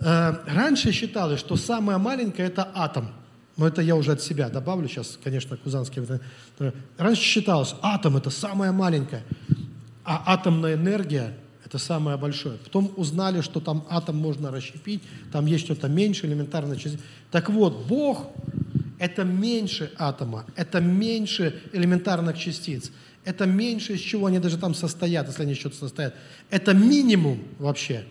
э, 0.00 0.34
раньше 0.46 0.92
считалось, 0.92 1.40
что 1.40 1.56
самое 1.56 1.98
маленькое– 1.98 2.48
это 2.48 2.68
атом. 2.74 3.08
Но 3.56 3.66
это 3.68 3.82
я 3.82 3.94
уже 3.94 4.12
от 4.12 4.22
себя 4.22 4.48
добавлю 4.48 4.88
сейчас, 4.88 5.18
конечно, 5.22 5.56
Кузанский. 5.56 6.02
Раньше 6.98 7.22
считалось, 7.22 7.74
атом– 7.82 8.16
это 8.18 8.30
самое 8.30 8.72
маленькое, 8.72 9.22
а 10.04 10.34
атомная 10.34 10.74
энергия– 10.74 11.34
это 11.64 11.78
самое 11.78 12.16
большое. 12.16 12.56
Потом 12.58 12.92
узнали, 12.96 13.40
что 13.40 13.60
там 13.60 13.84
атом 13.88 14.16
можно 14.16 14.50
расщепить, 14.50 15.02
там 15.32 15.46
есть 15.46 15.64
что-то 15.64 15.88
меньше, 15.88 16.26
элементарно. 16.26 16.76
Так 17.30 17.48
вот, 17.48 17.86
Бог 17.86 18.26
это 18.98 19.24
меньше 19.24 19.92
атома, 19.98 20.44
это 20.56 20.80
меньше 20.80 21.62
элементарных 21.72 22.38
частиц, 22.38 22.90
это 23.24 23.46
меньше, 23.46 23.94
из 23.94 24.00
чего 24.00 24.26
они 24.26 24.38
даже 24.38 24.58
там 24.58 24.74
состоят, 24.74 25.28
если 25.28 25.42
они 25.42 25.54
что-то 25.54 25.76
состоят. 25.76 26.14
Это 26.50 26.74
минимум 26.74 27.42
вообще. 27.58 28.04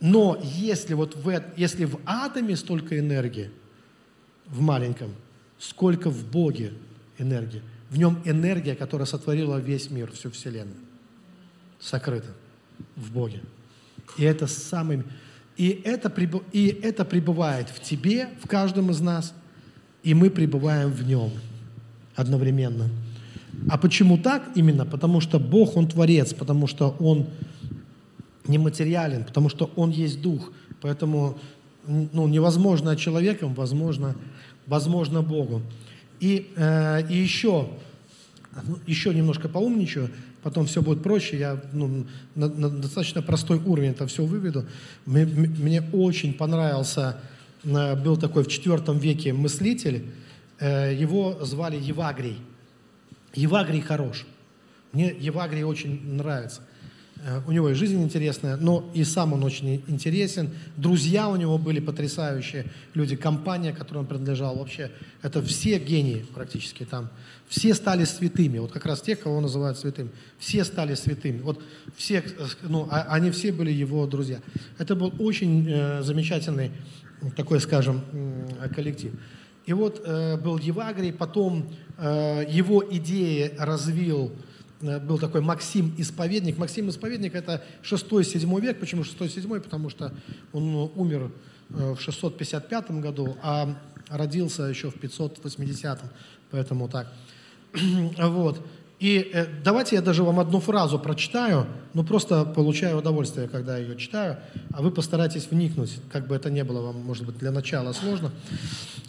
Но 0.00 0.40
если, 0.42 0.94
вот 0.94 1.16
в, 1.16 1.42
если 1.56 1.84
в 1.84 2.00
атоме 2.04 2.56
столько 2.56 2.98
энергии, 2.98 3.50
в 4.46 4.60
маленьком, 4.60 5.14
сколько 5.58 6.10
в 6.10 6.28
Боге 6.30 6.72
энергии. 7.18 7.62
В 7.88 7.98
нем 7.98 8.20
энергия, 8.24 8.74
которая 8.74 9.06
сотворила 9.06 9.58
весь 9.58 9.90
мир, 9.90 10.10
всю 10.12 10.30
Вселенную. 10.30 10.76
Сокрыта 11.78 12.28
в 12.96 13.12
Боге. 13.12 13.42
И 14.18 14.24
это 14.24 14.46
самым... 14.46 15.04
И 15.56 15.68
это, 15.84 16.12
и 16.52 16.68
это 16.82 17.04
пребывает 17.04 17.68
в 17.68 17.80
тебе, 17.80 18.30
в 18.42 18.48
каждом 18.48 18.90
из 18.90 19.00
нас– 19.00 19.34
и 20.02 20.14
мы 20.14 20.30
пребываем 20.30 20.90
в 20.90 21.06
нем 21.06 21.30
одновременно. 22.14 22.88
А 23.68 23.78
почему 23.78 24.18
так 24.18 24.42
именно? 24.54 24.86
Потому 24.86 25.20
что 25.20 25.38
Бог, 25.38 25.76
Он 25.76 25.86
Творец, 25.86 26.34
потому 26.34 26.66
что 26.66 26.96
Он 26.98 27.26
нематериален, 28.46 29.24
потому 29.24 29.48
что 29.48 29.70
Он 29.76 29.90
есть 29.90 30.20
Дух. 30.20 30.52
Поэтому 30.80 31.38
ну, 31.86 32.28
невозможно 32.28 32.96
человеком, 32.96 33.54
возможно, 33.54 34.14
возможно 34.66 35.22
Богу. 35.22 35.62
И, 36.20 36.52
э, 36.56 37.08
и 37.08 37.16
еще, 37.16 37.68
ну, 38.66 38.78
еще 38.86 39.14
немножко 39.14 39.48
поумничаю, 39.48 40.10
потом 40.42 40.66
все 40.66 40.82
будет 40.82 41.02
проще, 41.02 41.38
я 41.38 41.60
ну, 41.72 42.06
на, 42.34 42.48
на 42.48 42.68
достаточно 42.68 43.22
простой 43.22 43.58
уровень 43.58 43.90
это 43.90 44.06
все 44.06 44.24
выведу. 44.24 44.64
Мне, 45.06 45.24
мне 45.24 45.82
очень 45.92 46.34
понравился, 46.34 47.16
э, 47.64 47.96
был 47.96 48.16
такой 48.16 48.44
в 48.44 48.48
IV 48.48 48.98
веке 48.98 49.32
мыслитель, 49.32 50.06
э, 50.58 50.94
его 50.94 51.38
звали 51.44 51.76
Евагрий. 51.76 52.38
Евагрий 53.34 53.80
хорош. 53.80 54.26
Мне 54.92 55.14
Евагрий 55.18 55.62
очень 55.62 56.14
нравится. 56.14 56.62
Э, 57.24 57.40
у 57.46 57.52
него 57.52 57.70
и 57.70 57.74
жизнь 57.74 58.02
интересная, 58.02 58.56
но 58.56 58.90
и 58.94 59.04
сам 59.04 59.32
он 59.32 59.44
очень 59.44 59.82
интересен. 59.86 60.50
Друзья 60.76 61.28
у 61.28 61.36
него 61.36 61.56
были 61.56 61.80
потрясающие 61.80 62.66
люди, 62.94 63.16
компания, 63.16 63.72
которой 63.72 63.98
он 63.98 64.06
принадлежал. 64.06 64.56
Вообще, 64.56 64.90
это 65.22 65.40
все 65.42 65.78
гении 65.78 66.26
практически 66.34 66.84
там. 66.84 67.10
Все 67.48 67.74
стали 67.74 68.04
святыми. 68.04 68.58
Вот 68.58 68.72
как 68.72 68.86
раз 68.86 69.02
тех, 69.02 69.20
кого 69.20 69.40
называют 69.40 69.78
святым. 69.78 70.10
Все 70.38 70.64
стали 70.64 70.94
святыми. 70.94 71.40
Вот 71.40 71.62
все, 71.96 72.18
э, 72.18 72.46
ну, 72.62 72.88
а, 72.90 73.02
они 73.10 73.30
все 73.30 73.52
были 73.52 73.70
его 73.70 74.06
друзья. 74.06 74.40
Это 74.78 74.96
был 74.96 75.14
очень 75.18 75.66
э, 75.68 76.02
замечательный 76.02 76.72
такой, 77.36 77.60
скажем, 77.60 78.02
э, 78.12 78.68
коллектив. 78.74 79.12
И 79.66 79.72
вот 79.72 80.02
э, 80.04 80.36
был 80.36 80.58
Евагрий, 80.58 81.12
потом 81.12 81.70
э, 81.98 82.44
его 82.48 82.84
идеи 82.90 83.52
развил 83.58 84.32
Э, 84.82 84.98
был 84.98 85.18
такой 85.18 85.40
Максим 85.40 85.94
Исповедник. 85.96 86.58
Максим 86.58 86.88
Исповедник– 86.90 87.34
это 87.34 87.62
6-7 87.82 88.60
век. 88.60 88.80
Почему 88.80 89.02
6-7? 89.02 89.60
Потому 89.60 89.88
что 89.88 90.12
он 90.52 90.90
умер 90.96 91.30
э, 91.70 91.94
в 91.94 92.00
655 92.00 92.90
году, 93.00 93.36
а 93.42 93.76
родился 94.08 94.64
еще 94.64 94.90
в 94.90 94.94
580, 94.94 96.00
поэтому 96.50 96.88
так. 96.88 97.12
вот. 98.18 98.60
И 99.02 99.30
э, 99.32 99.46
давайте 99.64 99.96
я 99.96 100.00
даже 100.00 100.22
вам 100.22 100.38
одну 100.38 100.60
фразу 100.60 100.96
прочитаю, 100.96 101.66
ну 101.92 102.04
просто 102.04 102.44
получаю 102.44 102.98
удовольствие, 102.98 103.48
когда 103.48 103.76
ее 103.76 103.96
читаю, 103.96 104.36
а 104.72 104.80
вы 104.80 104.92
постарайтесь 104.92 105.48
вникнуть, 105.50 105.98
как 106.12 106.28
бы 106.28 106.36
это 106.36 106.52
ни 106.52 106.62
было 106.62 106.82
вам, 106.82 107.02
может 107.02 107.26
быть, 107.26 107.36
для 107.36 107.50
начала 107.50 107.92
сложно. 107.94 108.30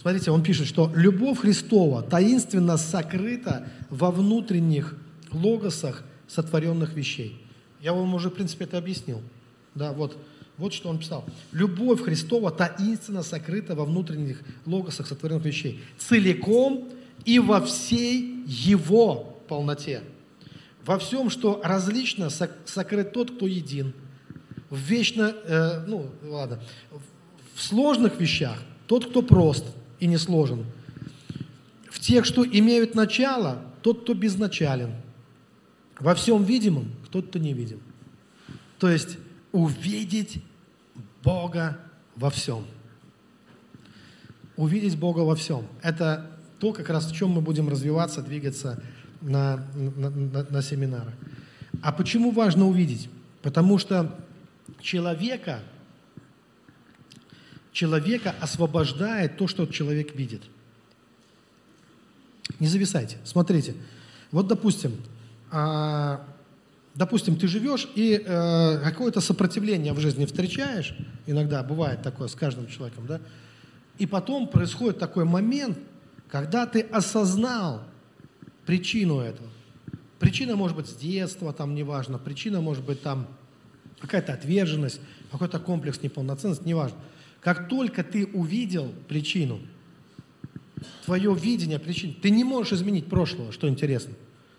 Смотрите, 0.02 0.32
он 0.32 0.42
пишет, 0.42 0.66
что 0.66 0.92
«любовь 0.96 1.42
Христова 1.42 2.02
таинственно 2.02 2.78
сокрыта 2.78 3.68
во 3.92 4.10
внутренних 4.10 4.96
логосах 5.32 6.02
сотворенных 6.28 6.96
вещей. 6.96 7.40
Я 7.80 7.94
вам 7.94 8.16
уже, 8.16 8.32
в 8.32 8.34
принципе, 8.34 8.64
это 8.64 8.80
объяснил. 8.80 9.22
Да, 9.76 9.92
вот, 9.92 10.18
вот 10.58 10.74
что 10.74 10.90
он 10.90 10.98
писал. 10.98 11.24
Любовь 11.52 12.02
Христова 12.02 12.50
таинственно 12.50 13.22
сокрыта 13.22 13.76
во 13.76 13.86
внутренних 13.86 14.42
логосах 14.66 15.06
сотворенных 15.06 15.46
вещей. 15.46 15.84
Целиком 16.00 16.90
и 17.26 17.38
во 17.38 17.62
всей 17.62 18.44
Его 18.48 19.33
полноте. 19.54 20.02
Во 20.86 20.98
всем, 20.98 21.30
что 21.30 21.62
различно, 21.64 22.30
сокрыт 22.66 23.14
тот, 23.14 23.32
кто 23.32 23.48
един. 23.48 23.94
В 24.70 24.78
вечно, 24.78 25.34
э, 25.46 25.86
ну, 25.88 26.10
ладно, 26.24 26.60
в 27.54 27.62
сложных 27.62 28.20
вещах 28.20 28.58
тот, 28.88 29.10
кто 29.10 29.22
прост 29.22 29.66
и 30.00 30.08
не 30.08 30.18
сложен. 30.18 30.66
В 31.90 32.00
тех, 32.00 32.26
что 32.26 32.44
имеют 32.46 32.96
начало, 32.96 33.64
тот, 33.82 34.02
кто 34.02 34.14
безначален– 34.14 34.92
во 36.00 36.16
всем 36.16 36.44
видимом 36.44 36.92
кто-то 37.06 37.40
не 37.40 37.54
видим. 37.54 37.80
То 38.78 38.90
есть 38.90 39.18
увидеть 39.52 40.44
Бога 41.24 41.80
во 42.16 42.30
всем. 42.30 42.66
Увидеть 44.58 44.98
Бога 44.98 45.20
во 45.20 45.36
всем. 45.36 45.66
Это 45.82 46.30
то, 46.60 46.74
как 46.74 46.90
раз 46.90 47.10
в 47.10 47.16
чем 47.16 47.30
мы 47.30 47.42
будем 47.42 47.70
развиваться, 47.70 48.22
двигаться 48.22 48.84
на, 49.24 49.66
на, 49.76 50.10
на, 50.10 50.44
на 50.50 50.62
семинарах. 50.62 51.14
А 51.82 51.92
почему 51.92 52.32
важно 52.32 52.68
увидеть? 52.68 53.10
Потому 53.42 53.78
что 53.78 54.18
человека, 54.80 55.60
человека 57.72 58.36
освобождает 58.40 59.38
то, 59.38 59.48
что 59.48 59.66
человек 59.66 60.16
видит. 60.16 60.44
Не 62.60 62.68
зависайте. 62.68 63.18
Смотрите. 63.24 63.76
Вот, 64.32 64.48
допустим, 64.48 64.96
а, 65.52 66.26
допустим, 66.96 67.36
ты 67.36 67.48
живешь 67.48 67.88
и 67.96 68.22
э, 68.24 68.80
какое-то 68.84 69.22
сопротивление 69.22 69.94
в 69.94 70.00
жизни 70.00 70.26
встречаешь, 70.26 70.96
иногда 71.26 71.64
бывает 71.64 72.02
такое 72.02 72.28
с 72.28 72.36
каждым 72.36 72.68
человеком, 72.68 73.06
да, 73.08 73.20
и 73.98 74.06
потом 74.06 74.48
происходит 74.48 75.00
такой 75.00 75.26
момент, 75.26 75.78
когда 76.30 76.66
ты 76.66 76.82
осознал 76.82 77.84
причину 78.66 79.20
этого. 79.20 79.50
Причина 80.20 80.56
может 80.56 80.78
быть 80.78 80.88
с 80.88 80.96
детства, 80.96 81.52
там 81.54 81.76
неважно, 81.76 82.18
причина 82.18 82.62
может 82.62 82.86
быть 82.86 83.02
там 83.02 83.28
какая-то 84.00 84.34
отверженность, 84.34 85.02
какой-то 85.32 85.60
комплекс 85.60 86.02
неполноценности, 86.02 86.68
неважно. 86.68 86.98
Как 87.42 87.68
только 87.68 88.04
ты 88.04 88.26
увидел 88.28 88.94
причину, 89.08 89.60
твое 91.06 91.34
видение 91.36 91.80
причин, 91.80 92.14
ты 92.14 92.30
не 92.30 92.44
можешь 92.44 92.74
изменить 92.74 93.08
прошлого, 93.08 93.52
что 93.52 93.68
интересно. 93.68 94.14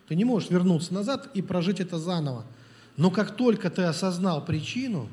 Ты 0.08 0.16
не 0.16 0.24
можешь 0.24 0.50
вернуться 0.50 0.92
назад 0.92 1.30
и 1.34 1.40
прожить 1.40 1.80
это 1.80 1.98
заново. 1.98 2.44
Но 2.96 3.10
как 3.10 3.36
только 3.36 3.70
ты 3.70 3.82
осознал 3.82 4.44
причину, 4.44 5.08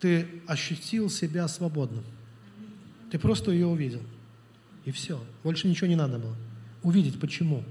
ты 0.00 0.26
ощутил 0.46 1.10
себя 1.10 1.48
свободным. 1.48 2.04
Ты 3.10 3.18
просто 3.18 3.50
ее 3.50 3.66
увидел. 3.66 4.02
И 4.84 4.90
все. 4.90 5.20
Больше 5.42 5.66
ничего 5.66 5.88
не 5.88 5.96
надо 5.96 6.18
было. 6.18 6.36
Увидеть 6.82 7.18
почему. 7.18 7.64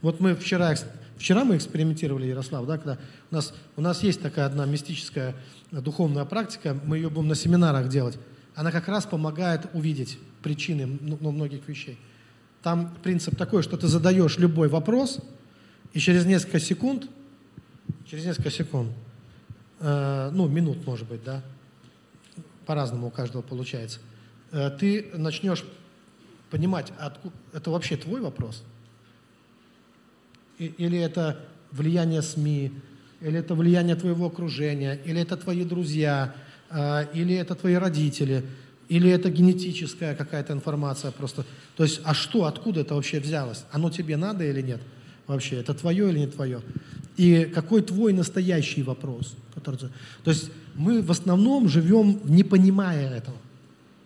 Вот 0.00 0.20
мы 0.20 0.34
вчера, 0.34 0.74
вчера 1.16 1.44
мы 1.44 1.56
экспериментировали, 1.56 2.26
Ярослав, 2.26 2.66
да, 2.66 2.78
когда 2.78 2.98
у 3.30 3.34
нас, 3.34 3.54
у 3.76 3.80
нас 3.80 4.02
есть 4.02 4.22
такая 4.22 4.46
одна 4.46 4.64
мистическая 4.64 5.34
духовная 5.72 6.24
практика, 6.24 6.76
мы 6.84 6.98
ее 6.98 7.10
будем 7.10 7.28
на 7.28 7.34
семинарах 7.34 7.88
делать. 7.88 8.18
Она 8.54 8.70
как 8.70 8.88
раз 8.88 9.06
помогает 9.06 9.66
увидеть 9.72 10.18
причины 10.42 10.86
многих 10.86 11.68
вещей. 11.68 11.98
Там 12.62 12.94
принцип 13.02 13.36
такой, 13.36 13.62
что 13.62 13.76
ты 13.76 13.86
задаешь 13.86 14.38
любой 14.38 14.68
вопрос, 14.68 15.18
и 15.92 16.00
через 16.00 16.26
несколько 16.26 16.60
секунд, 16.60 17.08
через 18.04 18.24
несколько 18.24 18.50
секунд, 18.50 18.90
э, 19.80 20.30
ну, 20.32 20.48
минут, 20.48 20.86
может 20.86 21.08
быть, 21.08 21.24
да, 21.24 21.42
по-разному 22.66 23.08
у 23.08 23.10
каждого 23.10 23.42
получается, 23.42 24.00
э, 24.52 24.70
ты 24.78 25.10
начнешь 25.14 25.64
понимать, 26.50 26.92
откуда, 26.98 27.34
это 27.52 27.70
вообще 27.70 27.96
твой 27.96 28.20
вопрос? 28.20 28.64
Или 30.58 30.98
это 30.98 31.38
влияние 31.70 32.22
СМИ, 32.22 32.72
или 33.20 33.38
это 33.38 33.54
влияние 33.54 33.96
твоего 33.96 34.26
окружения, 34.26 34.98
или 35.04 35.20
это 35.20 35.36
твои 35.36 35.64
друзья, 35.64 36.34
э, 36.70 37.06
или 37.14 37.34
это 37.34 37.54
твои 37.54 37.74
родители– 37.74 38.44
или 38.88 39.10
это 39.10 39.30
генетическая 39.30 40.14
какая-то 40.14 40.54
информация 40.54 41.10
просто? 41.10 41.44
То 41.76 41.84
есть, 41.84 42.00
а 42.04 42.14
что, 42.14 42.44
откуда 42.44 42.80
это 42.80 42.94
вообще 42.94 43.20
взялось? 43.20 43.64
Оно 43.70 43.90
тебе 43.90 44.16
надо 44.16 44.44
или 44.44 44.62
нет? 44.62 44.80
Вообще, 45.26 45.56
это 45.56 45.74
твое 45.74 46.08
или 46.08 46.20
не 46.20 46.26
твое? 46.26 46.62
И 47.18 47.44
какой 47.44 47.82
твой 47.82 48.12
настоящий 48.12 48.82
вопрос? 48.82 49.34
Который... 49.54 49.90
То 50.24 50.30
есть 50.30 50.50
мы 50.74 51.02
в 51.02 51.10
основном 51.10 51.68
живем, 51.68 52.20
не 52.24 52.44
понимая 52.44 53.10
этого, 53.10 53.36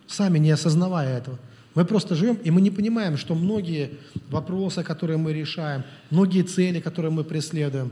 сами 0.07 0.37
не 0.37 0.51
осознавая 0.51 1.17
этого. 1.17 1.39
Мы 1.75 1.85
просто 1.85 2.15
живем, 2.15 2.35
и 2.35 2.51
мы 2.51 2.61
не 2.61 2.71
понимаем, 2.71 3.17
что 3.17 3.35
многие 3.35 3.91
вопросы, 4.29 4.83
которые 4.83 5.17
мы 5.17 5.33
решаем, 5.33 5.83
многие 6.11 6.43
цели, 6.43 6.79
которые 6.79 7.11
мы 7.11 7.23
преследуем, 7.23 7.91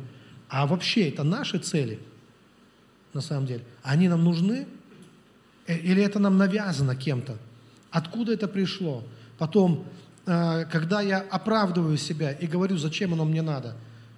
а 0.49 0.67
вообще 0.67 1.09
это 1.09 1.23
наши 1.23 1.57
цели, 1.57 1.99
на 3.13 3.21
самом 3.21 3.47
деле, 3.47 3.63
они 3.83 4.07
нам 4.07 4.23
нужны, 4.23 4.67
Э, 5.67 5.77
или 5.77 6.03
это 6.03 6.19
нам 6.19 6.37
навязано 6.37 6.95
кем-то? 6.95 7.37
Откуда 7.91 8.33
это 8.33 8.47
пришло? 8.47 9.03
Потом, 9.37 9.85
э, 10.25 10.65
когда 10.65 11.01
я 11.01 11.19
оправдываю 11.19 11.97
себя 11.97 12.31
и 12.31 12.47
говорю, 12.47 12.77
зачем 12.77 13.13
оно 13.13 13.25
мне 13.25 13.41
надо, 13.41 13.75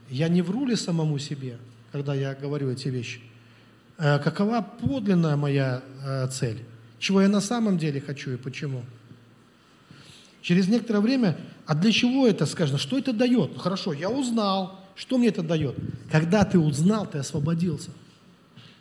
я 0.10 0.28
не 0.30 0.42
вру 0.42 0.66
ли 0.66 0.76
самому 0.76 1.20
себе, 1.20 1.58
когда 1.92 2.14
я 2.14 2.34
говорю 2.36 2.72
эти 2.72 2.90
вещи? 2.90 3.20
Э, 3.98 4.20
какова 4.20 4.62
подлинная 4.62 5.36
моя 5.36 5.82
цель? 6.32 6.64
Чего 7.00 7.22
я 7.22 7.28
на 7.28 7.42
самом 7.42 7.78
деле 7.78 8.00
хочу 8.00 8.32
и 8.32 8.38
почему? 8.38 8.84
Через 10.44 10.68
некоторое 10.68 11.00
время, 11.00 11.38
а 11.66 11.74
для 11.74 11.92
чего 11.92 12.28
это 12.28 12.46
сказано? 12.46 12.78
Что 12.78 13.00
это 13.00 13.14
дает? 13.14 13.54
Ну, 13.54 13.60
хорошо, 13.60 13.94
я 13.94 14.10
узнал. 14.10 14.80
Что 14.94 15.18
мне 15.18 15.30
это 15.30 15.42
дает? 15.42 15.76
Когда 16.12 16.44
ты 16.44 16.60
узнал, 16.60 17.08
ты 17.08 17.18
освободился. 17.18 17.90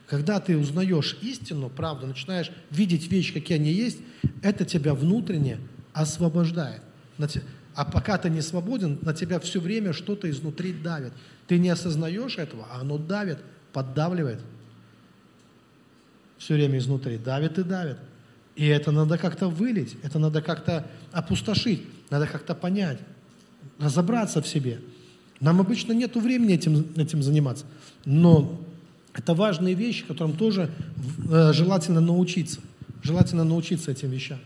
Когда 0.09 0.41
ты 0.41 0.59
узнаешь 0.59 1.17
истину, 1.23 1.71
правду, 1.71 2.09
начинаешь 2.09 2.51
видеть 2.71 3.11
вещи, 3.11 3.33
какие 3.33 3.59
они 3.59 3.73
есть, 3.73 3.99
это 4.43 4.65
тебя 4.65 4.93
внутренне 4.93 5.59
освобождает. 5.93 6.83
А 7.75 7.85
пока 7.85 8.19
ты 8.19 8.29
не 8.29 8.43
свободен, 8.43 8.99
на 9.03 9.15
тебя 9.15 9.39
все 9.39 9.61
время 9.61 9.93
что-то 9.93 10.29
изнутри 10.29 10.73
давит. 10.73 11.13
Ты 11.47 11.59
не 11.59 11.71
осознаешь 11.71 12.39
этого, 12.39 12.67
а 12.73 12.81
оно 12.81 12.99
давит, 12.99 13.39
поддавливает. 13.73 14.41
все 16.39 16.55
время 16.55 16.79
изнутри, 16.79 17.19
давит 17.19 17.57
и 17.59 17.63
давит. 17.63 17.99
И 18.55 18.67
это 18.67 18.93
надо 18.93 19.19
как-то 19.19 19.49
вылить, 19.49 19.97
это 20.03 20.19
надо 20.19 20.43
как-то 20.43 20.87
опустошить, 21.11 21.83
надо 22.11 22.27
как-то 22.27 22.55
понять, 22.55 22.99
разобраться 23.79 24.43
в 24.43 24.47
себе. 24.47 24.81
Нам 25.41 25.61
обычно 25.61 25.93
нет 25.93 26.15
времени 26.17 26.55
этим, 26.55 26.87
этим 26.97 27.23
заниматься, 27.23 27.65
но 28.05 28.61
это 29.15 29.35
важные 29.35 29.75
вещи, 29.75 30.05
которым 30.05 30.37
тоже 30.37 30.71
э, 31.31 31.53
желательно 31.53 32.01
научиться. 32.01 32.61
Желательно 33.03 33.43
научиться 33.43 33.91
этим 33.91 34.11
вещам. 34.11 34.39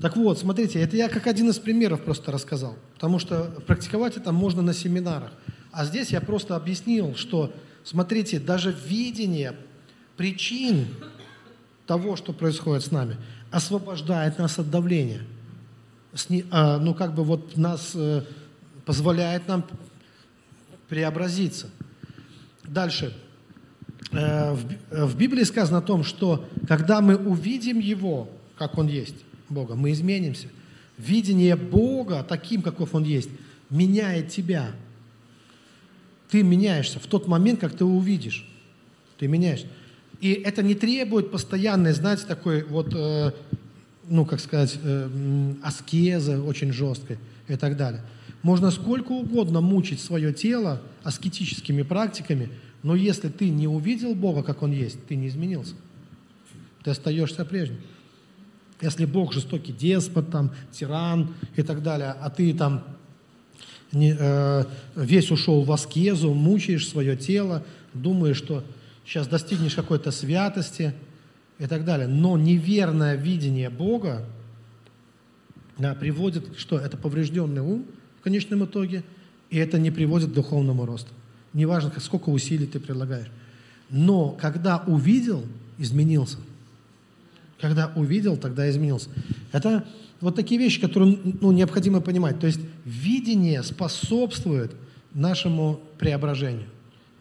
Так 0.00 0.16
вот, 0.16 0.38
смотрите, 0.38 0.80
это 0.80 0.96
я 0.96 1.08
как 1.08 1.26
один 1.26 1.48
из 1.48 1.58
примеров 1.58 2.02
просто 2.02 2.32
рассказал, 2.32 2.76
потому 2.94 3.18
что 3.18 3.54
практиковать 3.66 4.16
это 4.16 4.32
можно 4.32 4.60
на 4.60 4.74
семинарах. 4.74 5.32
А 5.70 5.86
здесь 5.86 6.10
я 6.10 6.20
просто 6.20 6.56
объяснил, 6.56 7.14
что, 7.14 7.52
смотрите, 7.84 8.38
даже 8.38 8.76
видение 8.86 9.54
причин 10.16 10.86
того, 11.86 12.16
что 12.16 12.32
происходит 12.32 12.84
с 12.84 12.90
нами, 12.90 13.16
освобождает 13.50 14.38
нас 14.38 14.58
от 14.58 14.70
давления. 14.70 15.22
А, 16.50 16.78
ну, 16.78 16.94
как 16.94 17.14
бы 17.14 17.24
вот 17.24 17.56
нас 17.56 17.92
э, 17.94 18.22
позволяет 18.84 19.48
нам 19.48 19.64
преобразиться. 20.88 21.70
Дальше. 22.64 23.16
Э, 24.12 24.52
в, 24.52 25.06
в 25.06 25.16
Библии 25.16 25.44
сказано 25.44 25.78
о 25.78 25.82
том, 25.82 26.04
что 26.04 26.48
когда 26.68 27.00
мы 27.00 27.16
увидим 27.16 27.78
Его, 27.78 28.28
как 28.58 28.78
Он 28.78 28.86
есть, 28.86 29.16
Бога, 29.48 29.74
мы 29.74 29.92
изменимся. 29.92 30.48
Видение 30.98 31.56
Бога 31.56 32.24
таким, 32.28 32.62
каков 32.62 32.94
Он 32.94 33.04
есть, 33.04 33.30
меняет 33.70 34.28
тебя. 34.28 34.72
Ты 36.30 36.42
меняешься 36.42 36.98
в 36.98 37.06
тот 37.06 37.26
момент, 37.26 37.60
как 37.60 37.74
ты 37.76 37.84
увидишь. 37.84 38.48
Ты 39.18 39.28
меняешься. 39.28 39.66
И 40.22 40.34
это 40.34 40.62
не 40.62 40.76
требует 40.76 41.32
постоянной, 41.32 41.92
знаете, 41.92 42.26
такой 42.28 42.62
вот, 42.62 42.94
э, 42.94 43.32
ну, 44.08 44.24
как 44.24 44.38
сказать, 44.38 44.78
э, 44.80 45.54
аскезы 45.64 46.38
очень 46.38 46.72
жесткой 46.72 47.18
и 47.48 47.56
так 47.56 47.76
далее. 47.76 48.02
Можно 48.44 48.70
сколько 48.70 49.10
угодно 49.10 49.60
мучить 49.60 50.00
свое 50.00 50.32
тело 50.32 50.80
аскетическими 51.02 51.82
практиками, 51.82 52.50
но 52.84 52.94
если 52.94 53.30
ты 53.30 53.48
не 53.48 53.66
увидел 53.66 54.14
Бога, 54.14 54.44
как 54.44 54.62
Он 54.62 54.70
есть, 54.70 55.04
ты 55.08 55.16
не 55.16 55.26
изменился. 55.26 55.74
Ты 56.84 56.92
остаешься 56.92 57.44
прежним. 57.44 57.80
Если 58.80 59.06
Бог 59.06 59.32
жестокий 59.32 59.72
деспот, 59.72 60.30
там, 60.30 60.52
тиран 60.70 61.34
и 61.56 61.62
так 61.62 61.82
далее, 61.82 62.14
а 62.20 62.30
ты 62.30 62.54
там 62.54 62.84
не, 63.90 64.14
э, 64.16 64.64
весь 64.94 65.32
ушел 65.32 65.64
в 65.64 65.72
аскезу, 65.72 66.32
мучаешь 66.32 66.88
свое 66.88 67.16
тело, 67.16 67.64
думаешь, 67.92 68.36
что 68.36 68.62
сейчас 69.04 69.26
достигнешь 69.26 69.74
какой-то 69.74 70.10
святости 70.10 70.94
и 71.58 71.66
так 71.66 71.84
далее. 71.84 72.08
Но 72.08 72.36
неверное 72.36 73.16
видение 73.16 73.70
Бога 73.70 74.24
да, 75.78 75.94
приводит, 75.94 76.58
что 76.58 76.78
это 76.78 76.96
поврежденный 76.96 77.62
ум 77.62 77.86
в 78.20 78.22
конечном 78.22 78.64
итоге, 78.64 79.04
и 79.50 79.58
это 79.58 79.78
не 79.78 79.90
приводит 79.90 80.30
к 80.30 80.34
духовному 80.34 80.86
росту. 80.86 81.12
Неважно, 81.52 81.92
сколько 81.98 82.30
усилий 82.30 82.66
ты 82.66 82.80
прилагаешь. 82.80 83.30
Но 83.90 84.30
когда 84.30 84.82
увидел, 84.86 85.44
изменился– 85.78 86.38
когда 87.62 87.92
увидел, 87.94 88.36
тогда 88.36 88.68
изменился. 88.68 89.08
Это 89.52 89.84
вот 90.20 90.34
такие 90.34 90.60
вещи, 90.60 90.80
которые 90.80 91.16
ну, 91.40 91.52
необходимо 91.52 92.00
понимать. 92.00 92.40
То 92.40 92.48
есть 92.48 92.60
видение 92.84 93.62
способствует 93.62 94.72
нашему 95.14 95.80
преображению, 95.96 96.66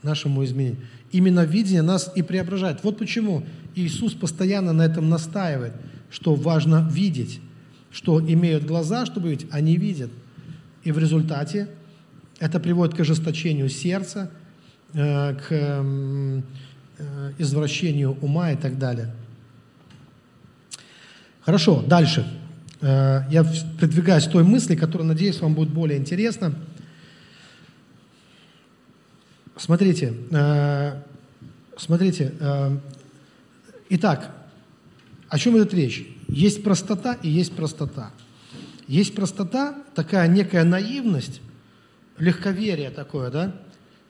нашему 0.02 0.44
изменению. 0.44 0.82
Именно 1.12 1.44
видение 1.46 1.82
нас 1.82 2.12
и 2.16 2.22
преображает. 2.22 2.84
Вот 2.84 2.98
почему 2.98 3.44
Иисус 3.76 4.14
постоянно 4.14 4.74
на 4.74 4.84
этом 4.84 5.10
настаивает, 5.10 5.74
что 6.10 6.36
важно 6.36 6.88
видеть, 6.92 7.40
что 7.92 8.20
имеют 8.22 8.66
глаза, 8.66 9.06
чтобы 9.06 9.30
видеть, 9.30 9.48
а 9.52 9.60
не 9.62 9.78
видят. 9.78 10.10
И 10.84 10.92
в 10.92 10.98
результате 10.98 11.68
это 12.40 12.60
приводит 12.60 12.96
к 12.96 13.00
ожесточению 13.00 13.70
сердца, 13.70 14.32
э, 14.94 15.36
к 15.36 15.48
э, 15.50 16.42
извращению 17.38 18.18
ума 18.22 18.52
и 18.52 18.56
так 18.56 18.80
далее. 18.80 19.14
Хорошо, 21.42 21.84
дальше. 21.86 22.26
Э, 22.82 23.24
я 23.30 23.44
продвигаюсь 23.80 24.26
той 24.26 24.44
мысли, 24.44 24.76
которая, 24.76 25.08
надеюсь, 25.08 25.40
вам 25.42 25.54
будет 25.54 25.70
более 25.70 26.00
интересна. 26.00 26.54
Смотрите, 29.58 30.14
э, 30.32 31.02
смотрите. 31.78 32.34
Э, 32.40 32.78
итак, 33.90 34.34
о 35.30 35.38
чем 35.38 35.58
идет 35.58 35.74
речь? 35.74 36.08
Есть 36.28 36.64
простота 36.64 37.14
и 37.22 37.30
есть 37.30 37.54
простота. 37.54 38.12
Есть 38.88 39.16
простота, 39.16 39.76
такая 39.96 40.28
некая 40.28 40.64
наивность, 40.64 41.42
легковерие 42.18 42.90
такое, 42.90 43.30
да, 43.32 43.56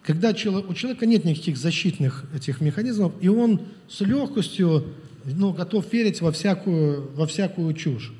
когда 0.04 0.30
у 0.30 0.34
человека 0.34 1.06
нет 1.06 1.26
никаких 1.26 1.58
защитных 1.58 2.26
этих 2.34 2.62
механизмов, 2.62 3.14
и 3.22 3.28
он 3.28 3.62
с 3.88 4.02
легкостью 4.02 4.86
ну, 5.26 5.54
готов 5.54 5.92
верить 5.94 6.22
во 6.22 6.32
всякую, 6.32 7.12
во 7.16 7.28
всякую 7.28 7.74
чушь. 7.74 8.12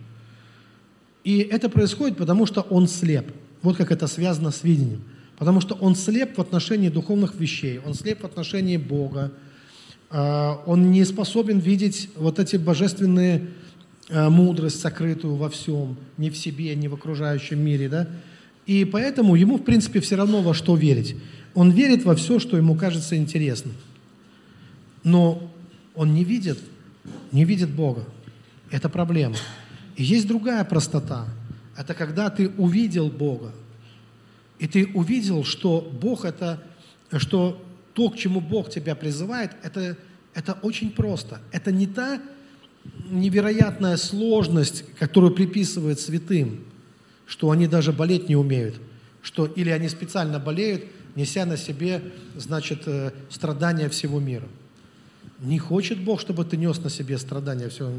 И 1.24 1.40
это 1.40 1.70
происходит, 1.70 2.18
потому 2.18 2.46
что 2.46 2.62
он 2.62 2.88
слеп. 2.88 3.32
Вот 3.62 3.78
как 3.78 3.92
это 3.92 4.08
связано 4.08 4.52
с 4.52 4.64
видением. 4.64 5.04
Потому 5.42 5.60
что 5.60 5.74
он 5.74 5.96
слеп 5.96 6.38
в 6.38 6.42
отношении 6.42 6.90
духовных 6.90 7.34
вещей, 7.34 7.80
он 7.84 7.96
слеп 7.96 8.22
в 8.22 8.26
отношении 8.26 8.78
Бога, 8.78 9.32
а, 10.12 10.62
он 10.68 10.92
не 10.92 11.04
способен 11.04 11.58
видеть 11.58 12.10
вот 12.16 12.38
эти 12.38 12.58
божественные 12.58 13.48
а, 14.12 14.30
мудрость 14.30 14.80
сокрытую 14.80 15.38
во 15.38 15.50
всем, 15.50 15.98
ни 16.20 16.30
в 16.30 16.38
себе, 16.38 16.76
ни 16.76 16.88
в 16.88 16.94
окружающем 16.94 17.60
мире, 17.60 17.90
да? 17.90 18.08
И 18.68 18.86
поэтому 18.86 19.34
ему, 19.34 19.58
в 19.58 19.64
принципе, 19.64 20.00
все 20.00 20.16
равно 20.16 20.44
во 20.44 20.54
что 20.54 20.76
верить. 20.76 21.16
Он 21.56 21.72
верит 21.72 22.06
во 22.06 22.14
все, 22.14 22.38
что 22.38 22.56
ему 22.56 22.76
кажется 22.76 23.18
интересным. 23.18 23.74
Но 25.04 25.52
он 25.96 26.14
не 26.14 26.24
видит 26.24 26.60
не 27.32 27.46
видит 27.46 27.72
Бога. 27.72 28.04
Это 28.70 28.90
проблема. 28.90 29.38
И 29.96 30.04
есть 30.04 30.28
другая 30.28 30.64
простота. 30.66 31.26
Это 31.76 31.96
когда 31.96 32.30
ты 32.30 32.50
увидел 32.60 33.10
Бога. 33.10 33.54
И 34.62 34.68
ты 34.68 34.86
увидел, 34.94 35.44
что 35.44 35.82
Бог 35.82 36.24
это, 36.24 36.62
что 37.18 37.60
то, 37.96 38.12
к 38.12 38.16
чему 38.16 38.40
Бог 38.42 38.70
тебя 38.70 38.94
призывает, 38.94 39.54
это, 39.64 39.98
это 40.36 40.54
очень 40.62 40.92
просто. 40.92 41.42
Это 41.52 41.72
не 41.72 41.88
та 41.88 42.22
невероятная 43.10 43.98
сложность, 43.98 44.86
которую 45.00 45.34
приписывают 45.34 46.00
святым, 46.00 46.64
что 47.26 47.50
они 47.50 47.66
даже 47.66 47.92
болеть 47.92 48.30
не 48.30 48.36
умеют, 48.36 48.80
что 49.24 49.48
или 49.48 49.72
они 49.72 49.90
специально 49.90 50.38
болеют, 50.38 50.86
неся 51.16 51.48
на 51.48 51.58
себе, 51.58 52.04
значит, 52.36 52.84
э, 52.86 53.14
страдания 53.32 53.90
всего 53.90 54.20
мира. 54.20 54.48
Не 55.40 55.58
хочет 55.58 56.00
Бог, 56.00 56.22
чтобы 56.22 56.46
ты 56.46 56.56
нес 56.56 56.78
на 56.84 56.92
себе 56.92 57.18
страдания 57.18 57.70
всего 57.70 57.90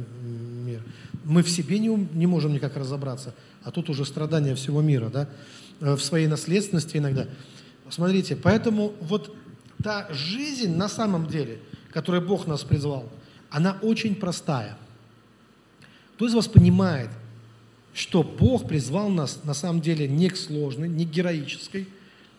мира. 0.64 0.82
Мы 1.24 1.42
в 1.42 1.50
себе 1.50 1.80
не, 1.80 1.88
не 1.88 2.28
можем 2.28 2.52
никак 2.52 2.76
разобраться, 2.76 3.34
а 3.64 3.72
тут 3.72 3.90
уже 3.90 4.04
страдания 4.04 4.54
всего 4.54 4.80
мира, 4.80 5.08
да, 5.08 5.28
в 5.80 5.98
своей 5.98 6.26
наследственности 6.26 6.96
иногда. 6.96 7.26
Смотрите, 7.90 8.36
поэтому 8.36 8.94
вот 9.00 9.36
та 9.82 10.08
жизнь 10.12 10.74
на 10.74 10.88
самом 10.88 11.26
деле, 11.26 11.60
которой 11.92 12.20
Бог 12.20 12.46
нас 12.46 12.62
призвал, 12.62 13.10
она 13.50 13.78
очень 13.82 14.14
простая. 14.14 14.78
Кто 16.14 16.26
из 16.26 16.34
вас 16.34 16.48
понимает, 16.48 17.10
что 17.92 18.22
Бог 18.22 18.66
призвал 18.68 19.10
нас 19.10 19.40
на 19.44 19.54
самом 19.54 19.80
деле 19.80 20.08
не 20.08 20.30
к 20.30 20.36
сложной, 20.36 20.88
не 20.88 21.04
к 21.04 21.10
героической, 21.10 21.88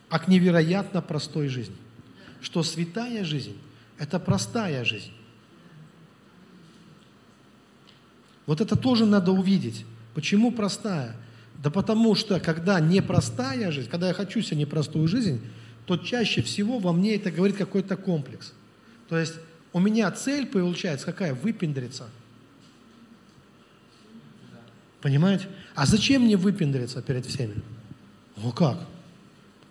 а 0.08 0.18
к 0.18 0.28
невероятно 0.28 1.02
простой 1.02 1.48
жизни? 1.48 1.76
Что 2.40 2.62
святая 2.62 3.24
жизнь– 3.24 3.56
это 3.98 4.18
простая 4.18 4.84
жизнь. 4.84 5.12
Вот 8.46 8.60
это 8.60 8.76
тоже 8.76 9.06
надо 9.06 9.32
увидеть. 9.32 9.86
Почему 10.14 10.50
простая? 10.50 11.16
Да 11.64 11.70
потому 11.70 12.14
что, 12.14 12.38
когда 12.40 12.78
непростая 12.78 13.72
жизнь, 13.72 13.88
когда 13.88 14.08
я 14.08 14.12
хочу 14.12 14.42
себе 14.42 14.58
непростую 14.58 15.08
жизнь, 15.08 15.40
то 15.86 15.96
чаще 15.96 16.42
всего 16.42 16.78
во 16.78 16.92
мне 16.92 17.16
это 17.16 17.30
говорит 17.30 17.56
какой-то 17.56 17.96
комплекс. 17.96 18.52
То 19.08 19.18
есть 19.18 19.36
у 19.72 19.80
меня 19.80 20.10
цель 20.10 20.44
получается 20.44 21.06
какая? 21.06 21.32
Выпендриться. 21.32 22.04
Понимаете? 25.00 25.46
А 25.74 25.86
зачем 25.86 26.24
мне 26.24 26.36
выпендриться 26.36 27.00
перед 27.00 27.24
всеми? 27.24 27.54
Ну 28.36 28.52
как? 28.52 28.86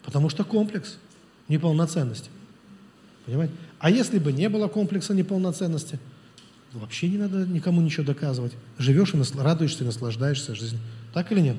Потому 0.01 0.29
что 0.29 0.43
комплекс 0.43 0.97
неполноценности. 1.47 2.31
Понимаете? 3.27 3.53
А 3.77 3.91
если 3.91 4.17
бы 4.17 4.33
не 4.33 4.49
было 4.49 4.67
комплекса 4.67 5.13
неполноценности, 5.13 5.99
вообще 6.71 7.07
не 7.07 7.19
надо 7.19 7.45
никому 7.45 7.81
ничего 7.81 8.03
доказывать. 8.03 8.53
Живешь 8.79 9.13
и 9.13 9.17
насл... 9.17 9.39
радуешься 9.39 9.83
и 9.83 9.85
наслаждаешься 9.85 10.55
жизнью. 10.55 10.81
Так 11.13 11.31
или 11.31 11.39
нет? 11.39 11.57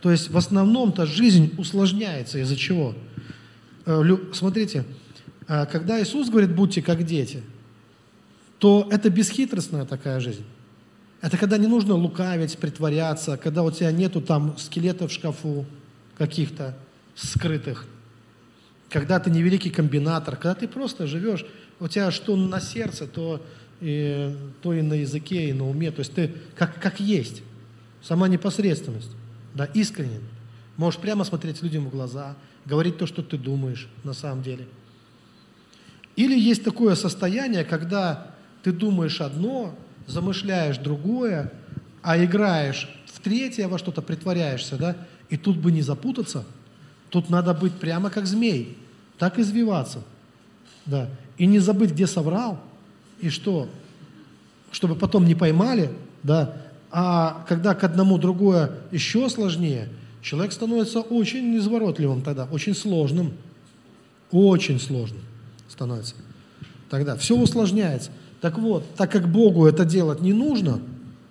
То 0.00 0.10
есть 0.10 0.30
в 0.30 0.36
основном-то 0.36 1.06
жизнь 1.06 1.54
усложняется 1.58 2.38
из-за 2.38 2.56
чего? 2.56 2.94
Э, 3.86 4.02
смотрите, 4.32 4.84
э, 5.46 5.66
когда 5.66 6.02
Иисус 6.02 6.30
говорит, 6.30 6.54
будьте 6.54 6.82
как 6.82 7.04
дети, 7.04 7.42
то 8.58 8.88
это 8.90 9.10
бесхитростная 9.10 9.84
такая 9.84 10.20
жизнь. 10.20 10.44
Это 11.20 11.36
когда 11.36 11.58
не 11.58 11.66
нужно 11.66 11.94
лукавить, 11.94 12.56
притворяться, 12.58 13.36
когда 13.36 13.62
у 13.62 13.70
тебя 13.70 13.92
нету 13.92 14.22
там 14.22 14.56
скелетов 14.58 15.10
в 15.10 15.14
шкафу 15.14 15.66
каких-то 16.16 16.76
скрытых, 17.14 17.86
когда 18.88 19.20
ты 19.20 19.30
не 19.30 19.42
великий 19.42 19.70
комбинатор, 19.70 20.36
когда 20.36 20.54
ты 20.54 20.66
просто 20.66 21.06
живешь, 21.06 21.44
у 21.78 21.88
тебя 21.88 22.10
что 22.10 22.36
на 22.36 22.60
сердце, 22.60 23.06
то 23.06 23.44
и, 23.80 24.34
то 24.62 24.72
и 24.72 24.82
на 24.82 24.94
языке, 24.94 25.50
и 25.50 25.52
на 25.52 25.68
уме, 25.68 25.90
то 25.90 26.00
есть 26.00 26.14
ты 26.14 26.34
как, 26.56 26.80
как 26.80 27.00
есть, 27.00 27.42
сама 28.02 28.28
непосредственность, 28.28 29.10
да, 29.54 29.64
искренне. 29.66 30.20
Можешь 30.76 31.00
прямо 31.00 31.24
смотреть 31.24 31.62
людям 31.62 31.86
в 31.86 31.90
глаза, 31.90 32.36
говорить 32.64 32.98
то, 32.98 33.06
что 33.06 33.22
ты 33.22 33.36
думаешь 33.36 33.88
на 34.04 34.12
самом 34.12 34.42
деле. 34.42 34.66
Или 36.16 36.38
есть 36.38 36.64
такое 36.64 36.94
состояние, 36.94 37.64
когда 37.64 38.34
ты 38.62 38.72
думаешь 38.72 39.20
одно, 39.20 39.74
замышляешь 40.06 40.78
другое, 40.78 41.52
а 42.02 42.22
играешь 42.22 42.88
в 43.06 43.20
третье, 43.20 43.68
во 43.68 43.78
что-то 43.78 44.02
притворяешься, 44.02 44.76
да, 44.76 44.96
и 45.28 45.36
тут 45.36 45.56
бы 45.56 45.72
не 45.72 45.82
запутаться, 45.82 46.44
тут 47.10 47.30
надо 47.30 47.54
быть 47.54 47.74
прямо 47.74 48.10
как 48.10 48.26
змей, 48.26 48.76
так 49.18 49.38
извиваться, 49.38 50.02
да, 50.86 51.08
и 51.38 51.46
не 51.46 51.58
забыть, 51.58 51.92
где 51.92 52.06
соврал, 52.06 52.60
и 53.20 53.28
что, 53.28 53.68
чтобы 54.72 54.96
потом 54.96 55.26
не 55.26 55.34
поймали, 55.34 55.90
да, 56.22 56.56
а 56.90 57.44
когда 57.48 57.74
к 57.74 57.84
одному 57.84 58.18
другое 58.18 58.72
еще 58.90 59.28
сложнее, 59.28 59.88
человек 60.22 60.52
становится 60.52 61.00
очень 61.00 61.56
изворотливым 61.56 62.22
тогда, 62.22 62.46
очень 62.50 62.74
сложным, 62.74 63.32
очень 64.30 64.80
сложным 64.80 65.22
становится. 65.68 66.14
Тогда 66.88 67.16
все 67.16 67.36
усложняется. 67.36 68.10
Так 68.40 68.58
вот, 68.58 68.94
так 68.96 69.12
как 69.12 69.30
Богу 69.30 69.66
это 69.66 69.84
делать 69.84 70.20
не 70.20 70.32
нужно 70.32 70.80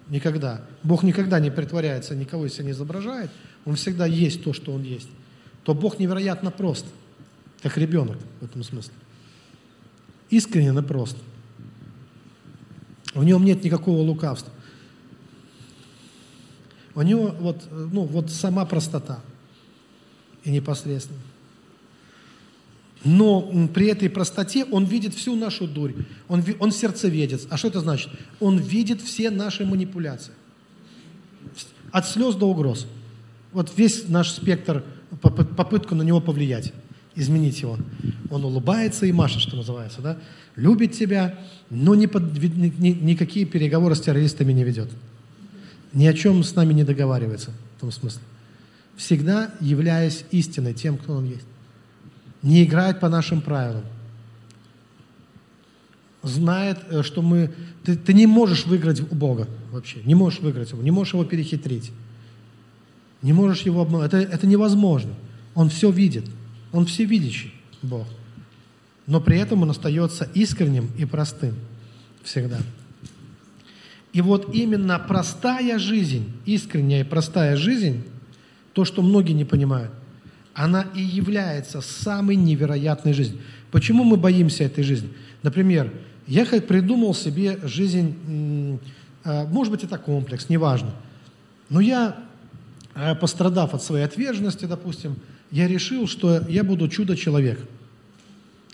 никогда, 0.09 0.61
Бог 0.83 1.03
никогда 1.03 1.39
не 1.39 1.51
притворяется, 1.51 2.15
никого 2.15 2.45
из 2.45 2.53
себя 2.53 2.65
не 2.65 2.71
изображает, 2.71 3.29
Он 3.65 3.75
всегда 3.75 4.05
есть 4.05 4.43
то, 4.43 4.53
что 4.53 4.73
Он 4.73 4.83
есть, 4.83 5.09
то 5.63 5.73
Бог 5.73 5.99
невероятно 5.99 6.51
прост, 6.51 6.85
как 7.61 7.77
ребенок 7.77 8.17
в 8.39 8.45
этом 8.45 8.63
смысле. 8.63 8.93
Искренне 10.29 10.81
прост. 10.81 11.17
В 13.13 13.23
нем 13.23 13.43
нет 13.43 13.63
никакого 13.63 14.01
лукавства. 14.01 14.53
У 16.95 17.01
него 17.01 17.35
вот, 17.39 17.67
ну, 17.71 18.03
вот 18.03 18.29
сама 18.29 18.65
простота 18.65 19.19
и 20.43 20.51
непосредственно. 20.51 21.19
Но 23.03 23.69
при 23.73 23.87
этой 23.87 24.09
простоте 24.09 24.65
он 24.65 24.85
видит 24.85 25.13
всю 25.13 25.35
нашу 25.35 25.67
дурь. 25.67 25.93
Он, 26.27 26.43
он 26.59 26.71
сердцеведец. 26.71 27.47
А 27.49 27.57
что 27.57 27.69
это 27.69 27.79
значит? 27.79 28.09
Он 28.39 28.57
видит 28.57 29.01
все 29.01 29.29
наши 29.29 29.65
манипуляции. 29.65 30.33
От 31.91 32.07
слез 32.07 32.35
до 32.35 32.49
угроз. 32.49 32.87
Вот 33.53 33.71
весь 33.77 34.07
наш 34.09 34.31
спектр, 34.31 34.83
попытку 35.21 35.95
на 35.95 36.03
него 36.03 36.19
повлиять, 36.19 36.73
изменить 37.15 37.61
его. 37.61 37.77
Он 38.29 38.43
улыбается 38.43 39.05
и 39.05 39.11
машет, 39.11 39.41
что 39.41 39.55
называется, 39.55 40.01
да? 40.01 40.17
Любит 40.55 40.91
тебя, 40.91 41.39
но 41.69 41.95
ни 41.95 42.05
под, 42.05 42.33
ни, 42.37 42.73
ни, 42.77 42.89
никакие 42.89 43.45
переговоры 43.45 43.95
с 43.95 44.01
террористами 44.01 44.51
не 44.51 44.63
ведет. 44.63 44.89
Ни 45.93 46.05
о 46.05 46.13
чем 46.13 46.43
с 46.43 46.55
нами 46.55 46.73
не 46.73 46.83
договаривается, 46.83 47.51
в 47.77 47.81
том 47.81 47.91
смысле. 47.91 48.21
Всегда 48.95 49.51
являясь 49.59 50.25
истиной 50.31 50.73
тем, 50.73 50.97
кто 50.97 51.13
он 51.13 51.25
есть 51.25 51.45
не 52.41 52.63
играет 52.63 52.99
по 52.99 53.09
нашим 53.09 53.41
правилам. 53.41 53.83
Знает, 56.21 56.79
э, 56.89 57.01
что 57.03 57.21
мы... 57.21 57.51
Ты, 57.83 57.95
ты 57.95 58.13
не 58.13 58.27
можешь 58.27 58.65
выиграть 58.65 59.01
у 59.01 59.15
Бога 59.15 59.47
вообще. 59.71 59.99
Не 60.03 60.15
можешь 60.15 60.39
выиграть 60.39 60.71
его, 60.71 60.81
не 60.81 60.91
можешь 60.91 61.13
его 61.13 61.23
перехитрить. 61.23 61.91
Не 63.21 63.33
можешь 63.33 63.61
его 63.61 63.81
обмануть. 63.81 64.07
Это, 64.07 64.17
это 64.17 64.47
невозможно. 64.47 65.13
Он 65.55 65.69
все 65.69 65.91
видит. 65.91 66.25
Он 66.71 66.85
всевидящий 66.85 67.53
Бог. 67.81 68.07
Но 69.07 69.19
при 69.19 69.37
этом 69.37 69.63
он 69.63 69.71
остается 69.71 70.29
искренним 70.33 70.89
и 70.97 71.05
простым 71.05 71.55
всегда. 72.23 72.59
И 74.13 74.21
вот 74.21 74.53
именно 74.53 74.97
простая 74.99 75.77
жизнь, 75.77 76.31
искренняя 76.45 77.01
и 77.01 77.03
простая 77.03 77.55
жизнь, 77.55 78.03
то, 78.73 78.85
что 78.85 79.01
многие 79.01 79.33
не 79.33 79.45
понимают, 79.45 79.91
она 80.53 80.87
и 80.95 81.01
является 81.01 81.81
самой 81.81 82.35
невероятной 82.35 83.13
жизнью. 83.13 83.39
Почему 83.71 84.03
мы 84.03 84.17
боимся 84.17 84.63
этой 84.63 84.83
жизни? 84.83 85.09
Например, 85.43 85.91
я 86.27 86.45
придумал 86.45 87.13
себе 87.13 87.59
жизнь, 87.63 88.79
а, 89.23 89.45
может 89.45 89.71
быть, 89.71 89.83
это 89.83 89.97
комплекс, 89.97 90.49
неважно. 90.49 90.91
Но 91.69 91.79
я, 91.79 92.17
а, 92.93 93.15
пострадав 93.15 93.73
от 93.73 93.83
своей 93.83 94.05
отверженности, 94.05 94.65
допустим, 94.65 95.15
я 95.51 95.67
решил, 95.67 96.07
что 96.07 96.41
я 96.47 96.63
буду 96.63 96.87
чудо-человек. 96.87 97.59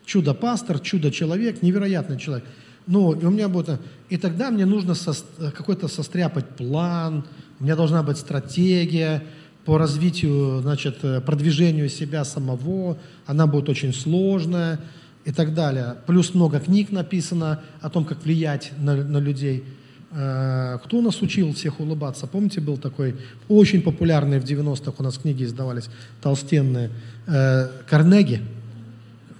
Чудо-пастор, 0.05 0.79
чудо-человек, 0.79 1.61
невероятный 1.61 2.19
человек. 2.19 2.45
Ну, 2.87 3.13
и 3.13 3.25
у 3.25 3.31
меня 3.31 3.49
будет... 3.49 3.79
И 4.09 4.17
тогда 4.17 4.51
мне 4.51 4.65
нужно 4.65 4.93
со, 4.93 5.13
какой-то 5.51 5.87
состряпать 5.87 6.47
план, 6.49 7.23
у 7.59 7.63
меня 7.63 7.75
должна 7.75 8.03
быть 8.03 8.17
стратегия, 8.17 9.23
по 9.65 9.79
развитию, 9.79 10.61
значит, 10.61 10.99
э, 11.01 11.21
продвижению 11.21 11.89
себя 11.89 12.23
самого, 12.23 12.97
она 13.25 13.47
будет 13.47 13.67
очень 13.67 13.93
сложная 13.93 14.79
и 15.25 15.31
так 15.31 15.55
далее. 15.55 15.95
Плюс 16.05 16.35
много 16.35 16.59
книг 16.59 16.91
написано 16.91 17.61
о 17.81 17.89
том, 17.89 18.05
как 18.05 18.23
влиять 18.23 18.71
на, 18.77 18.95
на 18.95 19.17
людей. 19.17 19.63
Э, 20.11 20.77
кто 20.83 21.01
нас 21.01 21.19
учил 21.21 21.51
всех 21.53 21.79
улыбаться? 21.79 22.27
Помните, 22.27 22.61
был 22.61 22.77
такой 22.77 23.15
очень 23.49 23.81
популярный 23.81 24.39
в 24.39 24.43
90-х, 24.43 24.93
у 24.99 25.03
нас 25.03 25.17
книги 25.17 25.43
издавались, 25.43 25.89
толстенные, 26.21 26.91
э, 27.27 27.67
Карнеги. 27.89 28.41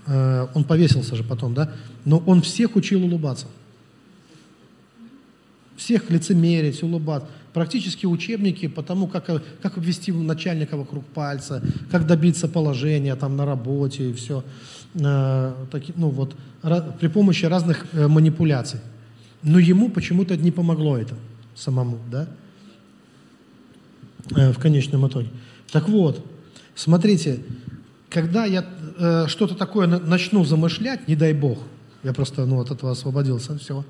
Он 0.07 0.65
повесился 0.65 1.15
же 1.15 1.23
потом, 1.23 1.55
да? 1.55 1.71
Но 2.05 2.23
он 2.25 2.41
всех 2.41 2.75
учил 2.75 3.03
улыбаться. 3.03 3.47
Всех 5.75 6.09
лицемерить, 6.09 6.81
улыбаться 6.83 7.27
практически 7.55 8.05
учебники 8.05 8.67
по 8.67 8.83
тому, 8.83 9.07
как, 9.07 9.41
как 9.61 9.77
обвести 9.77 10.11
начальника 10.11 10.75
вокруг 10.75 11.05
пальца, 11.05 11.63
как 11.89 12.05
добиться 12.05 12.49
положения 12.49 13.15
там 13.15 13.37
на 13.37 13.45
работе 13.45 14.09
и 14.09 14.13
все. 14.13 14.43
Э, 14.95 15.53
таки, 15.71 15.93
ну, 15.95 16.09
вот, 16.09 16.35
при 16.99 17.07
помощи 17.07 17.45
разных 17.45 17.85
э, 17.93 18.07
манипуляций. 18.07 18.81
Но 19.41 19.57
ему 19.57 19.89
почему-то 19.89 20.35
не 20.35 20.51
помогло 20.51 20.97
это 20.97 21.15
самому, 21.55 21.99
да, 22.11 22.27
э, 24.35 24.51
в 24.51 24.59
конечном 24.59 25.07
итоге. 25.07 25.29
Так 25.71 25.87
вот, 25.87 26.25
смотрите, 26.75 27.39
когда 28.09 28.43
я 28.43 28.65
э, 28.99 29.27
что-то 29.27 29.55
такое 29.55 29.87
начну 29.87 30.43
замышлять, 30.43 31.07
не 31.07 31.15
дай 31.15 31.31
бог, 31.31 31.59
я 32.05 32.13
просто 32.13 32.45
ну, 32.45 32.61
от 32.61 32.69
этого 32.69 32.91
освободился 32.91 33.57
всего, 33.57 33.83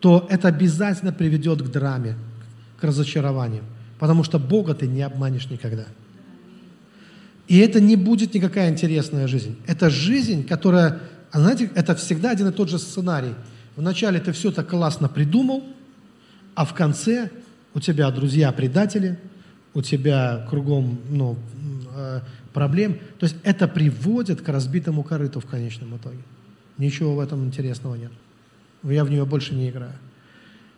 то 0.00 0.26
это 0.28 0.48
обязательно 0.48 1.12
приведет 1.12 1.62
к 1.62 1.70
драме, 1.70 2.16
к 2.80 2.84
разочарованию. 2.84 3.62
Потому 4.00 4.24
что 4.24 4.38
Бога 4.40 4.74
ты 4.74 4.88
не 4.88 5.02
обманешь 5.02 5.48
никогда. 5.48 5.84
И 7.46 7.58
это 7.58 7.80
не 7.80 7.94
будет 7.94 8.34
никакая 8.34 8.68
интересная 8.68 9.28
жизнь. 9.28 9.56
Это 9.66 9.88
жизнь, 9.90 10.44
которая, 10.44 10.98
а 11.30 11.40
знаете, 11.40 11.70
это 11.76 11.94
всегда 11.94 12.32
один 12.32 12.48
и 12.48 12.52
тот 12.52 12.68
же 12.68 12.80
сценарий. 12.80 13.34
Вначале 13.76 14.18
ты 14.18 14.32
все 14.32 14.50
так 14.50 14.68
классно 14.68 15.08
придумал, 15.08 15.62
а 16.56 16.64
в 16.64 16.74
конце 16.74 17.30
у 17.74 17.80
тебя 17.80 18.10
друзья 18.10 18.50
предатели, 18.50 19.20
у 19.72 19.82
тебя 19.82 20.44
кругом 20.50 20.98
ну, 21.08 21.38
э, 21.94 22.20
проблем. 22.52 22.94
То 23.20 23.26
есть 23.26 23.36
это 23.44 23.68
приводит 23.68 24.40
к 24.40 24.48
разбитому 24.48 25.04
корыту 25.04 25.38
в 25.38 25.46
конечном 25.46 25.96
итоге. 25.96 26.18
Ничего 26.78 27.14
в 27.14 27.20
этом 27.20 27.44
интересного 27.44 27.94
нет. 27.94 28.12
Я 28.82 29.04
в 29.04 29.10
нее 29.10 29.24
больше 29.24 29.54
не 29.54 29.70
играю. 29.70 29.94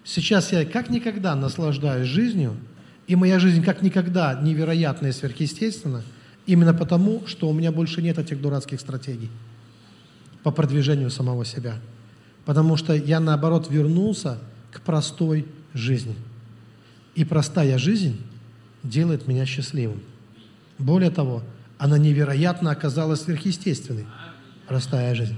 Сейчас 0.04 0.52
я 0.52 0.64
как 0.64 0.90
никогда 0.90 1.34
наслаждаюсь 1.34 2.08
жизнью, 2.08 2.56
и 3.06 3.16
моя 3.16 3.38
жизнь 3.38 3.62
как 3.62 3.82
никогда 3.82 4.38
невероятная 4.40 5.10
и 5.10 5.12
сверхъестественна, 5.12 6.02
именно 6.46 6.72
потому, 6.72 7.26
что 7.26 7.48
у 7.48 7.52
меня 7.52 7.72
больше 7.72 8.00
нет 8.00 8.18
этих 8.18 8.40
дурацких 8.40 8.80
стратегий 8.80 9.30
по 10.42 10.50
продвижению 10.50 11.10
самого 11.10 11.44
себя. 11.44 11.74
Потому 12.44 12.76
что 12.76 12.94
я, 12.94 13.20
наоборот, 13.20 13.68
вернулся 13.70 14.38
к 14.72 14.80
простой 14.80 15.46
жизни. 15.74 16.14
И 17.14 17.24
простая 17.24 17.76
жизнь 17.78 18.20
делает 18.82 19.26
меня 19.26 19.44
счастливым. 19.44 20.00
Более 20.78 21.10
того, 21.10 21.42
она 21.76 21.98
невероятно 21.98 22.70
оказалась 22.70 23.22
сверхъестественной, 23.22 24.06
простая 24.66 25.14
жизнь. 25.14 25.36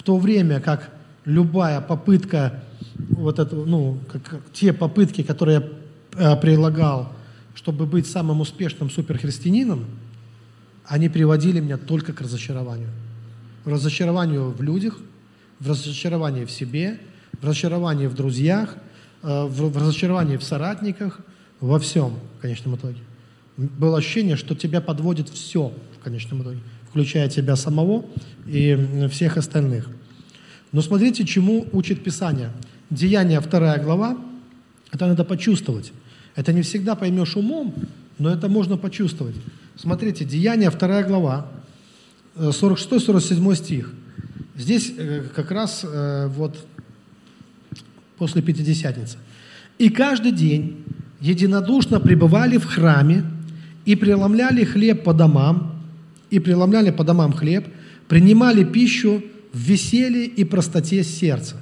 В 0.00 0.02
то 0.02 0.16
время 0.16 0.60
как 0.60 0.88
любая 1.26 1.82
попытка 1.82 2.64
вот 3.10 3.38
это, 3.38 3.54
ну, 3.54 3.98
как, 4.10 4.40
те 4.50 4.72
попытки, 4.72 5.22
которые 5.22 5.62
я 6.16 6.32
э, 6.32 6.40
прилагал, 6.40 7.12
чтобы 7.54 7.84
быть 7.84 8.06
самым 8.06 8.40
успешным 8.40 8.88
суперхристианином, 8.88 9.84
они 10.86 11.10
приводили 11.10 11.60
меня 11.60 11.76
только 11.76 12.14
к 12.14 12.22
разочарованию. 12.22 12.88
Разочарованию 13.66 14.48
в 14.52 14.62
людях, 14.62 14.96
в 15.58 15.68
разочаровании 15.68 16.46
в 16.46 16.50
себе, 16.50 16.98
в 17.38 17.44
разочаровании 17.44 18.06
в 18.06 18.14
друзьях, 18.14 18.76
э, 19.22 19.44
в 19.44 19.76
разочаровании 19.76 20.38
в 20.38 20.42
соратниках, 20.42 21.20
во 21.60 21.78
всем 21.78 22.14
в 22.38 22.40
конечном 22.40 22.76
итоге. 22.76 23.00
Было 23.58 23.98
ощущение, 23.98 24.36
что 24.36 24.54
тебя 24.54 24.80
подводит 24.80 25.28
все 25.28 25.74
в 25.94 26.02
конечном 26.02 26.40
итоге, 26.40 26.60
включая 26.90 27.28
тебя 27.28 27.56
самого 27.56 28.04
и 28.46 29.08
всех 29.10 29.36
остальных. 29.36 29.88
Но 30.72 30.82
смотрите, 30.82 31.24
чему 31.24 31.66
учит 31.72 32.02
Писание. 32.04 32.50
Деяние, 32.90 33.40
вторая 33.40 33.82
глава, 33.82 34.18
это 34.92 35.06
надо 35.06 35.24
почувствовать. 35.24 35.92
Это 36.34 36.52
не 36.52 36.62
всегда 36.62 36.94
поймешь 36.94 37.36
умом, 37.36 37.74
но 38.18 38.30
это 38.30 38.48
можно 38.48 38.76
почувствовать. 38.76 39.36
Смотрите, 39.76 40.24
Деяние, 40.24 40.70
вторая 40.70 41.04
глава, 41.04 41.46
46-47 42.36 43.52
э, 43.52 43.56
стих. 43.56 43.92
Здесь 44.56 44.92
э, 44.96 45.22
как 45.34 45.50
раз 45.50 45.84
э, 45.84 46.28
вот 46.28 46.56
после 48.18 48.42
Пятидесятницы. 48.42 49.16
«И 49.78 49.88
каждый 49.88 50.32
день 50.32 50.84
единодушно 51.20 52.00
пребывали 52.00 52.58
в 52.58 52.66
храме 52.66 53.24
и 53.86 53.96
преломляли 53.96 54.64
хлеб 54.64 55.04
по 55.04 55.14
домам, 55.14 55.69
и 56.30 56.38
преломляли 56.38 56.90
по 56.90 57.04
домам 57.04 57.32
хлеб, 57.32 57.66
принимали 58.08 58.64
пищу 58.64 59.22
в 59.52 59.58
веселье 59.58 60.26
и 60.26 60.44
простоте 60.44 61.02
сердца, 61.02 61.56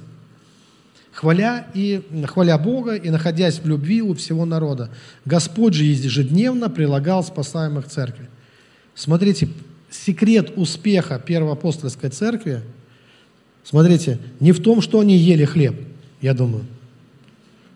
хваля, 1.11 1.67
и, 1.73 2.01
хваля 2.27 2.57
Бога 2.57 2.95
и 2.95 3.09
находясь 3.09 3.59
в 3.59 3.67
любви 3.67 4.01
у 4.01 4.13
всего 4.13 4.45
народа. 4.45 4.89
Господь 5.25 5.73
же 5.73 5.83
ежедневно 5.83 6.69
прилагал 6.69 7.23
спасаемых 7.23 7.87
церкви. 7.87 8.29
Смотрите, 8.95 9.49
секрет 9.89 10.53
успеха 10.55 11.19
Первой 11.19 11.53
апостольской 11.53 12.09
церкви, 12.09 12.61
смотрите, 13.63 14.19
не 14.39 14.51
в 14.51 14.61
том, 14.61 14.81
что 14.81 14.99
они 14.99 15.17
ели 15.17 15.45
хлеб, 15.45 15.75
я 16.21 16.33
думаю, 16.33 16.65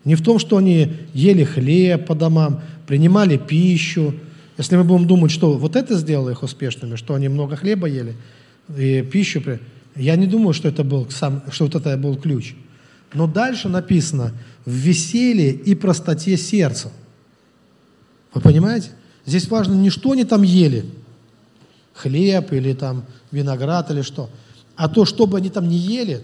не 0.04 0.14
в 0.14 0.22
том, 0.22 0.38
что 0.38 0.58
они 0.58 0.92
ели 1.14 1.44
хлеб 1.44 2.06
по 2.06 2.14
домам, 2.14 2.60
принимали 2.86 3.36
пищу. 3.36 4.14
Если 4.56 4.76
мы 4.76 4.84
будем 4.84 5.06
думать, 5.06 5.30
что 5.30 5.54
вот 5.54 5.74
это 5.74 5.96
сделало 5.96 6.30
их 6.30 6.42
успешными, 6.42 6.96
что 6.96 7.14
они 7.14 7.28
много 7.28 7.56
хлеба 7.56 7.88
ели 7.88 8.14
и 8.76 9.02
пищу, 9.02 9.42
я 9.96 10.16
не 10.16 10.26
думаю, 10.26 10.52
что 10.52 10.68
это 10.68 10.84
был 10.84 11.10
сам, 11.10 11.42
что 11.50 11.64
вот 11.64 11.74
это 11.74 11.96
был 11.96 12.16
ключ. 12.16 12.54
Но 13.12 13.26
дальше 13.26 13.68
написано 13.68 14.32
в 14.64 14.70
веселье 14.70 15.52
и 15.52 15.74
простоте 15.74 16.36
сердца. 16.36 16.90
Вы 18.32 18.40
понимаете? 18.40 18.90
Здесь 19.26 19.48
важно 19.48 19.74
не 19.74 19.90
что 19.90 20.12
они 20.12 20.24
там 20.24 20.42
ели, 20.42 20.84
хлеб 21.94 22.52
или 22.52 22.74
там 22.74 23.04
виноград 23.30 23.90
или 23.90 24.02
что, 24.02 24.30
а 24.76 24.88
то, 24.88 25.04
что 25.04 25.26
бы 25.26 25.38
они 25.38 25.50
там 25.50 25.68
не 25.68 25.76
ели, 25.76 26.22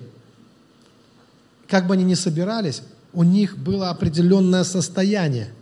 как 1.69 1.87
бы 1.87 1.95
они 1.95 2.05
ни 2.05 2.15
собирались, 2.15 2.83
у 3.13 3.23
них 3.23 3.59
было 3.59 3.91
определенное 3.91 4.65
состояние. 4.65 5.53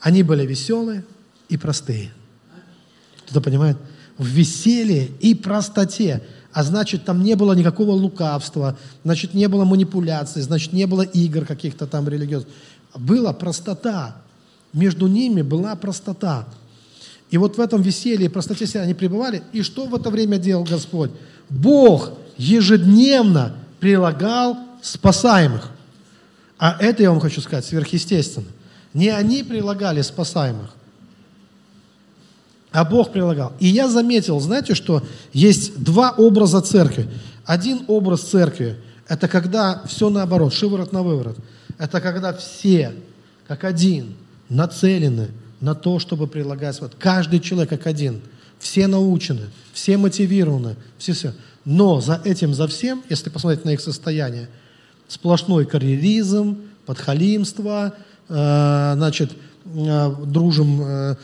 Они 0.00 0.22
были 0.22 0.46
веселые 0.46 1.04
и 1.48 1.56
простые. 1.56 2.12
Кто-то 3.24 3.40
понимает? 3.40 3.76
В 4.16 4.26
веселье 4.26 5.08
и 5.20 5.34
простоте. 5.34 6.22
А 6.52 6.62
значит, 6.62 7.04
там 7.04 7.22
не 7.22 7.36
было 7.36 7.52
никакого 7.52 7.92
лукавства, 7.92 8.76
значит, 9.04 9.34
не 9.34 9.48
было 9.48 9.64
манипуляций, 9.64 10.42
значит, 10.42 10.72
не 10.72 10.86
было 10.86 11.02
игр 11.02 11.44
каких-то 11.44 11.86
там 11.86 12.08
религиозных. 12.08 12.52
Была 12.94 13.32
простота. 13.32 14.16
Между 14.72 15.06
ними 15.06 15.42
была 15.42 15.76
простота. 15.76 16.46
И 17.30 17.38
вот 17.38 17.58
в 17.58 17.60
этом 17.60 17.82
веселье 17.82 18.26
и 18.26 18.28
простоте 18.28 18.80
они 18.80 18.94
пребывали. 18.94 19.42
И 19.52 19.62
что 19.62 19.86
в 19.86 19.94
это 19.94 20.10
время 20.10 20.38
делал 20.38 20.64
Господь? 20.64 21.10
Бог 21.50 22.12
ежедневно 22.36 23.54
прилагал 23.80 24.58
спасаемых. 24.82 25.70
А 26.58 26.76
это, 26.80 27.02
я 27.02 27.10
вам 27.10 27.20
хочу 27.20 27.40
сказать, 27.40 27.64
сверхъестественно. 27.64 28.46
Не 28.94 29.10
они 29.10 29.42
прилагали 29.42 30.02
спасаемых, 30.02 30.74
а 32.72 32.84
Бог 32.84 33.12
прилагал. 33.12 33.52
И 33.60 33.68
я 33.68 33.88
заметил, 33.88 34.40
знаете, 34.40 34.74
что 34.74 35.02
есть 35.32 35.82
два 35.82 36.10
образа 36.10 36.60
церкви. 36.60 37.08
Один 37.44 37.82
образ 37.86 38.22
церкви– 38.22 38.76
это 39.08 39.26
когда 39.26 39.82
все 39.86 40.10
наоборот, 40.10 40.52
шиворот 40.52 40.92
на 40.92 41.02
выворот. 41.02 41.38
Это 41.78 42.00
когда 42.00 42.32
все, 42.34 42.92
как 43.46 43.64
один, 43.64 44.16
нацелены 44.48 45.28
на 45.60 45.74
то, 45.74 45.98
чтобы 45.98 46.26
прилагать. 46.26 46.80
Вот 46.80 46.94
каждый 46.98 47.40
человек 47.40 47.70
как 47.70 47.86
один. 47.86 48.20
Все 48.58 48.86
научены, 48.86 49.46
все 49.72 49.96
мотивированы, 49.96 50.76
все 50.98 51.12
все. 51.12 51.32
Но 51.64 52.00
за 52.00 52.20
этим, 52.24 52.54
за 52.54 52.66
всем, 52.66 53.02
если 53.08 53.30
посмотреть 53.30 53.64
на 53.64 53.70
их 53.70 53.80
состояние, 53.80 54.48
сплошной 55.06 55.64
карьеризм, 55.64 56.58
подхалимство, 56.84 57.94
э, 58.28 58.92
значит, 58.96 59.32
э, 59.64 60.14
дружим, 60.26 60.82
э, 60.82 61.16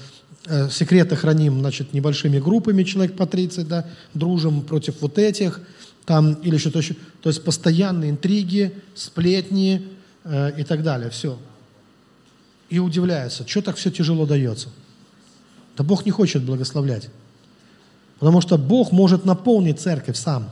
секреты 0.71 1.17
храним, 1.17 1.61
значит, 1.61 1.93
небольшими 1.93 2.39
группами, 2.39 2.83
человек 2.83 3.17
по 3.17 3.27
30, 3.27 3.67
да, 3.67 3.87
дружим 4.13 4.63
против 4.63 5.01
вот 5.01 5.19
этих, 5.19 5.61
там, 6.05 6.35
или 6.35 6.59
что-то 6.59 6.81
еще. 6.81 6.95
То 7.23 7.31
есть 7.31 7.43
постоянные 7.45 8.11
интриги, 8.11 8.75
сплетни 8.95 9.89
и 10.27 10.65
так 10.65 10.83
далее, 10.83 11.11
все. 11.11 11.39
И 12.69 12.79
удивляется, 12.79 13.47
что 13.49 13.63
так 13.63 13.77
все 13.77 13.91
тяжело 13.91 14.27
дается. 14.27 14.69
Да 15.77 15.85
Бог 15.85 16.05
не 16.05 16.11
хочет 16.11 16.43
благословлять. 16.43 17.09
Потому 18.19 18.41
что 18.41 18.59
Бог 18.59 18.93
может 18.93 19.25
наполнить 19.25 19.81
церковь 19.81 20.17
сам. 20.17 20.49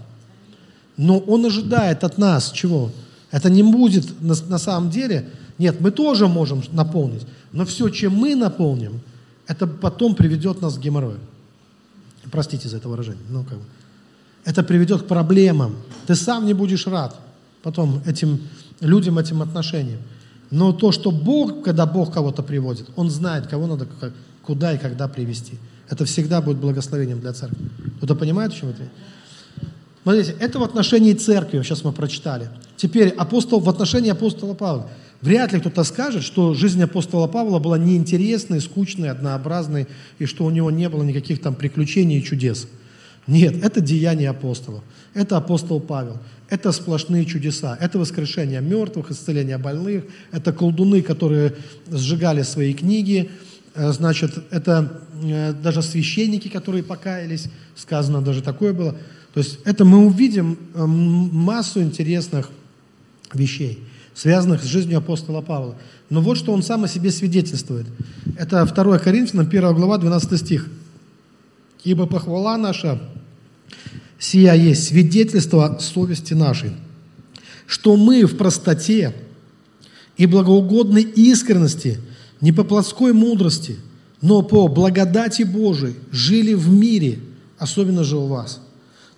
Но 0.97 1.19
Он 1.19 1.45
ожидает 1.47 2.05
от 2.05 2.19
нас 2.19 2.51
чего? 2.51 2.91
Это 3.31 3.49
не 3.49 3.63
будет 3.63 4.21
на, 4.21 4.35
на 4.49 4.59
самом 4.59 4.91
деле, 4.91 5.31
нет, 5.59 5.81
мы 5.81 5.91
тоже 5.91 6.29
можем 6.29 6.63
наполнить, 6.73 7.27
но 7.53 7.65
все, 7.65 7.89
чем 7.89 8.15
мы 8.15 8.35
наполним, 8.35 9.01
это 9.47 9.67
потом 9.67 10.15
приведет 10.15 10.61
нас 10.61 10.77
к 10.77 10.81
геморрою. 10.81 11.21
Простите 12.31 12.69
за 12.69 12.77
это 12.77 12.89
выражение. 12.89 13.23
Ну, 13.31 13.45
как 13.45 13.59
бы. 13.59 13.65
Это 14.45 14.63
приведет 14.63 15.03
к 15.03 15.07
проблемам. 15.07 15.77
Ты 16.07 16.15
сам 16.15 16.47
не 16.47 16.55
будешь 16.55 16.87
рад 16.87 17.17
потом 17.63 18.03
этим 18.07 18.41
людям, 18.81 19.19
этим 19.19 19.43
отношениям. 19.43 20.01
Но 20.51 20.73
то, 20.73 20.93
что 20.93 21.11
Бог, 21.11 21.63
когда 21.63 21.87
Бог 21.87 22.13
кого-то 22.13 22.43
приводит, 22.43 22.91
Он 22.97 23.11
знает, 23.11 23.47
кого 23.47 23.67
надо 23.67 23.87
куда 24.43 24.73
и 24.73 24.79
когда 24.79 25.09
привести. 25.09 25.59
Это 25.89 26.05
всегда 26.05 26.41
будет 26.41 26.59
благословением 26.59 27.21
для 27.21 27.33
церкви. 27.33 27.71
Кто-то 27.99 28.15
понимает, 28.15 28.53
о 28.53 28.57
чем 28.57 28.71
это? 28.71 28.83
Смотрите, 30.03 30.35
это 30.41 30.59
в 30.59 30.63
отношении 30.65 31.15
церкви, 31.15 31.63
сейчас 31.63 31.85
мы 31.85 31.93
прочитали. 31.93 32.49
Теперь 32.77 33.11
апостол, 33.11 33.61
в 33.61 33.69
отношении 33.69 34.11
апостола 34.11 34.55
Павла. 34.55 34.89
Вряд 35.23 35.53
ли 35.53 35.61
кто-то 35.61 35.85
скажет, 35.85 36.25
что 36.25 36.53
жизнь 36.53 36.83
апостола 36.83 37.29
Павла 37.29 37.61
была 37.61 37.79
неинтересной, 37.79 38.61
скучной, 38.61 39.09
однообразной, 39.09 39.87
и 40.19 40.27
что 40.27 40.45
у 40.45 40.51
него 40.51 40.71
не 40.71 40.89
было 40.89 41.05
никаких 41.05 41.41
там 41.41 41.55
приключений 41.55 42.19
и 42.19 42.25
чудес. 42.25 42.67
Нет, 43.29 43.65
это 43.65 43.81
деяние 43.81 44.31
апостолов. 44.31 44.83
Это 45.15 45.37
апостол 45.37 45.81
Павел. 45.81 46.19
Это 46.49 46.73
сплошные 46.73 47.25
чудеса. 47.25 47.79
Это 47.81 47.99
воскрешение 47.99 48.61
мертвых, 48.61 49.13
исцеление 49.13 49.59
больных. 49.59 50.05
Это 50.33 50.53
колдуны, 50.53 51.03
которые 51.03 51.55
сжигали 51.89 52.43
свои 52.43 52.75
книги. 52.75 53.31
Э, 53.75 53.93
значит, 53.93 54.33
это 54.51 55.03
э, 55.23 55.53
даже 55.53 55.83
священники, 55.83 56.49
которые 56.49 56.83
покаялись. 56.83 57.47
Сказано 57.77 58.23
даже 58.23 58.43
такое 58.43 58.73
было. 58.73 58.97
То 59.35 59.39
есть 59.39 59.61
это 59.65 59.85
мы 59.85 60.05
увидим 60.05 60.59
э, 60.75 60.85
массу 60.85 61.81
интересных 61.81 62.51
вещей, 63.33 63.79
связанных 64.15 64.63
с 64.63 64.67
жизнью 64.67 64.99
апостола 64.99 65.41
Павла. 65.41 65.77
Но 66.11 66.21
вот 66.21 66.37
что 66.37 66.53
он 66.53 66.63
сам 66.63 66.85
о 66.85 66.89
себе 66.89 67.11
свидетельствует. 67.11 67.87
Это 68.37 68.65
2 68.65 68.99
Коринфянам, 68.99 69.47
1 69.47 69.75
глава, 69.75 69.99
12 69.99 70.39
стих. 70.39 70.69
«Ибо 71.85 72.07
похвала 72.07 72.57
наша, 72.57 73.01
сия 74.19 74.55
есть 74.55 74.89
свидетельство 74.89 75.79
совести 75.81 76.35
нашей, 76.35 76.73
что 77.67 77.97
мы 77.97 78.25
в 78.25 78.37
простоте 78.37 79.15
и 80.17 80.27
благоугодной 80.27 81.03
искренности, 81.03 81.99
не 82.41 82.53
по 82.53 82.63
плотской 82.63 83.13
мудрости, 83.13 83.79
но 84.21 84.43
по 84.43 84.69
благодати 84.69 85.43
Божией 85.43 85.97
жили 86.13 86.55
в 86.55 86.69
мире, 86.69 87.19
особенно 87.59 88.05
же 88.05 88.17
у 88.17 88.27
вас». 88.27 88.61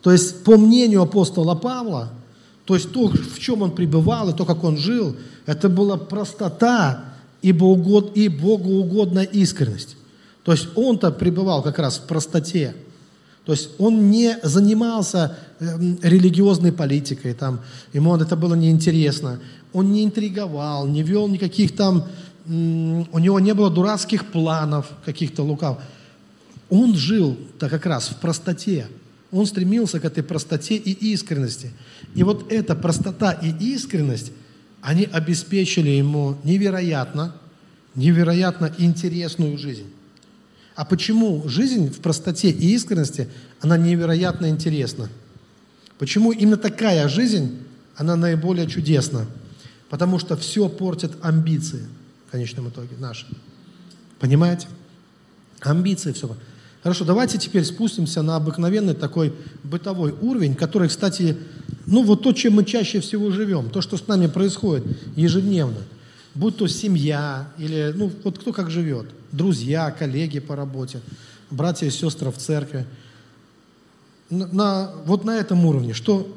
То 0.01 0.12
есть, 0.12 0.45
по 0.45 0.59
мнению 0.59 1.01
апостола 1.01 1.55
Павла, 1.55 2.12
то 2.65 2.75
есть 2.75 2.93
то, 2.93 3.09
в 3.09 3.39
чем 3.39 3.62
он 3.62 3.73
пребывал 3.73 4.31
и 4.31 4.37
то, 4.37 4.45
как 4.45 4.65
он 4.65 4.79
жил, 4.79 5.17
это 5.47 5.69
была 5.69 5.97
простота 5.97 7.05
и, 7.43 7.53
богоугод, 7.53 8.17
и 8.17 8.29
богоугодная 8.29 9.25
искренность. 9.25 9.97
То 10.45 10.53
есть 10.53 10.69
он-то 10.75 11.11
пребывал 11.11 11.62
как 11.62 11.79
раз 11.79 11.99
в 11.99 12.07
простоте. 12.07 12.75
То 13.45 13.53
есть 13.53 13.71
он 13.79 14.11
не 14.11 14.39
занимался 14.43 15.37
эм, 15.61 15.99
религиозной 16.03 16.73
политикой, 16.73 17.35
там, 17.35 17.61
ему 17.93 18.17
это 18.17 18.37
было 18.37 18.55
неинтересно. 18.55 19.41
Он 19.75 19.93
не 19.93 20.05
интриговал, 20.05 20.87
не 20.87 21.03
вел 21.03 21.29
никаких 21.29 21.77
там, 21.77 22.07
у 22.47 23.19
него 23.19 23.41
не 23.41 23.55
было 23.55 23.71
дурацких 23.71 24.27
планов 24.27 24.87
каких-то 25.05 25.43
лукав. 25.43 25.79
Он 26.69 26.95
жил-то 26.95 27.69
как 27.69 27.87
раз 27.87 28.09
в 28.09 28.17
простоте. 28.17 28.87
Он 29.35 29.47
стремился 29.47 29.99
к 29.99 30.05
этой 30.05 30.22
простоте 30.22 30.76
и 30.76 30.93
искренности. 31.12 31.72
И 32.14 32.22
вот 32.22 32.53
эта 32.53 32.76
простота 32.76 33.32
и 33.32 33.51
искренность 33.74 34.30
они 34.80 35.09
обеспечили 35.11 35.91
ему 35.91 36.39
невероятно, 36.45 37.35
невероятно 37.97 38.72
интересную 38.78 39.59
жизнь. 39.59 39.87
А 40.76 40.85
почему 40.85 41.49
жизнь 41.49 41.91
в 41.91 41.99
простоте 41.99 42.51
и 42.51 42.74
искренности, 42.74 43.28
она 43.61 43.76
невероятно 43.76 44.49
интересна? 44.49 45.09
Почему 45.99 46.30
именно 46.30 46.57
такая 46.57 47.09
жизнь, 47.09 47.59
она 47.97 48.14
наиболее 48.14 48.68
чудесна? 48.68 49.26
Потому 49.91 50.20
что 50.20 50.37
все 50.37 50.68
портит 50.68 51.11
амбиции 51.22 51.89
в 52.28 52.30
конечном 52.30 52.68
итоге 52.68 52.97
наши. 53.01 53.26
Понимаете? 54.20 54.68
Амбиции 55.61 56.12
все. 56.12 56.37
Хорошо, 56.85 57.07
давайте 57.07 57.39
теперь 57.39 57.64
спустимся 57.64 58.20
на 58.20 58.37
обыкновенный 58.37 58.93
такой 58.93 59.32
бытовой 59.62 60.12
уровень, 60.20 60.55
который, 60.55 60.89
кстати, 60.89 61.35
ну 61.87 62.03
вот 62.03 62.22
то, 62.22 62.35
чем 62.35 62.53
мы 62.53 62.64
чаще 62.66 63.01
всего 63.01 63.30
живем, 63.30 63.70
то, 63.70 63.80
что 63.80 63.97
с 63.97 64.07
нами 64.07 64.26
происходит 64.26 64.85
ежедневно, 65.16 65.78
будь 66.35 66.59
то 66.59 66.66
семья 66.66 67.49
или, 67.57 67.95
ну 67.97 68.12
вот 68.22 68.39
кто 68.39 68.53
как 68.53 68.70
живет, 68.70 69.07
друзья, 69.32 69.91
коллеги 69.93 70.41
по 70.41 70.57
работе, 70.57 71.01
братья 71.51 71.87
и 71.87 71.91
сестры 71.91 72.30
в 72.30 72.37
церкви. 72.37 72.85
На, 74.28 74.47
на, 74.49 74.93
вот 75.07 75.24
на 75.24 75.39
этом 75.39 75.64
уровне, 75.64 75.95
что, 75.95 76.37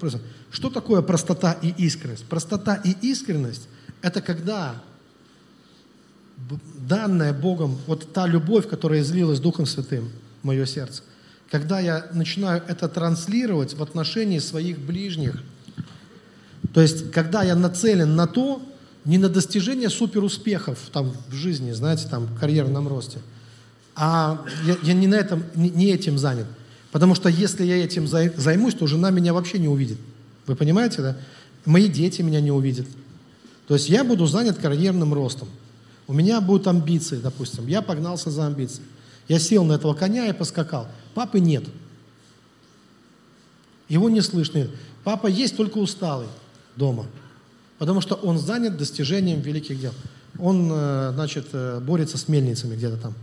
что 0.50 0.70
такое 0.70 1.02
простота 1.02 1.58
и 1.62 1.74
искренность? 1.78 2.24
Простота 2.24 2.76
и 2.76 2.96
искренность– 3.02 3.68
это 4.02 4.22
когда 4.22 4.82
данная 6.88 7.34
Богом, 7.34 7.78
вот 7.86 8.14
та 8.14 8.26
любовь, 8.26 8.70
которая 8.70 9.02
излилась 9.02 9.42
Духом 9.42 9.66
Святым 9.66 10.10
мое 10.48 10.66
сердце, 10.66 11.04
когда 11.52 11.80
я 11.80 12.08
начинаю 12.14 12.64
это 12.68 12.88
транслировать 12.88 13.76
в 13.76 13.84
отношении 13.84 14.40
своих 14.40 14.80
ближних, 14.80 15.44
то 16.74 16.82
есть 16.82 17.12
когда 17.12 17.44
я 17.44 17.56
нацелен 17.56 18.16
на 18.16 18.28
то, 18.28 18.62
не 19.06 19.18
на 19.18 19.30
достижение 19.30 19.90
суперуспехов 19.90 20.80
там, 20.92 21.14
в 21.30 21.34
жизни, 21.34 21.72
знаете, 21.72 22.08
там, 22.10 22.26
в 22.26 22.40
карьерном 22.40 22.88
росте, 22.88 23.20
а 23.96 24.44
я, 24.66 24.78
я 24.84 24.94
не, 24.94 25.08
на 25.08 25.16
этом, 25.16 25.44
не, 25.56 25.70
не 25.70 25.92
этим 25.92 26.18
занят. 26.18 26.46
Потому 26.92 27.16
что 27.16 27.30
если 27.30 27.66
я 27.66 27.84
этим 27.84 28.08
займусь, 28.08 28.76
то 28.76 28.88
жена 28.88 29.10
меня 29.12 29.34
вообще 29.34 29.60
не 29.60 29.68
увидит. 29.68 29.98
Вы 30.46 30.56
понимаете, 30.56 31.02
да? 31.02 31.18
Мои 31.66 31.88
дети 31.88 32.22
меня 32.22 32.42
не 32.42 32.52
увидят. 32.52 32.88
То 33.68 33.74
есть 33.74 33.90
я 33.90 34.04
буду 34.04 34.26
занят 34.26 34.58
карьерным 34.58 35.14
ростом. 35.14 35.48
У 36.08 36.14
меня 36.14 36.40
будут 36.40 36.68
амбиции, 36.68 37.18
допустим. 37.18 37.68
Я 37.68 37.82
погнался 37.82 38.30
за 38.30 38.48
амбицией. 38.48 38.88
Я 39.28 39.40
сел 39.40 39.64
на 39.64 39.74
этого 39.74 39.94
коня 39.94 40.28
и 40.28 40.34
поскакал. 40.34 40.88
Папы 41.14 41.40
нет. 41.40 41.66
Его 43.90 44.10
не 44.10 44.22
слышно. 44.22 44.68
Папа 45.04 45.28
есть 45.28 45.58
только 45.58 45.78
усталый 45.78 46.28
дома. 46.76 47.06
Потому 47.78 48.02
что 48.02 48.16
он 48.16 48.38
занят 48.38 48.78
достижением 48.78 49.42
великих 49.42 49.80
дел. 49.80 49.94
Он, 50.40 50.70
э, 50.72 51.12
значит, 51.14 51.48
э, 51.54 51.80
борется 51.80 52.18
с 52.18 52.28
мельницами 52.28 52.76
где-то 52.76 52.98
там. 52.98 53.14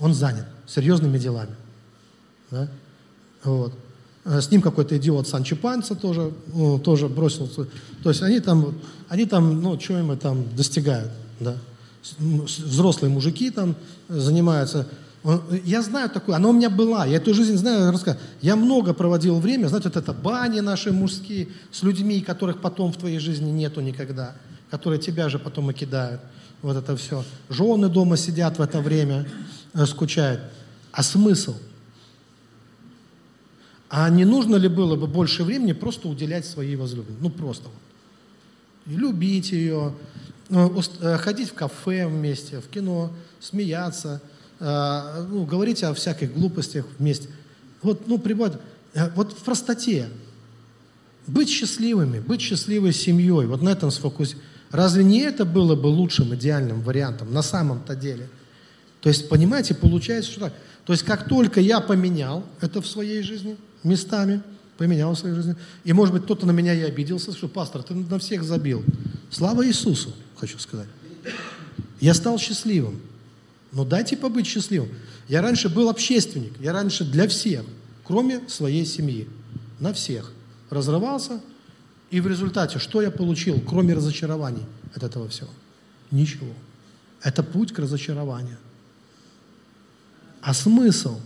Он 0.00 0.14
занят 0.14 0.46
серьезными 0.66 1.18
делами. 1.18 1.54
Да? 2.50 2.68
Вот. 3.44 3.74
Э, 4.24 4.40
с 4.40 4.50
ним 4.50 4.62
какой-то 4.62 4.96
идиот 4.96 5.28
Санчо 5.28 5.56
Панца 5.56 5.94
тоже, 5.94 6.32
ну, 6.52 6.78
тоже 6.78 7.08
бросился. 7.08 7.66
То 8.02 8.10
есть 8.10 8.22
они 8.22 8.40
там, 8.40 8.74
они 9.08 9.24
там, 9.26 9.62
ну, 9.62 9.78
что 9.80 9.98
им 9.98 10.16
там 10.18 10.54
достигают 10.54 11.10
да. 11.40 11.56
Взрослые 12.18 13.12
мужики 13.12 13.50
там 13.50 13.76
занимаются. 14.08 14.86
Я 15.64 15.82
знаю 15.82 16.08
такое, 16.08 16.36
она 16.36 16.48
у 16.48 16.52
меня 16.52 16.70
была, 16.70 17.04
я 17.04 17.16
эту 17.16 17.34
жизнь 17.34 17.56
знаю. 17.56 17.92
Я 18.40 18.56
много 18.56 18.94
проводил 18.94 19.40
время, 19.40 19.66
знаете, 19.66 19.88
вот 19.88 19.96
это 19.96 20.12
бани 20.12 20.60
наши 20.60 20.92
мужские, 20.92 21.48
с 21.72 21.82
людьми, 21.82 22.20
которых 22.20 22.60
потом 22.60 22.92
в 22.92 22.96
твоей 22.96 23.18
жизни 23.18 23.50
нету 23.50 23.80
никогда, 23.80 24.34
которые 24.70 25.00
тебя 25.00 25.28
же 25.28 25.38
потом 25.38 25.70
и 25.70 25.74
кидают. 25.74 26.20
Вот 26.62 26.76
это 26.76 26.96
все. 26.96 27.24
Жены 27.48 27.88
дома 27.88 28.16
сидят 28.16 28.58
в 28.58 28.62
это 28.62 28.80
время, 28.80 29.26
э, 29.74 29.86
скучают. 29.86 30.40
А 30.92 31.02
смысл? 31.02 31.54
А 33.90 34.10
не 34.10 34.24
нужно 34.24 34.56
ли 34.56 34.68
было 34.68 34.96
бы 34.96 35.06
больше 35.06 35.44
времени 35.44 35.72
просто 35.72 36.08
уделять 36.08 36.44
своей 36.44 36.76
возлюбленной? 36.76 37.20
Ну, 37.20 37.30
просто. 37.30 37.68
И 38.86 38.90
любить 38.90 39.52
ее, 39.52 39.94
э, 39.94 40.27
ходить 40.50 41.50
в 41.50 41.54
кафе 41.54 42.06
вместе, 42.06 42.60
в 42.60 42.68
кино, 42.68 43.12
смеяться, 43.40 44.20
э, 44.60 45.26
ну, 45.28 45.44
говорить 45.44 45.82
о 45.82 45.92
всяких 45.94 46.32
глупостях 46.32 46.86
вместе. 46.98 47.28
Вот, 47.82 48.06
ну, 48.06 48.18
прибавить, 48.18 48.56
э, 48.94 49.10
вот 49.14 49.32
в 49.32 49.44
простоте. 49.44 50.08
Быть 51.26 51.50
счастливыми, 51.50 52.20
быть 52.20 52.40
счастливой 52.40 52.92
семьей, 52.92 53.46
вот 53.46 53.60
на 53.62 53.70
этом 53.70 53.90
сфокусироваться. 53.90 54.48
Разве 54.70 55.04
не 55.04 55.20
это 55.20 55.44
было 55.44 55.74
бы 55.74 55.86
лучшим, 55.86 56.34
идеальным 56.34 56.82
вариантом 56.82 57.32
на 57.32 57.42
самом-то 57.42 57.94
деле? 57.94 58.28
То 59.00 59.08
есть, 59.08 59.28
понимаете, 59.28 59.74
получается, 59.74 60.30
что 60.30 60.40
так. 60.40 60.54
То 60.84 60.92
есть, 60.92 61.04
как 61.04 61.28
только 61.28 61.60
я 61.60 61.80
поменял 61.80 62.44
это 62.60 62.80
в 62.80 62.86
своей 62.86 63.22
жизни 63.22 63.56
местами– 63.82 64.42
поменял 64.78 65.12
в 65.12 65.18
своей 65.18 65.34
жизни. 65.34 65.56
И, 65.84 65.92
может 65.92 66.14
быть, 66.14 66.22
кто-то 66.22 66.46
на 66.46 66.52
меня 66.52 66.72
и 66.72 66.80
обиделся, 66.82 67.32
что, 67.32 67.48
пастор, 67.48 67.82
ты 67.82 67.94
на 67.94 68.18
всех 68.18 68.44
забил. 68.44 68.82
Слава 69.30 69.66
Иисусу, 69.66 70.14
хочу 70.36 70.58
сказать. 70.58 70.88
Я 72.00 72.14
стал 72.14 72.38
счастливым. 72.38 73.00
Но 73.72 73.84
дайте 73.84 74.16
побыть 74.16 74.46
счастливым. 74.46 74.88
Я 75.28 75.42
раньше 75.42 75.68
был 75.68 75.90
общественник, 75.90 76.52
я 76.58 76.72
раньше 76.72 77.04
для 77.04 77.28
всех, 77.28 77.64
кроме 78.04 78.48
своей 78.48 78.86
семьи. 78.86 79.28
На 79.80 79.92
всех. 79.92 80.32
Разрывался, 80.70 81.40
и 82.10 82.20
в 82.20 82.26
результате 82.26 82.78
что 82.78 83.02
я 83.02 83.10
получил, 83.10 83.60
кроме 83.60 83.94
разочарований 83.94 84.64
от 84.94 85.02
этого 85.02 85.28
всего? 85.28 85.50
Ничего. 86.10 86.52
Это 87.22 87.42
путь 87.42 87.72
к 87.72 87.78
разочарованию. 87.78 88.58
А 90.40 90.54
смысл 90.54 91.20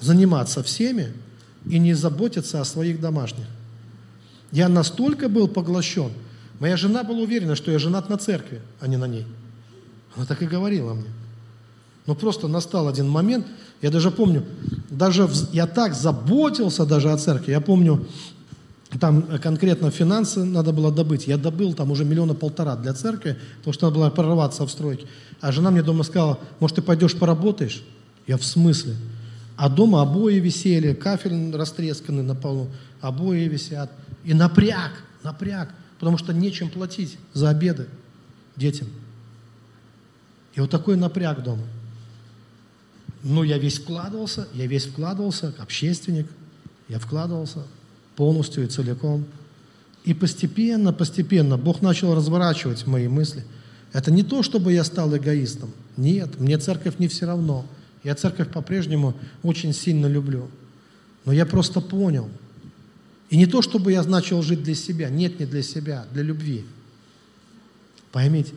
заниматься 0.00 0.62
всеми 0.62 1.14
и 1.66 1.78
не 1.78 1.94
заботиться 1.94 2.60
о 2.60 2.64
своих 2.64 3.00
домашних. 3.00 3.46
Я 4.52 4.68
настолько 4.68 5.28
был 5.28 5.48
поглощен. 5.48 6.10
Моя 6.60 6.76
жена 6.76 7.02
была 7.02 7.20
уверена, 7.20 7.56
что 7.56 7.70
я 7.70 7.78
женат 7.78 8.08
на 8.08 8.18
церкви, 8.18 8.62
а 8.80 8.86
не 8.86 8.96
на 8.96 9.06
ней. 9.06 9.26
Она 10.14 10.26
так 10.26 10.42
и 10.42 10.46
говорила 10.46 10.94
мне. 10.94 11.08
Но 12.06 12.14
просто 12.14 12.48
настал 12.48 12.86
один 12.86 13.08
момент, 13.08 13.46
я 13.80 13.90
даже 13.90 14.10
помню, 14.10 14.44
даже 14.90 15.28
я 15.52 15.66
так 15.66 15.94
заботился 15.94 16.84
даже 16.84 17.10
о 17.10 17.16
церкви. 17.16 17.52
Я 17.52 17.60
помню, 17.60 18.06
там 19.00 19.22
конкретно 19.42 19.90
финансы 19.90 20.44
надо 20.44 20.72
было 20.72 20.92
добыть. 20.92 21.26
Я 21.26 21.38
добыл 21.38 21.74
там 21.74 21.90
уже 21.90 22.04
миллиона 22.04 22.34
полтора 22.34 22.76
для 22.76 22.92
церкви, 22.92 23.38
потому 23.58 23.74
что 23.74 23.86
надо 23.86 23.98
было 23.98 24.10
прорваться 24.10 24.66
в 24.66 24.70
стройке. 24.70 25.06
А 25.40 25.50
жена 25.50 25.70
мне 25.70 25.82
дома 25.82 26.04
сказала, 26.04 26.38
может, 26.60 26.76
ты 26.76 26.82
пойдешь 26.82 27.16
поработаешь? 27.16 27.82
Я 28.26 28.36
в 28.36 28.44
смысле? 28.44 28.94
А 29.56 29.68
дома 29.68 30.02
обои 30.02 30.40
висели, 30.40 30.94
кафель 30.94 31.54
растресканный 31.54 32.22
на 32.22 32.34
полу, 32.34 32.68
обои 33.00 33.46
висят. 33.46 33.90
И 34.24 34.34
напряг, 34.34 34.92
напряг, 35.22 35.72
потому 35.98 36.18
что 36.18 36.32
нечем 36.32 36.70
платить 36.70 37.18
за 37.34 37.50
обеды 37.50 37.86
детям. 38.56 38.88
И 40.54 40.60
вот 40.60 40.70
такой 40.70 40.96
напряг 40.96 41.42
дома. 41.42 41.64
Ну, 43.22 43.42
я 43.42 43.58
весь 43.58 43.78
вкладывался, 43.78 44.48
я 44.54 44.66
весь 44.66 44.86
вкладывался, 44.86 45.54
общественник, 45.58 46.26
я 46.88 46.98
вкладывался 46.98 47.62
полностью 48.16 48.64
и 48.64 48.66
целиком. 48.66 49.24
И 50.04 50.14
постепенно, 50.14 50.92
постепенно 50.92 51.56
Бог 51.56 51.80
начал 51.80 52.14
разворачивать 52.14 52.86
мои 52.86 53.08
мысли. 53.08 53.44
Это 53.92 54.10
не 54.10 54.22
то, 54.22 54.42
чтобы 54.42 54.72
я 54.72 54.84
стал 54.84 55.16
эгоистом. 55.16 55.72
Нет, 55.96 56.38
мне 56.40 56.58
церковь 56.58 56.98
не 56.98 57.06
все 57.06 57.26
равно– 57.26 57.64
я 58.04 58.14
церковь 58.14 58.50
по-прежнему 58.50 59.14
очень 59.42 59.72
сильно 59.72 60.06
люблю. 60.06 60.50
Но 61.24 61.32
я 61.32 61.46
просто 61.46 61.80
понял. 61.80 62.28
И 63.30 63.36
не 63.36 63.46
то, 63.46 63.62
чтобы 63.62 63.92
я 63.92 64.02
начал 64.04 64.42
жить 64.42 64.62
для 64.62 64.74
себя. 64.74 65.08
Нет, 65.08 65.40
не 65.40 65.46
для 65.46 65.62
себя, 65.62 66.06
для 66.12 66.22
любви. 66.22 66.64
Поймите. 68.12 68.52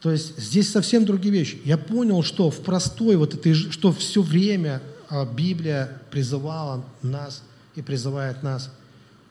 То 0.00 0.12
есть 0.12 0.38
здесь 0.38 0.70
совсем 0.70 1.04
другие 1.04 1.32
вещи. 1.32 1.60
Я 1.64 1.78
понял, 1.78 2.22
что 2.22 2.50
в 2.50 2.60
простой 2.60 3.16
вот 3.16 3.34
этой, 3.34 3.54
что 3.54 3.90
все 3.92 4.22
время 4.22 4.80
а, 5.08 5.24
Библия 5.24 6.00
призывала 6.10 6.84
нас 7.02 7.42
и 7.74 7.82
призывает 7.82 8.42
нас 8.42 8.70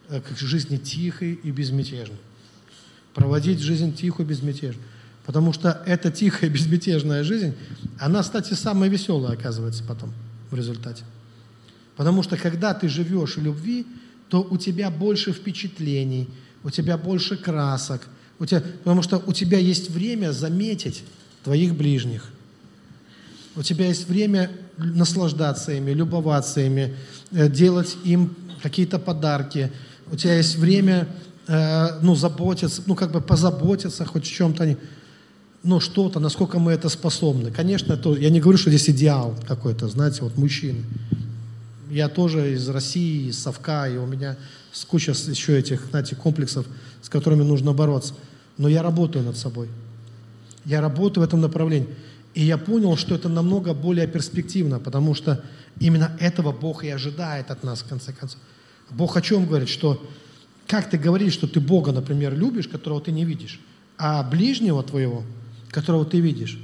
э, 0.10 0.20
к 0.20 0.38
жизни 0.38 0.78
тихой 0.78 1.36
и 1.36 1.52
безмятежной. 1.52 2.18
Проводить 3.14 3.60
жизнь 3.60 3.96
тихую 3.96 4.26
и 4.26 4.30
безмятежную. 4.30 4.84
Потому 5.28 5.52
что 5.52 5.84
эта 5.86 6.10
тихая, 6.10 6.50
безмятежная 6.50 7.24
жизнь, 7.24 7.54
она, 8.00 8.24
кстати, 8.24 8.56
самая 8.56 8.90
веселая 8.90 9.34
оказывается 9.34 9.84
потом 9.84 10.12
в 10.50 10.56
результате. 10.56 11.04
Потому 11.98 12.24
что 12.24 12.38
когда 12.38 12.74
ты 12.74 12.88
живешь 12.88 13.36
в 13.36 13.44
любви, 13.44 13.86
то 14.30 14.42
у 14.42 14.58
тебя 14.58 14.90
больше 14.90 15.34
впечатлений, 15.34 16.30
у 16.64 16.70
тебя 16.70 16.98
больше 16.98 17.38
красок, 17.38 18.08
у 18.40 18.46
тебя, 18.46 18.62
потому 18.84 19.02
что 19.02 19.22
у 19.26 19.34
тебя 19.34 19.60
есть 19.60 19.90
время 19.90 20.32
заметить 20.32 21.04
твоих 21.44 21.76
ближних. 21.76 22.30
У 23.56 23.64
тебя 23.64 23.88
есть 23.88 24.08
время 24.08 24.52
наслаждаться 24.78 25.74
ими, 25.74 25.92
любоваться 25.92 26.62
ими, 26.62 26.96
э, 27.32 27.50
делать 27.50 27.98
им 28.06 28.36
какие-то 28.62 29.00
подарки, 29.00 29.72
у 30.12 30.16
тебя 30.16 30.36
есть 30.38 30.56
время, 30.56 31.08
э, 31.48 32.00
ну, 32.02 32.16
заботиться, 32.16 32.82
ну, 32.86 32.96
как 32.96 33.12
бы 33.12 33.20
позаботиться 33.20 34.06
хоть 34.06 34.26
в 34.26 34.32
чем-то, 34.32 34.78
ну, 35.64 35.80
что-то, 35.80 36.20
насколько 36.20 36.60
мы 36.60 36.72
это 36.72 36.90
способны. 36.90 37.52
Конечно, 37.52 37.94
это, 37.94 38.14
я 38.14 38.30
не 38.30 38.40
говорю, 38.40 38.58
что 38.58 38.70
здесь 38.70 38.90
идеал 38.90 39.36
какой-то, 39.48 39.88
знаете, 39.88 40.22
вот 40.22 40.38
мужчины. 40.38 40.84
Я 41.90 42.10
тоже 42.10 42.54
из 42.54 42.68
России, 42.70 43.30
из 43.30 43.40
Совка, 43.40 43.88
и 43.88 43.98
у 43.98 44.06
меня 44.06 44.38
куча 44.88 45.12
еще 45.12 45.58
этих, 45.58 45.88
знаете, 45.90 46.16
комплексов, 46.16 46.66
с 47.02 47.10
которыми 47.10 47.44
нужно 47.44 47.74
бороться. 47.74 48.14
Но 48.58 48.68
я 48.68 48.84
работаю 48.84 49.26
над 49.26 49.38
собой. 49.38 49.70
Я 50.66 50.82
работаю 50.82 51.24
в 51.24 51.28
этом 51.28 51.42
направлении. 51.42 51.90
И 52.34 52.44
я 52.44 52.58
понял, 52.58 52.98
что 52.98 53.16
это 53.16 53.30
намного 53.30 53.74
более 53.74 54.06
перспективно, 54.06 54.80
потому 54.80 55.16
что 55.16 55.44
именно 55.80 56.16
этого 56.20 56.52
Бог 56.52 56.84
и 56.84 56.90
ожидает 56.90 57.50
от 57.52 57.64
нас, 57.64 57.80
в 57.80 57.88
конце 57.88 58.14
концов. 58.14 58.40
Бог 58.90 59.18
о 59.18 59.22
чем 59.22 59.46
говорит? 59.46 59.70
Что 59.70 60.02
как 60.68 60.90
ты 60.90 60.98
говоришь, 60.98 61.34
что 61.34 61.48
ты 61.48 61.60
Бога, 61.60 61.92
например, 61.92 62.38
любишь, 62.38 62.68
которого 62.68 63.02
ты 63.02 63.12
не 63.12 63.24
видишь, 63.24 63.60
а 63.98 64.22
ближнего 64.24 64.84
твоего, 64.84 65.24
которого 65.78 66.06
ты 66.06 66.20
видишь, 66.20 66.58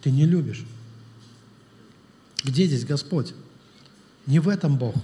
ты 0.00 0.10
не 0.10 0.24
любишь. 0.24 0.64
Где 2.42 2.64
здесь 2.64 2.86
Господь? 2.86 3.34
Не 4.24 4.38
в 4.38 4.48
этом 4.48 4.78
Бог. 4.78 4.94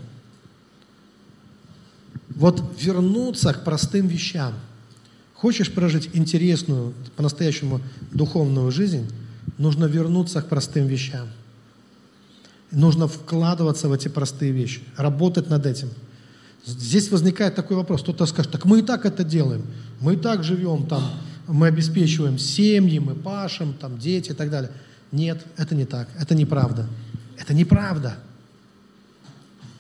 Вот 2.31 2.63
вернуться 2.81 3.53
к 3.53 3.63
простым 3.63 4.07
вещам. 4.07 4.55
Хочешь 5.35 5.71
прожить 5.71 6.09
интересную, 6.15 6.95
по-настоящему 7.17 7.83
духовную 8.13 8.71
жизнь, 8.71 9.07
нужно 9.59 9.85
вернуться 9.85 10.41
к 10.41 10.49
простым 10.49 10.87
вещам. 10.87 11.29
Нужно 12.71 13.09
вкладываться 13.09 13.91
в 13.91 13.93
эти 13.93 14.09
простые 14.09 14.53
вещи, 14.53 14.81
работать 14.97 15.51
над 15.51 15.67
этим– 15.67 15.91
Здесь 16.67 17.11
возникает 17.11 17.55
такой 17.55 17.77
вопрос. 17.77 18.03
Кто-то 18.03 18.25
скажет, 18.27 18.51
так 18.51 18.65
мы 18.65 18.79
и 18.79 18.83
так 18.83 19.05
это 19.05 19.23
делаем. 19.23 19.67
Мы 20.01 20.15
и 20.15 20.17
так 20.17 20.43
живем 20.45 20.87
там, 20.87 21.03
мы 21.47 21.67
обеспечиваем 21.69 22.39
семьи, 22.39 22.99
мы 22.99 23.15
пашем, 23.15 23.75
там 23.75 23.99
дети 23.99 24.31
и 24.31 24.35
так 24.35 24.51
далее. 24.51 24.71
Нет, 25.13 25.45
это 25.57 25.75
не 25.75 25.85
так. 25.85 26.09
Это 26.19 26.35
неправда. 26.35 26.87
Это 27.39 27.55
неправда. 27.55 28.17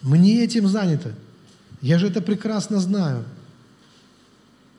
Мы 0.02 0.18
не 0.18 0.42
этим 0.42 0.68
заняты. 0.68 1.12
Я 1.80 1.98
же 1.98 2.08
это 2.08 2.20
прекрасно 2.20 2.78
знаю. 2.80 3.24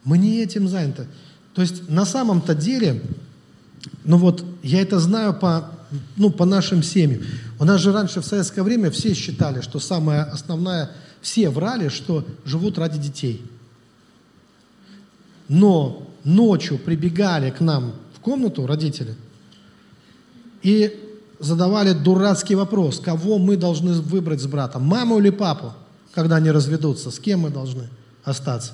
Мы 0.03 0.17
не 0.17 0.41
этим 0.41 0.67
заняты. 0.67 1.07
То 1.53 1.61
есть 1.61 1.89
на 1.89 2.05
самом-то 2.05 2.53
деле, 2.53 3.01
ну 4.03 4.17
вот 4.17 4.45
я 4.61 4.81
это 4.81 4.99
знаю 4.99 5.33
по, 5.33 5.71
ну, 6.15 6.29
по 6.29 6.45
нашим 6.45 6.83
семьям. 6.83 7.23
У 7.59 7.65
нас 7.65 7.81
же 7.81 7.91
раньше 7.91 8.21
в 8.21 8.25
советское 8.25 8.61
время 8.61 8.91
все 8.91 9.13
считали, 9.13 9.61
что 9.61 9.79
самая 9.79 10.23
основная 10.23 10.91
все 11.21 11.49
врали, 11.49 11.89
что 11.89 12.25
живут 12.43 12.77
ради 12.77 12.99
детей. 12.99 13.43
Но 15.47 16.04
ночью 16.25 16.77
прибегали 16.77 17.51
к 17.51 17.61
нам 17.61 17.93
в 18.15 18.19
комнату 18.19 18.67
родители 18.67 19.15
и 20.61 20.99
задавали 21.39 21.93
дурацкий 21.93 22.55
вопрос, 22.55 22.99
кого 22.99 23.37
мы 23.37 23.55
должны 23.55 23.93
выбрать 23.93 24.41
с 24.41 24.47
братом, 24.47 24.83
маму 24.83 25.19
или 25.19 25.29
папу, 25.29 25.73
когда 26.13 26.37
они 26.37 26.51
разведутся, 26.51 27.11
с 27.11 27.19
кем 27.19 27.41
мы 27.41 27.49
должны 27.49 27.87
остаться. 28.23 28.73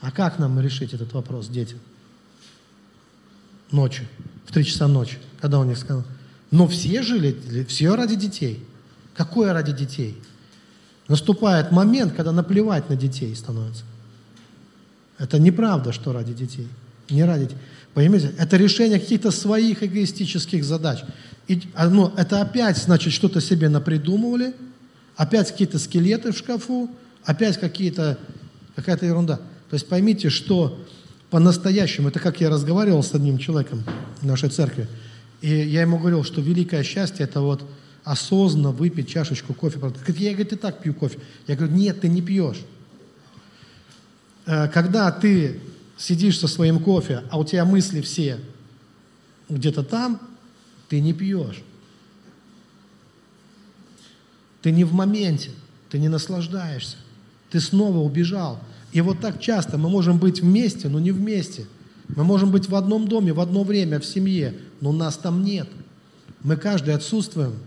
А 0.00 0.10
как 0.10 0.38
нам 0.38 0.58
решить 0.60 0.92
этот 0.92 1.12
вопрос, 1.12 1.48
дети? 1.48 1.76
Ночью, 3.70 4.06
в 4.46 4.52
три 4.52 4.64
часа 4.64 4.88
ночи, 4.88 5.18
когда 5.40 5.60
у 5.60 5.64
них 5.64 5.78
сказал. 5.78 6.04
Но 6.50 6.66
все 6.66 7.02
жили, 7.02 7.64
все 7.68 7.94
ради 7.94 8.16
детей. 8.16 8.66
Какое 9.14 9.52
ради 9.52 9.72
детей? 9.72 10.20
Наступает 11.08 11.70
момент, 11.70 12.14
когда 12.14 12.32
наплевать 12.32 12.88
на 12.90 12.96
детей 12.96 13.34
становится. 13.36 13.84
Это 15.18 15.38
неправда, 15.38 15.92
что 15.92 16.12
ради 16.12 16.32
детей. 16.32 16.68
Не 17.10 17.24
ради 17.24 17.44
детей. 17.44 17.58
Понимаете? 17.94 18.32
Это 18.38 18.56
решение 18.56 18.98
каких-то 18.98 19.30
своих 19.30 19.82
эгоистических 19.82 20.64
задач. 20.64 21.00
И, 21.48 21.60
ну, 21.76 22.12
это 22.16 22.40
опять, 22.40 22.78
значит, 22.78 23.12
что-то 23.12 23.40
себе 23.40 23.68
напридумывали, 23.68 24.54
опять 25.16 25.50
какие-то 25.50 25.78
скелеты 25.78 26.32
в 26.32 26.36
шкафу, 26.38 26.90
опять 27.24 27.58
какие-то, 27.58 28.18
какая-то 28.74 29.06
ерунда. 29.06 29.36
То 29.36 29.74
есть 29.74 29.88
поймите, 29.88 30.30
что 30.30 30.78
по-настоящему, 31.30 32.08
это 32.08 32.20
как 32.20 32.40
я 32.40 32.50
разговаривал 32.50 33.02
с 33.02 33.14
одним 33.14 33.38
человеком 33.38 33.84
в 34.20 34.26
нашей 34.26 34.50
церкви, 34.50 34.88
и 35.40 35.48
я 35.48 35.82
ему 35.82 35.98
говорил, 35.98 36.24
что 36.24 36.40
великое 36.40 36.82
счастье– 36.82 37.24
это 37.26 37.40
вот 37.40 37.64
осознанно 38.04 38.70
выпить 38.70 39.08
чашечку 39.08 39.54
кофе. 39.54 39.78
Я, 40.08 40.32
говорю, 40.34 40.50
и 40.50 40.56
так 40.56 40.82
пью 40.82 40.94
кофе. 40.94 41.18
Я 41.46 41.56
говорю, 41.56 41.74
нет, 41.74 42.00
ты 42.00 42.08
не 42.08 42.22
пьешь. 42.22 42.58
Э, 44.46 44.68
когда 44.68 45.10
ты 45.10 45.60
сидишь 45.96 46.38
со 46.38 46.48
своим 46.48 46.78
кофе, 46.78 47.22
а 47.30 47.38
у 47.38 47.44
тебя 47.44 47.64
мысли 47.64 48.00
все 48.00 48.38
где-то 49.48 49.82
там, 49.82 50.20
ты 50.88 51.00
не 51.00 51.12
пьешь. 51.12 51.62
Ты 54.62 54.70
не 54.70 54.84
в 54.84 54.92
моменте, 54.92 55.50
ты 55.90 55.98
не 55.98 56.08
наслаждаешься. 56.08 56.96
Ты 57.50 57.60
снова 57.60 57.98
убежал. 57.98 58.60
И 58.92 59.00
вот 59.00 59.20
так 59.20 59.40
часто 59.40 59.78
мы 59.78 59.88
можем 59.90 60.18
быть 60.18 60.40
вместе, 60.40 60.88
но 60.88 60.98
не 61.00 61.10
вместе. 61.10 61.66
Мы 62.08 62.24
можем 62.24 62.50
быть 62.50 62.68
в 62.68 62.74
одном 62.74 63.08
доме, 63.08 63.32
в 63.32 63.40
одно 63.40 63.64
время, 63.64 64.00
в 64.00 64.04
семье, 64.04 64.54
но 64.80 64.92
нас 64.92 65.16
там 65.16 65.44
нет. 65.44 65.68
Мы 66.42 66.56
каждый 66.56 66.94
отсутствуем– 66.94 67.54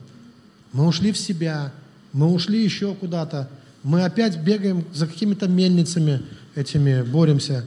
мы 0.76 0.86
ушли 0.88 1.13
в 1.13 1.17
себя, 1.17 1.71
мы 2.11 2.28
ушли 2.28 2.61
еще 2.61 2.95
куда-то, 2.95 3.49
мы 3.82 4.03
опять 4.03 4.38
бегаем 4.38 4.84
за 4.93 5.07
какими-то 5.07 5.47
мельницами 5.47 6.21
этими, 6.56 7.01
боремся, 7.01 7.66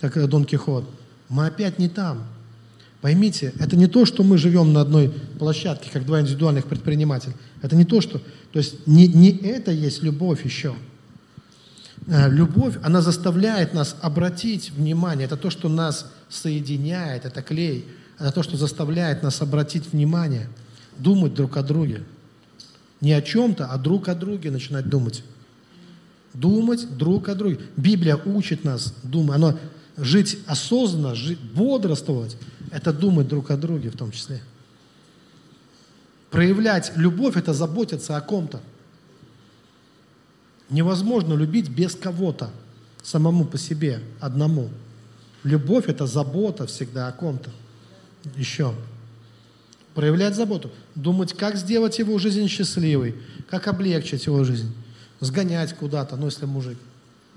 как 0.00 0.28
Дон 0.28 0.44
Кихот. 0.44 0.84
Мы 1.28 1.46
опять 1.46 1.78
не 1.78 1.88
там. 1.88 2.26
Поймите, 3.00 3.52
это 3.58 3.76
не 3.76 3.88
то, 3.88 4.04
что 4.04 4.22
мы 4.22 4.38
живем 4.38 4.72
на 4.72 4.80
одной 4.80 5.10
площадке, 5.38 5.90
как 5.92 6.06
два 6.06 6.20
индивидуальных 6.20 6.66
предпринимателя. 6.66 7.34
Это 7.60 7.74
не 7.74 7.84
то, 7.84 8.00
что... 8.00 8.18
То 8.52 8.58
есть 8.58 8.86
не, 8.86 9.08
не 9.08 9.30
это 9.30 9.72
есть 9.72 10.02
любовь 10.02 10.44
еще. 10.44 10.74
Э, 12.06 12.30
любовь, 12.30 12.76
она 12.82 13.00
заставляет 13.00 13.74
нас 13.74 13.96
обратить 14.02 14.70
внимание. 14.70 15.26
Это 15.26 15.36
то, 15.36 15.50
что 15.50 15.68
нас 15.68 16.12
соединяет, 16.28 17.24
это 17.24 17.42
клей. 17.42 17.86
Это 18.18 18.30
то, 18.30 18.42
что 18.42 18.56
заставляет 18.56 19.22
нас 19.22 19.42
обратить 19.42 19.92
внимание, 19.92 20.48
думать 20.98 21.34
друг 21.34 21.56
о 21.56 21.62
друге. 21.62 22.04
Не 23.00 23.14
о 23.14 23.22
чем-то, 23.22 23.66
а 23.66 23.78
друг 23.78 24.08
о 24.08 24.14
друге 24.14 24.52
начинать 24.52 24.88
думать. 24.88 25.24
Думать 26.34 26.96
друг 26.96 27.28
о 27.28 27.34
друге. 27.34 27.60
Библия 27.76 28.16
учит 28.16 28.64
нас 28.64 28.94
думать. 29.02 29.36
Оно 29.36 29.58
жить 29.96 30.38
осознанно, 30.46 31.14
жить, 31.14 31.38
бодрствовать, 31.38 32.36
это 32.70 32.92
думать 32.92 33.28
друг 33.28 33.50
о 33.50 33.56
друге 33.56 33.90
в 33.90 33.96
том 33.96 34.10
числе. 34.10 34.42
Проявлять 36.30 36.92
любовь– 36.96 37.36
это 37.36 37.52
заботиться 37.52 38.16
о 38.16 38.20
ком-то. 38.22 38.60
Невозможно 40.70 41.34
любить 41.34 41.68
без 41.68 41.94
кого-то, 41.94 42.50
самому 43.02 43.44
по 43.44 43.58
себе, 43.58 44.00
одному. 44.18 44.70
Любовь– 45.44 45.84
это 45.88 46.06
забота 46.06 46.66
всегда 46.66 47.08
о 47.08 47.12
ком-то. 47.12 47.50
Еще 48.36 48.74
проявлять 49.94 50.34
заботу, 50.34 50.70
думать, 50.94 51.34
как 51.34 51.56
сделать 51.56 51.98
его 51.98 52.18
жизнь 52.18 52.48
счастливой, 52.48 53.14
как 53.48 53.68
облегчить 53.68 54.26
его 54.26 54.44
жизнь, 54.44 54.72
сгонять 55.22 55.74
куда-то, 55.74 56.16
ну, 56.16 56.26
если 56.26 56.44
мужик, 56.44 56.78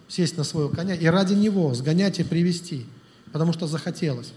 сесть 0.07 0.37
на 0.37 0.43
своего 0.43 0.69
коня 0.69 0.95
и 0.95 1.05
ради 1.05 1.33
него 1.33 1.73
сгонять 1.73 2.19
и 2.19 2.23
привести, 2.23 2.85
потому 3.31 3.53
что 3.53 3.67
захотелось. 3.67 4.33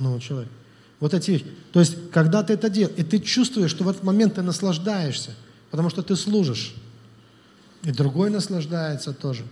Ну, 0.00 0.18
человек. 0.18 0.50
Вот 0.98 1.14
эти. 1.14 1.44
То 1.72 1.80
есть, 1.80 2.10
когда 2.10 2.42
ты 2.42 2.54
это 2.54 2.68
делаешь, 2.68 2.98
и 2.98 3.04
ты 3.04 3.20
чувствуешь, 3.20 3.70
что 3.70 3.84
в 3.84 3.88
этот 3.88 4.02
момент 4.02 4.34
ты 4.34 4.42
наслаждаешься, 4.42 5.30
потому 5.70 5.90
что 5.90 6.02
ты 6.02 6.16
служишь, 6.16 6.74
и 7.84 7.92
другой 7.92 8.30
наслаждается 8.30 9.12
тоже. 9.12 9.44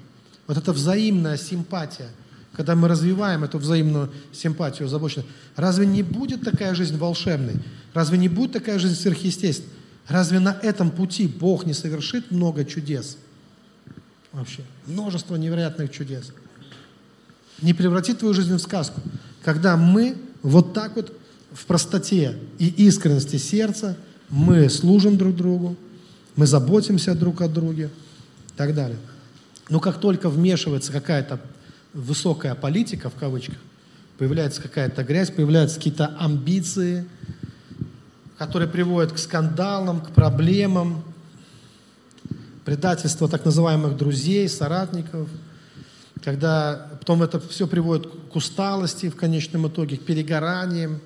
Вот 0.49 0.57
это 0.57 0.73
взаимная 0.73 1.37
симпатия– 1.37 2.09
когда 2.53 2.75
мы 2.77 2.89
развиваем 2.89 3.45
эту 3.45 3.59
взаимную 3.59 4.13
симпатию, 4.33 4.87
озабоченность, 4.87 5.29
разве 5.57 5.87
не 5.87 6.03
будет 6.03 6.43
такая 6.43 6.75
жизнь 6.75 6.97
волшебной? 6.97 7.55
Разве 7.95 8.19
не 8.19 8.29
будет 8.29 8.53
такая 8.53 8.79
жизнь 8.79 8.95
сверхъестественной? 8.95 9.73
Разве 10.09 10.41
на 10.41 10.57
этом 10.63 10.91
пути 10.91 11.27
Бог 11.27 11.65
не 11.65 11.75
совершит 11.75 12.31
много 12.31 12.65
чудес? 12.65 13.17
Вообще, 14.33 14.63
множество 14.87 15.37
невероятных 15.37 15.91
чудес. 15.91 16.33
Не 17.61 17.75
превратит 17.75 18.19
твою 18.19 18.35
жизнь 18.35 18.55
в 18.55 18.59
сказку. 18.59 19.01
Когда 19.45 19.77
мы 19.77 20.17
вот 20.43 20.73
так 20.73 20.97
вот 20.97 21.17
в 21.53 21.67
простоте 21.67 22.39
и 22.59 22.67
искренности 22.87 23.37
сердца 23.37 23.97
мы 24.31 24.69
служим 24.71 25.19
друг 25.19 25.37
другу, 25.37 25.77
мы 26.35 26.47
заботимся 26.47 27.15
друг 27.15 27.43
о 27.43 27.49
друге 27.49 27.91
и 28.49 28.57
так 28.57 28.75
далее. 28.75 28.99
Но 29.69 29.81
как 29.81 30.01
только 30.01 30.31
вмешивается 30.31 30.93
какая-то 30.93 31.41
высокая 31.93 32.55
политика, 32.55 33.11
в 33.11 33.15
кавычках, 33.15 33.59
появляется 34.19 34.63
какая-то 34.63 35.05
грязь, 35.05 35.31
появляются 35.31 35.77
какие-то 35.77 36.17
амбиции, 36.19 37.07
которые 38.39 38.69
приводят 38.69 39.13
к 39.13 39.19
скандалам, 39.19 40.01
к 40.01 40.11
проблемам. 40.11 41.05
предательство 42.65 43.29
так 43.29 43.45
называемых 43.45 43.97
друзей, 43.97 44.49
соратников, 44.49 45.29
когда 46.23 46.89
потом 47.01 47.23
это 47.23 47.41
все 47.41 47.67
приводит 47.67 48.09
к 48.33 48.37
усталости 48.37 49.09
в 49.09 49.17
конечном 49.17 49.67
итоге, 49.69 49.97
к 49.97 50.05
перегораниям. 50.05 51.01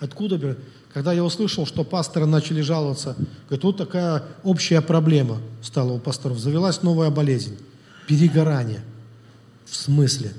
Откуда? 0.00 0.56
Когда 0.92 1.12
я 1.12 1.22
услышал, 1.22 1.66
что 1.66 1.84
пасторы 1.84 2.26
начали 2.26 2.62
жаловаться, 2.62 3.14
говорит, 3.48 3.64
вот 3.64 3.76
такая 3.76 4.24
общая 4.42 4.80
проблема 4.80 5.38
стала 5.62 5.92
у 5.92 5.98
пасторов. 5.98 6.38
Завелась 6.38 6.82
новая 6.82 7.10
болезнь– 7.10 7.58
перегорание. 8.06 8.80
В 9.66 9.76
смысле? 9.76 10.32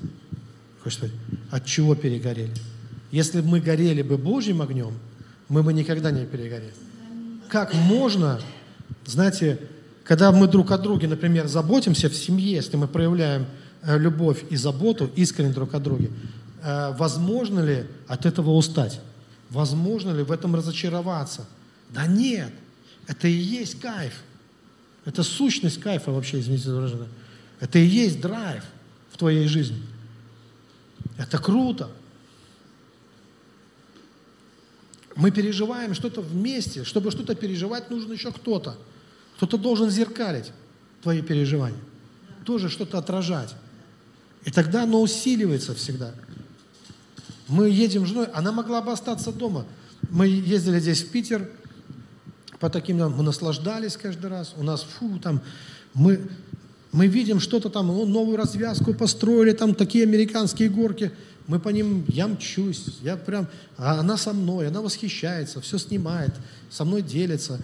Господи, 0.84 1.14
от 1.52 1.66
чего 1.66 1.94
перегорели? 1.94 2.54
Если 3.12 3.42
бы 3.42 3.48
мы 3.48 3.60
горели 3.60 4.02
бы 4.02 4.18
Божьим 4.18 4.62
огнем, 4.62 4.94
мы 5.50 5.64
бы 5.64 5.74
никогда 5.74 6.12
не 6.12 6.26
перегорели. 6.26 6.74
Как 7.50 7.74
можно, 7.74 8.40
знаете, 9.06 9.60
когда 10.04 10.32
мы 10.32 10.48
друг 10.48 10.72
о 10.72 10.78
друге, 10.78 11.08
например, 11.08 11.48
заботимся 11.48 12.10
в 12.10 12.16
семье, 12.16 12.54
если 12.54 12.78
мы 12.78 12.88
проявляем 12.88 13.48
э, 13.82 13.98
любовь 13.98 14.44
и 14.50 14.56
заботу 14.56 15.10
искренне 15.16 15.52
друг 15.52 15.74
о 15.74 15.80
друге, 15.80 16.12
э, 16.64 16.94
возможно 16.98 17.60
ли 17.60 17.86
от 18.08 18.26
этого 18.26 18.52
устать? 18.52 19.02
Возможно 19.50 20.12
ли 20.12 20.24
в 20.24 20.32
этом 20.32 20.56
разочароваться? 20.56 21.48
Да 21.90 22.06
нет, 22.06 22.52
это 23.08 23.28
и 23.28 23.34
есть 23.34 23.80
кайф. 23.80 24.14
Это 25.06 25.24
сущность 25.24 25.80
кайфа 25.80 26.12
вообще, 26.12 26.40
извините 26.40 26.66
за 26.66 26.76
выражение. 26.76 27.08
Это 27.60 27.80
и 27.80 27.86
есть 27.86 28.22
драйв 28.22 28.64
в 29.12 29.18
твоей 29.18 29.48
жизни. 29.48 29.82
Это 31.18 31.40
круто. 31.40 31.90
Мы 35.20 35.32
переживаем 35.32 35.94
что-то 35.94 36.22
вместе. 36.22 36.86
Чтобы 36.86 37.12
что-то 37.12 37.36
переживать, 37.36 37.90
нужен 37.90 38.14
еще 38.14 38.32
кто-то. 38.32 38.78
Кто-то 39.36 39.58
должен 39.58 39.90
зеркалить 39.90 40.54
твои 41.02 41.22
переживания. 41.22 41.80
Тоже 42.46 42.70
что-то 42.70 42.98
отражать. 42.98 43.54
И 44.46 44.52
тогда 44.52 44.84
оно 44.84 45.02
усиливается 45.02 45.76
всегда. 45.76 46.14
Мы 47.50 47.70
едем 47.70 48.06
с 48.06 48.10
женой, 48.10 48.28
она 48.34 48.54
могла 48.54 48.82
бы 48.82 48.94
остаться 48.94 49.34
дома. 49.34 49.66
Мы 50.10 50.28
ездили 50.28 50.80
здесь 50.80 51.04
в 51.04 51.12
Питер, 51.12 51.50
по 52.62 52.70
таким 52.70 53.00
мы 53.00 53.22
наслаждались 53.22 53.98
каждый 53.98 54.30
раз. 54.30 54.54
У 54.56 54.64
нас, 54.64 54.84
фу, 54.84 55.20
там, 55.20 55.42
мы, 55.94 56.30
мы 56.94 57.08
видим 57.08 57.42
что-то 57.42 57.70
там, 57.70 57.88
ну, 57.88 58.06
новую 58.06 58.38
развязку 58.38 58.94
построили, 58.94 59.52
там 59.52 59.76
такие 59.76 60.06
американские 60.06 60.70
горки. 60.70 61.12
Мы 61.50 61.60
по 61.60 61.70
ним, 61.70 62.06
я 62.08 62.28
мчусь, 62.28 63.00
я 63.02 63.18
прям, 63.18 63.48
а 63.76 64.00
она 64.00 64.18
со 64.18 64.34
мной, 64.34 64.68
она 64.68 64.82
восхищается, 64.82 65.60
все 65.62 65.80
снимает, 65.80 66.32
со 66.70 66.86
мной 66.86 67.02
делится 67.02 67.60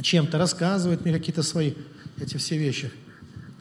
чем-то, 0.00 0.38
рассказывает 0.38 1.04
мне 1.04 1.12
какие-то 1.12 1.42
свои 1.42 1.72
эти 2.20 2.36
все 2.36 2.56
вещи. 2.56 2.92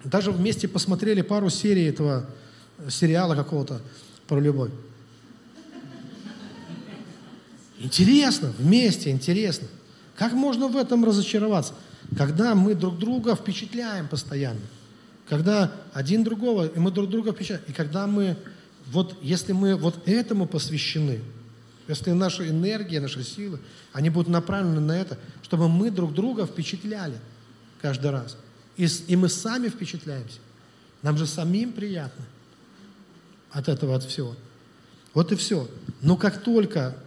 Даже 0.03 0.31
вместе 0.31 0.68
посмотрели 0.68 1.23
пару 1.23 1.49
серий 1.49 1.85
этого 1.85 2.30
сериала 2.89 3.34
какого-то 3.34 3.81
про 4.27 4.39
любовь. 4.39 4.69
Интересно, 7.80 8.53
вместе 8.60 9.10
интересно. 9.10 9.68
Как 10.15 10.34
можно 10.34 10.68
в 10.68 10.77
этом 10.77 11.03
разочароваться? 11.03 11.73
Когда 12.15 12.53
мы 12.53 12.76
друг 12.76 12.99
друга 12.99 13.35
впечатляем 13.35 14.07
постоянно. 14.07 14.61
Когда 15.27 15.72
один 15.94 16.23
другого, 16.23 16.68
и 16.68 16.77
мы 16.77 16.91
друг 16.91 17.10
друга 17.10 17.31
впечатляем. 17.31 17.64
И 17.68 17.73
когда 17.73 18.06
мы, 18.06 18.38
вот 18.91 19.18
если 19.22 19.51
мы 19.51 19.76
вот 19.76 20.07
этому 20.07 20.47
посвящены, 20.47 21.22
если 21.88 22.11
наша 22.11 22.47
энергия, 22.47 22.99
наши 22.99 23.23
силы, 23.23 23.59
они 23.93 24.09
будут 24.09 24.27
направлены 24.27 24.81
на 24.81 24.99
это, 24.99 25.18
чтобы 25.41 25.69
мы 25.69 25.89
друг 25.89 26.14
друга 26.14 26.45
впечатляли 26.45 27.18
каждый 27.81 28.11
раз. 28.11 28.38
И, 28.76 28.88
и 29.07 29.15
мы 29.15 29.30
сами 29.30 29.69
впечатляемся. 29.69 30.39
Нам 31.01 31.18
же 31.18 31.26
самим 31.26 31.72
приятно 31.72 32.26
от 33.51 33.69
этого, 33.69 33.95
от 33.95 34.03
всего. 34.03 34.35
Вот 35.14 35.31
и 35.31 35.35
все. 35.35 35.69
Но 36.01 36.18
как 36.18 36.43
только 36.43 36.97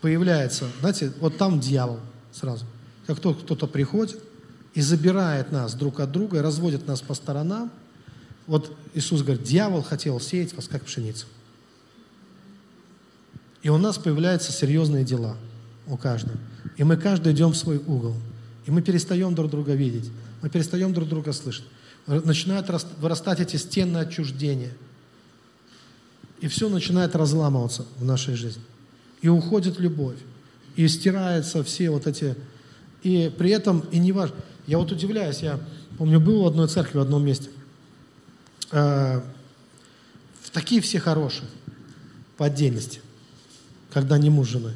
появляется, 0.00 0.66
знаете, 0.80 1.12
вот 1.20 1.36
там 1.36 1.60
дьявол 1.60 2.00
сразу. 2.32 2.64
Как 3.06 3.20
только 3.20 3.42
кто-то 3.42 3.66
приходит 3.66 4.20
и 4.74 4.80
забирает 4.80 5.50
нас 5.52 5.74
друг 5.74 6.00
от 6.00 6.12
друга, 6.12 6.38
и 6.38 6.40
разводит 6.40 6.86
нас 6.86 7.00
по 7.00 7.14
сторонам, 7.14 7.72
вот 8.50 8.76
Иисус 8.94 9.22
говорит, 9.22 9.44
дьявол 9.44 9.80
хотел 9.80 10.18
сеять 10.18 10.54
вас 10.54 10.66
как 10.66 10.84
пшеницу. 10.84 11.26
И 13.62 13.68
у 13.68 13.78
нас 13.78 13.96
появляются 13.96 14.50
серьезные 14.50 15.04
дела 15.04 15.36
у 15.86 15.96
каждого. 15.96 16.36
И 16.76 16.82
мы 16.82 16.96
каждый 16.96 17.32
идем 17.32 17.52
в 17.52 17.56
свой 17.56 17.76
угол. 17.76 18.16
И 18.66 18.72
мы 18.72 18.82
перестаем 18.82 19.36
друг 19.36 19.52
друга 19.52 19.74
видеть. 19.74 20.10
Мы 20.42 20.50
перестаем 20.50 20.92
друг 20.92 21.08
друга 21.08 21.32
слышать. 21.32 21.64
Начинают 22.08 22.66
вырастать 22.98 23.38
эти 23.38 23.54
стены 23.54 23.98
отчуждения. 23.98 24.72
И 26.40 26.48
все 26.48 26.68
начинает 26.68 27.14
разламываться 27.14 27.86
в 27.98 28.04
нашей 28.04 28.34
жизни 28.34 28.64
и 29.22 29.28
уходит 29.28 29.78
любовь, 29.78 30.16
и 30.74 30.88
стираются 30.88 31.62
все 31.62 31.90
вот 31.90 32.08
эти... 32.08 32.34
И 33.04 33.32
при 33.38 33.50
этом, 33.50 33.84
и 33.92 34.00
не 34.00 34.10
важно... 34.10 34.34
Я 34.66 34.78
вот 34.78 34.90
удивляюсь, 34.90 35.38
я 35.38 35.60
помню, 35.98 36.18
был 36.18 36.42
в 36.42 36.46
одной 36.48 36.66
церкви 36.66 36.98
в 36.98 37.02
одном 37.02 37.24
месте. 37.24 37.48
Э, 38.72 39.20
такие 40.52 40.80
все 40.80 41.00
хорошие, 41.00 41.48
по 42.36 42.46
отдельности, 42.46 43.00
когда 43.92 44.18
не 44.18 44.30
муж 44.30 44.48
с 44.48 44.50
женой. 44.50 44.74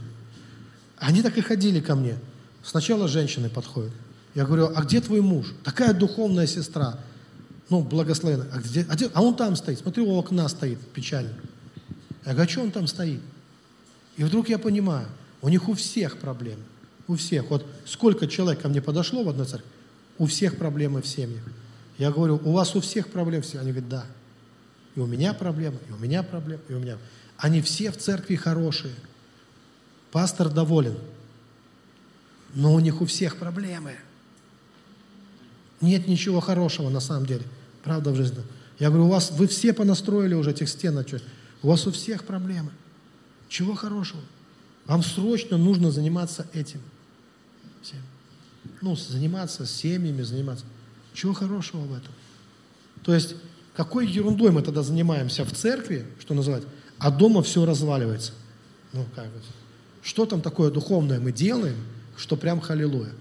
Они 0.96 1.22
так 1.22 1.36
и 1.38 1.40
ходили 1.40 1.80
ко 1.80 1.94
мне. 1.94 2.16
Сначала 2.62 3.08
женщины 3.08 3.48
подходят. 3.48 3.92
Я 4.34 4.44
говорю, 4.44 4.72
а 4.74 4.82
где 4.82 5.00
твой 5.00 5.20
муж? 5.20 5.52
Такая 5.64 5.92
духовная 5.92 6.46
сестра. 6.46 6.98
Ну, 7.70 7.82
благословенная. 7.82 8.48
А, 8.52 8.58
где, 8.58 8.86
а, 8.88 8.94
где, 8.94 9.10
а 9.12 9.22
он 9.22 9.36
там 9.36 9.56
стоит. 9.56 9.78
Смотри, 9.78 10.02
у 10.02 10.14
окна 10.14 10.48
стоит, 10.48 10.78
печально. 10.92 11.34
Я 12.24 12.32
говорю, 12.32 12.48
а 12.48 12.50
что 12.50 12.62
он 12.62 12.70
там 12.70 12.86
стоит? 12.86 13.20
И 14.16 14.24
вдруг 14.24 14.48
я 14.48 14.58
понимаю, 14.58 15.06
у 15.42 15.48
них 15.48 15.68
у 15.68 15.74
всех 15.74 16.18
проблемы. 16.18 16.62
У 17.06 17.16
всех. 17.16 17.50
Вот 17.50 17.66
сколько 17.84 18.26
человек 18.26 18.62
ко 18.62 18.68
мне 18.68 18.80
подошло 18.80 19.24
в 19.24 19.28
одной 19.28 19.46
церкви, 19.46 19.68
у 20.18 20.26
всех 20.26 20.56
проблемы 20.56 21.02
в 21.02 21.06
семьях. 21.06 21.42
Я 21.98 22.10
говорю, 22.10 22.40
у 22.44 22.52
вас 22.52 22.74
у 22.74 22.80
всех 22.80 23.08
проблемы 23.08 23.42
все? 23.42 23.58
Они 23.58 23.70
говорят, 23.70 23.88
да. 23.88 24.06
И 24.96 25.00
у 25.00 25.06
меня 25.06 25.34
проблемы, 25.34 25.78
и 25.88 25.92
у 25.92 25.96
меня 25.96 26.22
проблемы, 26.22 26.62
и 26.68 26.74
у 26.74 26.78
меня. 26.78 26.98
Они 27.36 27.60
все 27.62 27.90
в 27.90 27.96
церкви 27.96 28.36
хорошие. 28.36 28.94
Пастор 30.12 30.48
доволен. 30.48 30.96
Но 32.54 32.74
у 32.74 32.80
них 32.80 33.00
у 33.00 33.06
всех 33.06 33.36
проблемы. 33.36 33.96
Нет 35.80 36.06
ничего 36.06 36.40
хорошего 36.40 36.88
на 36.88 37.00
самом 37.00 37.26
деле. 37.26 37.44
Правда 37.82 38.10
в 38.10 38.16
жизни. 38.16 38.38
Я 38.78 38.88
говорю, 38.88 39.06
у 39.06 39.10
вас, 39.10 39.30
вы 39.32 39.46
все 39.46 39.72
понастроили 39.72 40.34
уже 40.34 40.50
этих 40.50 40.68
стен, 40.68 41.04
у 41.62 41.68
вас 41.68 41.86
у 41.86 41.92
всех 41.92 42.24
проблемы. 42.24 42.70
Чего 43.48 43.74
хорошего? 43.74 44.20
Вам 44.86 45.02
срочно 45.02 45.56
нужно 45.56 45.90
заниматься 45.90 46.46
этим. 46.52 46.80
Всем. 47.82 48.00
Ну, 48.80 48.96
заниматься 48.96 49.66
семьями, 49.66 50.22
заниматься. 50.22 50.64
Чего 51.14 51.32
хорошего 51.32 51.82
в 51.82 51.92
этом? 51.92 52.12
То 53.04 53.14
есть, 53.14 53.36
какой 53.74 54.06
ерундой 54.06 54.50
мы 54.50 54.62
тогда 54.62 54.82
занимаемся 54.82 55.44
в 55.44 55.52
церкви, 55.52 56.06
что 56.20 56.34
называть, 56.34 56.64
а 56.98 57.10
дома 57.10 57.42
все 57.42 57.64
разваливается? 57.64 58.32
Ну, 58.92 59.06
как 59.14 59.26
это? 59.26 59.46
Что 60.02 60.26
там 60.26 60.42
такое 60.42 60.70
духовное 60.70 61.20
мы 61.20 61.32
делаем, 61.32 61.76
что 62.16 62.36
прям 62.36 62.60
халилуя? 62.60 63.12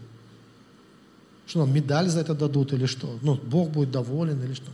Что 1.46 1.60
нам 1.60 1.74
медаль 1.74 2.10
за 2.10 2.22
это 2.22 2.34
дадут 2.34 2.74
или 2.74 2.86
что? 2.86 3.20
Ну, 3.22 3.36
Бог 3.36 3.70
будет 3.70 3.92
доволен 3.92 4.42
или 4.44 4.54
что? 4.54 4.72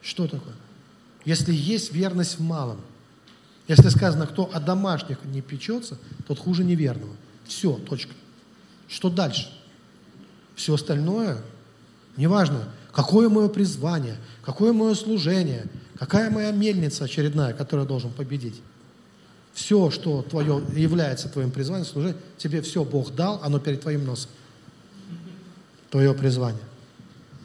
Что 0.00 0.26
такое? 0.26 0.54
Если 1.24 1.52
есть 1.52 1.92
верность 1.92 2.38
в 2.38 2.42
малом, 2.42 2.80
если 3.68 3.88
сказано, 3.88 4.26
кто 4.26 4.50
о 4.52 4.60
домашних 4.60 5.18
не 5.24 5.42
печется, 5.42 5.98
тот 6.26 6.38
хуже 6.38 6.64
неверного. 6.64 7.14
Все, 7.44 7.74
точка. 7.74 8.12
Что 8.88 9.10
дальше? 9.10 9.50
Все 10.56 10.74
остальное, 10.74 11.42
неважно, 12.16 12.64
какое 12.92 13.28
мое 13.28 13.48
призвание, 13.48 14.16
какое 14.42 14.72
мое 14.72 14.94
служение, 14.94 15.66
какая 15.98 16.30
моя 16.30 16.50
мельница 16.50 17.04
очередная, 17.04 17.52
которая 17.52 17.86
должен 17.86 18.10
победить. 18.10 18.60
Все, 19.52 19.90
что 19.90 20.22
твое, 20.22 20.62
является 20.74 21.28
твоим 21.28 21.50
призванием, 21.50 21.86
служение, 21.86 22.16
тебе 22.38 22.62
все 22.62 22.84
Бог 22.84 23.14
дал, 23.14 23.40
оно 23.42 23.58
перед 23.58 23.80
твоим 23.80 24.04
носом. 24.04 24.30
Твое 25.90 26.14
призвание. 26.14 26.62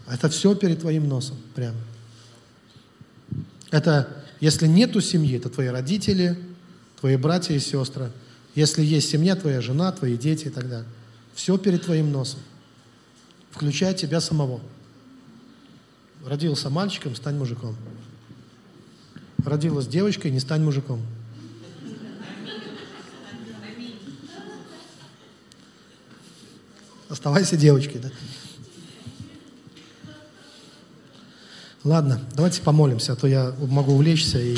Это 0.08 0.30
все 0.30 0.56
перед 0.56 0.82
твоим 0.82 1.10
носом, 1.10 1.38
прямо. 1.56 1.78
Это 3.72 4.08
если 4.40 4.68
нету 4.68 5.02
семьи, 5.02 5.38
это 5.38 5.50
твои 5.50 5.68
родители, 5.68 6.38
твои 7.00 7.16
братья 7.16 7.56
и 7.56 7.60
сестры. 7.60 8.12
Если 8.54 8.84
есть 8.84 9.10
семья, 9.10 9.36
твоя 9.36 9.62
жена, 9.62 9.92
твои 9.92 10.18
дети 10.18 10.46
и 10.48 10.50
так 10.50 10.70
далее. 10.70 10.88
Все 11.34 11.58
перед 11.58 11.84
твоим 11.84 12.12
носом, 12.12 12.40
включая 13.56 13.94
тебя 13.94 14.19
самого. 14.19 14.60
Родился 16.26 16.69
мальчиком, 16.69 17.15
стань 17.15 17.38
мужиком. 17.38 17.76
Родилась 19.45 19.88
девочкой, 19.88 20.32
не 20.32 20.40
стань 20.40 20.61
мужиком. 20.61 21.02
Оставайся 27.07 27.56
девочкой, 27.56 28.02
да? 28.02 28.11
Ладно, 31.84 32.19
давайте 32.34 32.61
помолимся, 32.61 33.14
а 33.14 33.15
то 33.15 33.27
я 33.27 33.53
могу 33.60 33.94
увлечься 33.94 34.40
и 34.40 34.57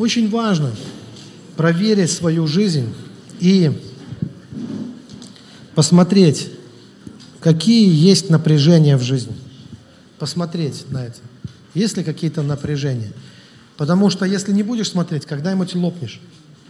Очень 0.00 0.30
важно 0.30 0.74
проверить 1.58 2.10
свою 2.10 2.46
жизнь 2.46 2.90
и 3.38 3.70
посмотреть, 5.74 6.48
какие 7.38 7.94
есть 7.94 8.30
напряжения 8.30 8.96
в 8.96 9.02
жизни. 9.02 9.36
Посмотреть 10.18 10.90
на 10.90 11.04
это. 11.04 11.18
Есть 11.74 11.98
ли 11.98 12.02
какие-то 12.02 12.40
напряжения? 12.40 13.12
Потому 13.76 14.08
что 14.08 14.24
если 14.24 14.52
не 14.52 14.62
будешь 14.62 14.88
смотреть, 14.88 15.26
когда-нибудь 15.26 15.74
лопнешь 15.74 16.18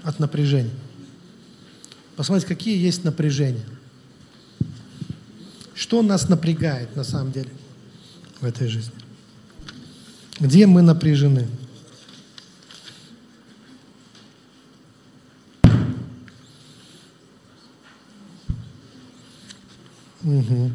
от 0.03 0.19
напряжения. 0.19 0.75
Посмотрите, 2.17 2.49
какие 2.49 2.85
есть 2.85 3.05
напряжения. 3.05 3.65
Что 5.77 6.03
нас 6.03 6.29
напрягает 6.29 6.97
на 6.97 7.05
самом 7.05 7.31
деле 7.31 7.51
в 8.41 8.45
этой 8.45 8.67
жизни? 8.67 8.95
Где 10.41 10.67
мы 10.67 10.83
напряжены? 10.83 11.47
Угу. 20.31 20.71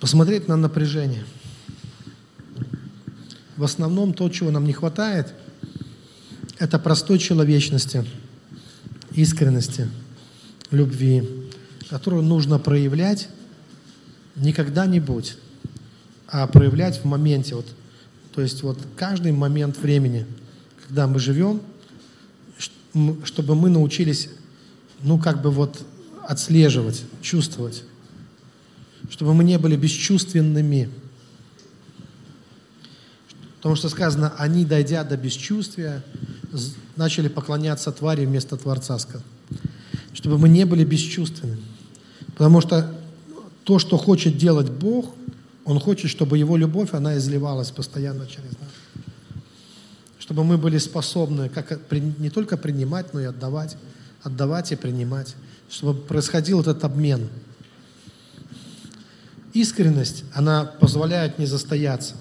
Посмотреть 0.00 0.48
на 0.48 0.56
напряжение. 0.56 1.24
В 3.56 3.64
основном 3.64 4.14
то, 4.14 4.28
чего 4.30 4.50
нам 4.50 4.64
не 4.64 4.72
хватает– 4.72 5.34
это 6.58 6.78
простой 6.78 7.18
человечности, 7.18 8.04
искренности, 9.12 9.88
любви, 10.70 11.28
которую 11.88 12.22
нужно 12.22 12.58
проявлять 12.58 13.28
не 14.36 14.52
когда-нибудь, 14.52 15.36
а 16.26 16.46
проявлять 16.46 16.98
в 17.00 17.04
моменте. 17.04 17.54
Вот, 17.54 17.66
то 18.34 18.40
есть 18.40 18.62
вот 18.62 18.78
каждый 18.96 19.32
момент 19.32 19.78
времени, 19.78 20.26
когда 20.86 21.06
мы 21.06 21.18
живем, 21.18 21.60
чтобы 23.24 23.54
мы 23.54 23.70
научились, 23.70 24.28
ну 25.02 25.18
как 25.18 25.42
бы 25.42 25.50
вот 25.50 25.80
отслеживать, 26.26 27.02
чувствовать, 27.22 27.84
чтобы 29.10 29.34
мы 29.34 29.44
не 29.44 29.58
были 29.58 29.76
бесчувственными. 29.76 30.90
Потому 33.56 33.76
что 33.76 33.88
сказано, 33.88 34.32
они, 34.38 34.64
дойдя 34.64 35.04
до 35.04 35.16
бесчувствия, 35.16 36.02
начали 36.96 37.28
поклоняться 37.28 37.92
твари 37.92 38.24
вместо 38.24 38.56
Творца. 38.56 38.98
Чтобы 40.14 40.38
мы 40.38 40.48
не 40.48 40.64
были 40.64 40.84
бесчувственны. 40.84 41.58
Потому 42.32 42.60
что 42.60 42.94
то, 43.64 43.78
что 43.78 43.98
хочет 43.98 44.38
делать 44.38 44.70
Бог, 44.70 45.14
Он 45.64 45.78
хочет, 45.78 46.10
чтобы 46.10 46.38
Его 46.38 46.56
любовь, 46.56 46.94
она 46.94 47.18
изливалась 47.18 47.70
постоянно 47.70 48.26
через 48.26 48.52
нас. 48.58 48.70
Чтобы 50.20 50.44
мы 50.44 50.58
были 50.58 50.78
способны 50.78 51.48
как, 51.48 51.90
не 51.90 52.30
только 52.30 52.56
принимать, 52.56 53.12
но 53.14 53.20
и 53.20 53.24
отдавать. 53.24 53.76
Отдавать 54.22 54.70
и 54.70 54.76
принимать. 54.76 55.34
Чтобы 55.68 55.98
происходил 55.98 56.60
этот 56.60 56.84
обмен. 56.84 57.28
Искренность, 59.54 60.24
она 60.34 60.64
позволяет 60.64 61.38
не 61.38 61.46
застояться. 61.46 62.14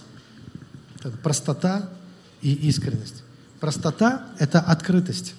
Простота 1.21 1.89
и 2.41 2.53
искренность. 2.53 3.23
Простота– 3.59 4.30
это 4.39 4.61
открытость. 4.61 5.35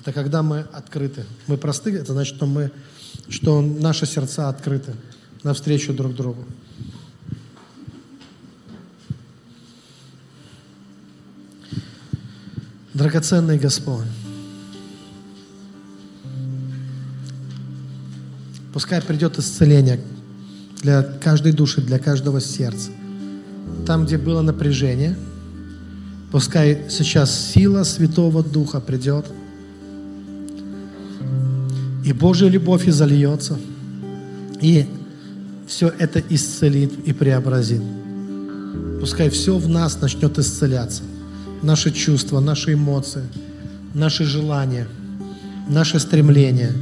Это 0.00 0.12
когда 0.12 0.42
мы 0.42 0.60
открыты. 0.72 1.26
Мы 1.48 1.58
просты, 1.58 1.94
это 1.96 2.12
значит, 2.12 2.36
что, 2.36 2.46
мы, 2.46 2.70
что 3.28 3.60
наши 3.60 4.06
сердца 4.06 4.48
открыты 4.48 4.94
навстречу 5.42 5.92
друг 5.92 6.14
другу. 6.14 6.46
Драгоценный 12.98 13.58
Господь, 13.58 14.04
пускай 18.72 19.00
придет 19.00 19.38
исцеление 19.38 20.00
для 20.82 21.02
каждой 21.02 21.52
души, 21.52 21.80
для 21.80 21.98
каждого 21.98 22.40
сердца. 22.40 22.90
Там, 23.86 24.04
где 24.04 24.18
было 24.18 24.42
напряжение– 24.42 25.16
Пускай 26.30 26.84
сейчас 26.90 27.52
сила 27.52 27.84
Святого 27.84 28.42
Духа 28.42 28.80
придет, 28.80 29.24
и 32.04 32.12
Божья 32.12 32.48
любовь 32.48 32.86
и 32.86 32.90
зальется, 32.90 33.58
и 34.60 34.86
все 35.66 35.88
это 35.88 36.22
исцелит 36.28 36.92
и 37.06 37.14
преобразит. 37.14 37.82
Пускай 39.00 39.30
все 39.30 39.56
в 39.56 39.68
нас 39.68 40.00
начнет 40.00 40.38
исцеляться. 40.38 41.02
Наши 41.62 41.90
чувства, 41.90 42.40
наши 42.40 42.74
эмоции, 42.74 43.24
наши 43.94 44.24
желания, 44.24 44.86
наши 45.68 45.98
стремления. 45.98 46.72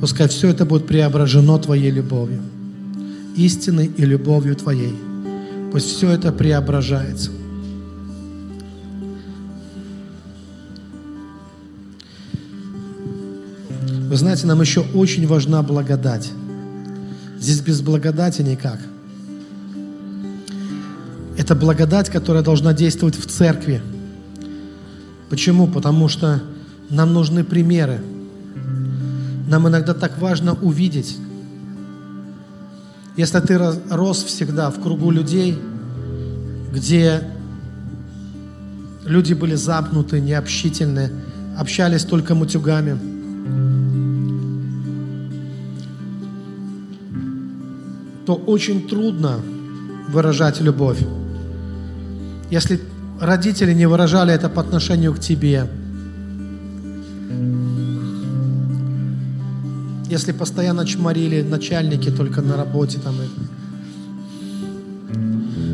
Пускай 0.00 0.28
все 0.28 0.48
это 0.48 0.64
будет 0.64 0.86
преображено 0.86 1.58
Твоей 1.58 1.90
любовью, 1.90 2.40
истиной 3.36 3.86
и 3.86 4.04
любовью 4.04 4.56
Твоей. 4.56 4.94
Пусть 5.72 5.86
все 5.96 6.10
это 6.10 6.32
преображается. 6.32 7.30
Вы 14.08 14.16
знаете, 14.16 14.46
нам 14.46 14.60
еще 14.60 14.80
очень 14.94 15.26
важна 15.26 15.62
благодать. 15.62 16.30
Здесь 17.38 17.60
без 17.60 17.82
благодати 17.82 18.42
никак. 18.42 18.80
Это 21.36 21.54
благодать, 21.54 22.08
которая 22.08 22.42
должна 22.42 22.72
действовать 22.72 23.16
в 23.16 23.26
церкви. 23.26 23.82
Почему? 25.30 25.66
Потому 25.66 26.08
что 26.08 26.42
нам 26.90 27.12
нужны 27.12 27.44
примеры. 27.44 28.00
Нам 29.48 29.68
иногда 29.68 29.94
так 29.94 30.18
важно 30.18 30.54
увидеть. 30.54 31.16
Если 33.16 33.40
ты 33.40 33.58
рос 33.90 34.22
всегда 34.24 34.70
в 34.70 34.80
кругу 34.80 35.10
людей, 35.10 35.58
где 36.72 37.22
люди 39.04 39.34
были 39.34 39.54
запнуты, 39.54 40.20
необщительны, 40.20 41.10
общались 41.56 42.04
только 42.04 42.34
мутюгами– 42.34 42.98
то 48.28 48.34
очень 48.34 48.86
трудно 48.86 49.40
выражать 50.10 50.60
любовь. 50.60 50.98
Если 52.50 52.78
родители 53.20 53.72
не 53.72 53.86
выражали 53.86 54.32
это 54.32 54.48
по 54.48 54.60
отношению 54.60 55.14
к 55.14 55.20
тебе, 55.20 55.68
если 60.08 60.32
постоянно 60.32 60.86
чморили 60.86 61.42
начальники 61.42 62.10
только 62.10 62.40
на 62.40 62.56
работе, 62.56 62.98
там, 62.98 63.14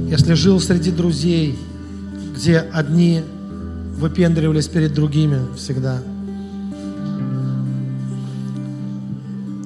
если 0.09 0.35
жил 0.35 0.61
среди 0.61 0.91
друзей, 0.91 1.59
где 2.35 2.59
одни 2.59 3.23
выпендривались 3.97 4.67
перед 4.69 4.93
другими 4.93 5.39
всегда, 5.57 6.03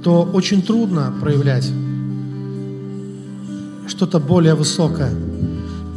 то 0.03 0.23
очень 0.23 0.63
трудно 0.63 1.13
проявлять 1.21 1.71
что-то 3.89 4.21
более 4.21 4.55
высокое. 4.55 5.11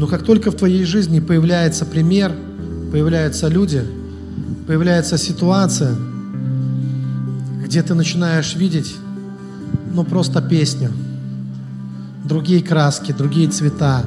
Но 0.01 0.07
как 0.07 0.23
только 0.23 0.49
в 0.49 0.55
твоей 0.55 0.83
жизни 0.83 1.19
появляется 1.19 1.85
пример, 1.85 2.31
появляются 2.91 3.47
люди, 3.47 3.83
появляется 4.65 5.15
ситуация, 5.19 5.95
где 7.63 7.83
ты 7.83 7.93
начинаешь 7.93 8.55
видеть, 8.55 8.95
ну, 9.93 10.03
просто 10.03 10.41
песню, 10.41 10.89
другие 12.23 12.63
краски, 12.63 13.11
другие 13.11 13.47
цвета, 13.51 14.03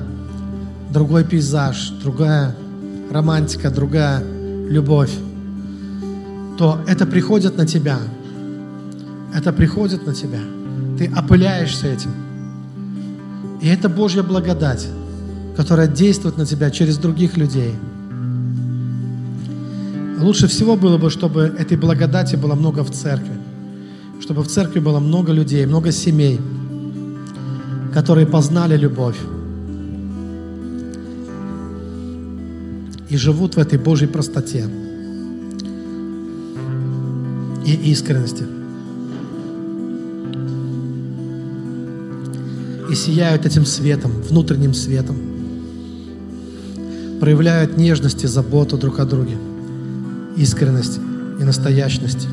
другой 0.92 1.22
пейзаж, 1.22 1.90
другая 2.02 2.56
романтика, 3.12 3.70
другая 3.70 4.20
любовь, 4.68 5.12
то 6.58 6.80
это 6.88 7.06
приходит 7.06 7.56
на 7.56 7.66
тебя. 7.66 8.00
Это 9.32 9.52
приходит 9.52 10.04
на 10.08 10.12
тебя. 10.12 10.40
Ты 10.98 11.08
опыляешься 11.16 11.86
этим. 11.86 12.10
И 13.62 13.68
это 13.68 13.88
Божья 13.88 14.24
благодать, 14.24 14.88
которая 15.56 15.86
действует 15.88 16.38
на 16.38 16.46
тебя 16.46 16.70
через 16.70 16.98
других 16.98 17.36
людей. 17.36 17.74
Лучше 20.18 20.46
всего 20.46 20.76
было 20.76 20.98
бы, 20.98 21.10
чтобы 21.10 21.54
этой 21.58 21.76
благодати 21.76 22.36
было 22.36 22.54
много 22.54 22.84
в 22.84 22.90
церкви. 22.90 23.34
Чтобы 24.20 24.42
в 24.42 24.48
церкви 24.48 24.80
было 24.80 25.00
много 25.00 25.32
людей, 25.32 25.66
много 25.66 25.92
семей, 25.92 26.40
которые 27.92 28.26
познали 28.26 28.76
любовь. 28.76 29.18
и 33.14 33.16
живут 33.16 33.54
в 33.54 33.58
этой 33.58 33.78
Божьей 33.78 34.08
простоте 34.08 34.64
и 37.64 37.74
искренности. 37.92 38.44
И 42.90 42.94
сияют 42.96 43.46
этим 43.46 43.64
светом, 43.64 44.10
внутренним 44.28 44.74
светом. 44.74 45.33
Проявляют 47.20 47.76
нежность 47.76 48.24
и 48.24 48.26
заботу 48.26 48.76
друг 48.76 48.98
о 49.00 49.04
друге, 49.04 49.36
искренность 50.36 50.98
и 51.40 51.44
настоящность. 51.44 52.28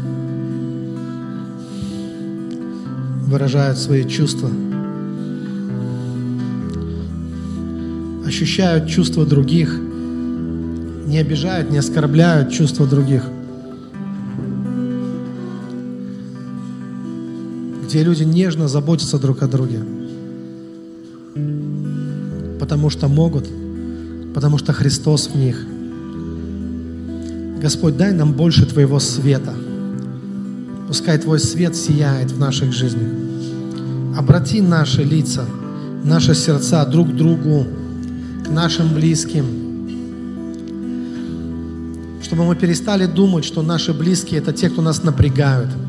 Выражают 3.27 3.77
свои 3.77 4.07
чувства. 4.07 4.49
Ощущают 8.25 8.87
чувства 8.87 9.25
других. 9.25 9.79
Не 11.07 11.19
обижают, 11.19 11.71
не 11.71 11.77
оскорбляют 11.77 12.51
чувства 12.51 12.85
других– 12.85 13.23
где 17.91 18.03
люди 18.03 18.23
нежно 18.23 18.69
заботятся 18.69 19.19
друг 19.19 19.43
о 19.43 19.47
друге. 19.47 19.81
Потому 22.57 22.89
что 22.89 23.09
могут, 23.09 23.49
потому 24.33 24.57
что 24.57 24.73
Христос 24.73 25.27
в 25.27 25.35
них. 25.35 25.65
Господь, 27.61 27.97
дай 27.97 28.11
нам 28.13 28.33
больше 28.33 28.65
Твоего 28.65 28.99
света. 28.99 29.53
Пускай 30.87 31.17
Твой 31.17 31.39
свет 31.39 31.75
сияет 31.75 32.31
в 32.31 32.39
наших 32.39 32.73
жизнях. 32.73 33.09
Обрати 34.17 34.61
наши 34.61 35.03
лица, 35.03 35.45
наши 36.03 36.35
сердца 36.35 36.85
друг 36.85 37.09
к 37.09 37.15
другу, 37.15 37.65
к 38.45 38.49
нашим 38.49 38.93
близким. 38.93 39.45
Чтобы 42.21 42.45
мы 42.45 42.55
перестали 42.55 43.05
думать, 43.05 43.45
что 43.45 43.61
наши 43.61 43.93
близкие– 43.93 44.39
это 44.41 44.53
те, 44.53 44.69
кто 44.69 44.81
нас 44.81 45.03
напрягают– 45.03 45.69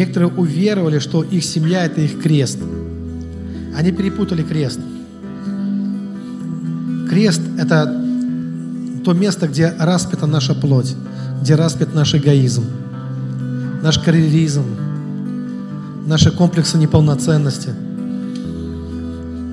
Некоторые 0.00 0.30
уверовали, 0.32 0.98
что 0.98 1.22
их 1.22 1.44
семья– 1.44 1.84
это 1.86 2.00
их 2.00 2.22
крест. 2.22 2.58
Они 3.80 3.92
перепутали 3.92 4.42
крест. 4.42 4.78
Крест– 7.08 7.40
это 7.58 7.86
то 9.02 9.14
место, 9.14 9.48
где 9.48 9.74
распята 9.78 10.26
наша 10.26 10.54
плоть, 10.54 10.94
где 11.40 11.54
распят 11.54 11.94
наш 11.94 12.14
эгоизм, 12.14 12.64
наш 13.82 13.98
карьеризм, 13.98 14.64
наши 16.06 16.30
комплексы 16.30 16.76
неполноценности, 16.76 17.70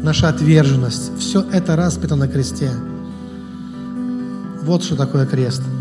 наша 0.03 0.27
отверженность. 0.27 1.17
Все 1.17 1.45
это 1.53 1.77
распято 1.77 2.17
на 2.17 2.27
кресте. 2.27 2.69
Вот 4.61 4.83
что 4.83 4.97
такое 4.97 5.25
крест– 5.25 5.61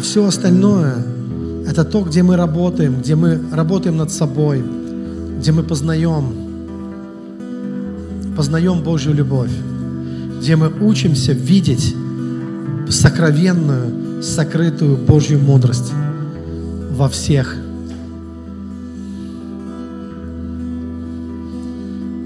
все 0.00 0.24
остальное– 0.26 0.96
это 1.72 1.84
то, 1.86 2.02
где 2.02 2.22
мы 2.22 2.36
работаем, 2.36 3.00
где 3.00 3.16
мы 3.16 3.40
работаем 3.50 3.96
над 3.96 4.10
собой, 4.10 4.62
где 5.38 5.52
мы 5.52 5.62
познаем, 5.62 6.34
познаем 8.36 8.82
Божью 8.82 9.14
любовь, 9.14 9.50
где 10.38 10.56
мы 10.56 10.68
учимся 10.68 11.32
видеть 11.32 11.94
сокровенную, 12.90 14.22
сокрытую 14.22 14.98
Божью 14.98 15.38
мудрость 15.38 15.92
во 16.90 17.08
всех 17.08 17.56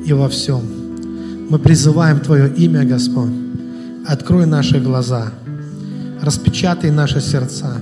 и 0.04 0.12
во 0.12 0.28
всем. 0.28 0.62
Мы 1.48 1.60
призываем 1.60 2.18
Твое 2.18 2.52
имя, 2.52 2.84
Господь. 2.84 3.30
Открой 4.08 4.46
наши 4.46 4.80
глаза– 4.80 5.30
распечатай 6.20 6.90
наши 6.90 7.20
сердца, 7.20 7.76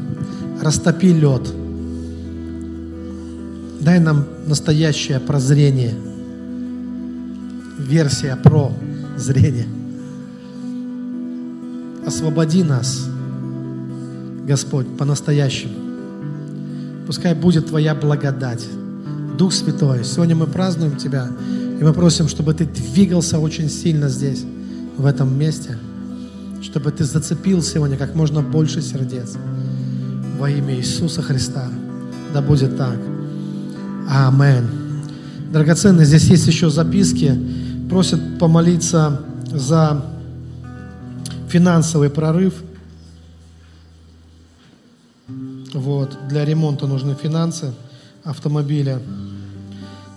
растопи 0.64 1.12
лед. 1.12 1.52
Дай 3.80 4.00
нам 4.00 4.24
настоящее 4.46 5.20
прозрение, 5.20 5.94
версия 7.78 8.36
про 8.36 8.72
зрение. 9.18 9.66
Освободи 12.06 12.62
нас, 12.62 13.06
Господь, 14.46 14.86
по-настоящему. 14.96 15.74
Пускай 17.06 17.34
будет 17.34 17.66
Твоя 17.66 17.94
благодать. 17.94 18.66
Дух 19.36 19.52
Святой, 19.52 20.04
сегодня 20.04 20.34
мы 20.34 20.46
празднуем 20.46 20.96
Тебя, 20.96 21.28
и 21.80 21.84
мы 21.84 21.92
просим, 21.92 22.28
чтобы 22.28 22.54
Ты 22.54 22.64
двигался 22.64 23.38
очень 23.38 23.68
сильно 23.68 24.08
здесь, 24.08 24.44
в 24.96 25.04
этом 25.04 25.38
месте– 25.38 25.78
чтобы 26.64 26.90
ты 26.90 27.04
зацепил 27.04 27.62
сегодня 27.62 27.96
как 27.96 28.14
можно 28.14 28.40
больше 28.40 28.80
сердец. 28.80 29.36
Во 30.38 30.50
имя 30.50 30.74
Иисуса 30.74 31.22
Христа. 31.22 31.68
Да 32.32 32.42
будет 32.42 32.76
так. 32.76 32.98
Амин. 34.08 34.68
Драгоценные, 35.52 36.04
здесь 36.04 36.24
есть 36.24 36.46
еще 36.46 36.70
записки. 36.70 37.38
Просят 37.88 38.38
помолиться 38.38 39.20
за 39.52 40.04
финансовый 41.48 42.10
прорыв. 42.10 42.54
Вот. 45.72 46.18
Для 46.28 46.44
ремонта 46.44 46.86
нужны 46.86 47.14
финансы 47.14 47.72
автомобиля. 48.24 49.00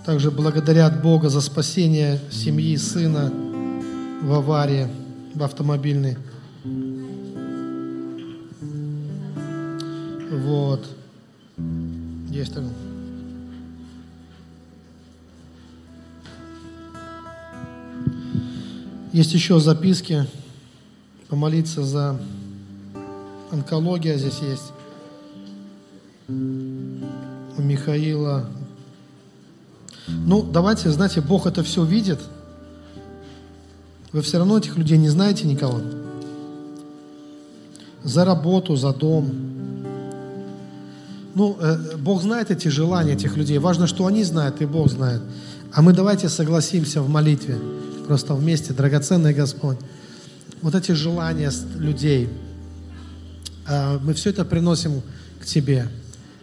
Также 0.06 0.32
благодарят 0.32 1.02
Бога 1.02 1.30
за 1.30 1.42
спасение 1.42 2.20
семьи, 2.32 2.76
сына 2.78 3.32
в 4.22 4.34
аварии 4.34 4.88
в 5.36 5.44
автомобильной. 5.44 6.18
Вот. 10.32 10.86
Есть 12.30 12.54
там. 12.54 12.70
Есть 19.14 19.34
еще 19.34 19.60
записки. 19.60 20.28
Помолиться 21.30 21.84
за 21.84 22.20
онкология 23.52 24.18
здесь 24.18 24.40
есть. 24.40 24.74
У 26.28 27.62
Михаила. 27.62 28.50
Ну, 30.08 30.44
давайте, 30.44 30.90
знаете, 30.92 31.22
Бог 31.22 31.48
это 31.48 31.64
все 31.64 31.84
видит. 31.84 32.20
Вы 34.12 34.22
все 34.22 34.38
равно 34.38 34.58
этих 34.58 34.78
людей 34.78 34.98
не 34.98 35.10
знаете 35.10 35.48
никого. 35.48 35.82
За 38.04 38.24
работу, 38.24 38.76
за 38.76 38.94
дом, 38.94 39.57
ну, 41.38 41.56
э, 41.60 41.98
Бог 41.98 42.24
знает 42.24 42.50
эти 42.50 42.68
желания 42.68 43.14
этих 43.14 43.38
людей. 43.38 43.60
Важно, 43.60 43.86
что 43.86 44.08
они 44.08 44.24
знают, 44.24 44.60
и 44.62 44.66
Бог 44.66 44.90
знает. 44.90 45.22
А 45.72 45.84
мы 45.84 45.94
давайте 45.94 46.30
согласимся 46.30 47.04
в 47.04 47.10
молитве, 47.10 47.60
просто 48.08 48.34
вместе, 48.34 48.74
драгоценный 48.74 49.36
Господь. 49.36 49.78
Вот 50.64 50.74
эти 50.74 50.94
желания 50.94 51.52
людей, 51.78 52.28
э, 53.68 54.00
мы 54.02 54.16
все 54.16 54.32
это 54.32 54.46
приносим 54.46 55.04
к 55.40 55.46
Тебе. 55.46 55.88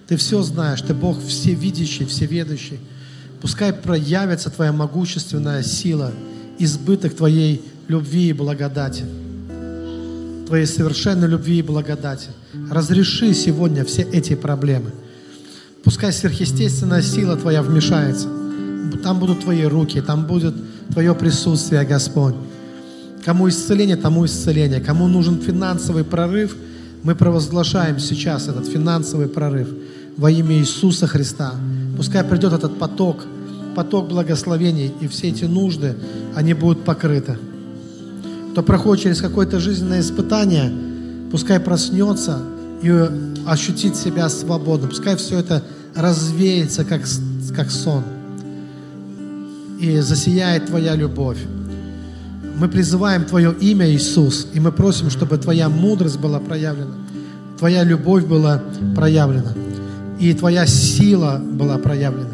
Ты 0.07 0.17
все 0.17 0.43
знаешь, 0.43 0.81
Ты 0.81 0.95
Бог 0.95 1.21
всевидящий, 1.21 2.07
всеведущий. 2.07 2.79
Пускай 3.41 3.73
проявится 3.73 4.49
Твоя 4.49 4.73
могущественная 4.73 5.65
сила, 5.65 6.13
избыток 6.61 7.17
Твоей 7.17 7.65
любви 7.89 8.29
и 8.29 8.33
благодати. 8.33 9.05
Твоей 10.47 10.67
совершенной 10.67 11.29
любви 11.29 11.59
и 11.59 11.63
благодати. 11.63 12.29
Разреши 12.71 13.33
сегодня 13.35 13.85
все 13.85 14.03
эти 14.03 14.35
проблемы. 14.35 14.91
Пускай 15.83 16.13
сверхъестественная 16.13 17.03
сила 17.03 17.37
Твоя 17.37 17.63
вмешается. 17.63 18.29
Там 19.03 19.19
будут 19.19 19.41
Твои 19.41 19.65
руки, 19.65 20.01
там 20.01 20.27
будет 20.27 20.55
Твое 20.93 21.15
присутствие, 21.15 21.85
Господь. 21.85 22.35
Кому 23.25 23.49
исцеление, 23.49 23.97
тому 23.97 24.27
исцеление. 24.27 24.81
Кому 24.81 25.09
нужен 25.09 25.41
финансовый 25.41 26.05
прорыв, 26.05 26.57
мы 27.03 27.15
провозглашаем 27.15 27.99
сейчас 27.99 28.49
этот 28.49 28.67
финансовый 28.67 29.29
прорыв 29.29 29.69
во 30.17 30.31
имя 30.31 30.57
Иисуса 30.57 31.07
Христа. 31.07 31.55
Пускай 31.97 32.23
придет 32.23 32.53
этот 32.53 32.79
поток, 32.79 33.25
поток 33.75 34.09
благословений, 34.09 34.93
и 35.01 35.09
все 35.09 35.29
эти 35.29 35.45
нужды, 35.45 35.97
они 36.35 36.53
будут 36.53 36.85
покрыты 36.85 37.39
кто 38.55 38.63
проходит 38.63 39.03
через 39.03 39.21
какое-то 39.21 39.59
жизненное 39.59 40.01
испытание, 40.01 40.73
пускай 41.33 41.59
проснется 41.59 42.39
и 42.83 43.11
ощутит 43.45 43.97
себя 43.97 44.29
свободным. 44.29 44.91
Пускай 44.91 45.17
все 45.17 45.41
это 45.41 45.65
развеется, 45.97 46.85
как, 46.85 47.01
как 47.57 47.73
сон. 47.73 48.05
И 49.81 49.99
засияет 49.99 50.67
Твоя 50.67 50.95
любовь. 50.95 51.39
Мы 52.57 52.69
призываем 52.69 53.25
Твое 53.25 53.53
имя, 53.61 53.91
Иисус, 53.91 54.47
и 54.55 54.61
мы 54.61 54.71
просим, 54.71 55.11
чтобы 55.11 55.37
Твоя 55.37 55.69
мудрость 55.69 56.21
была 56.21 56.39
проявлена, 56.39 56.95
Твоя 57.59 57.83
любовь 57.83 58.25
была 58.25 58.63
проявлена, 58.95 59.53
и 60.21 60.33
Твоя 60.33 60.65
сила 60.65 61.43
была 61.43 61.79
проявлена. 61.79 62.31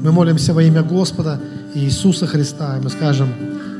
Мы 0.00 0.10
молимся 0.10 0.52
во 0.52 0.64
имя 0.64 0.82
Господа 0.82 1.40
Иисуса 1.76 2.26
Христа, 2.26 2.76
и 2.76 2.82
мы 2.82 2.90
скажем 2.90 3.28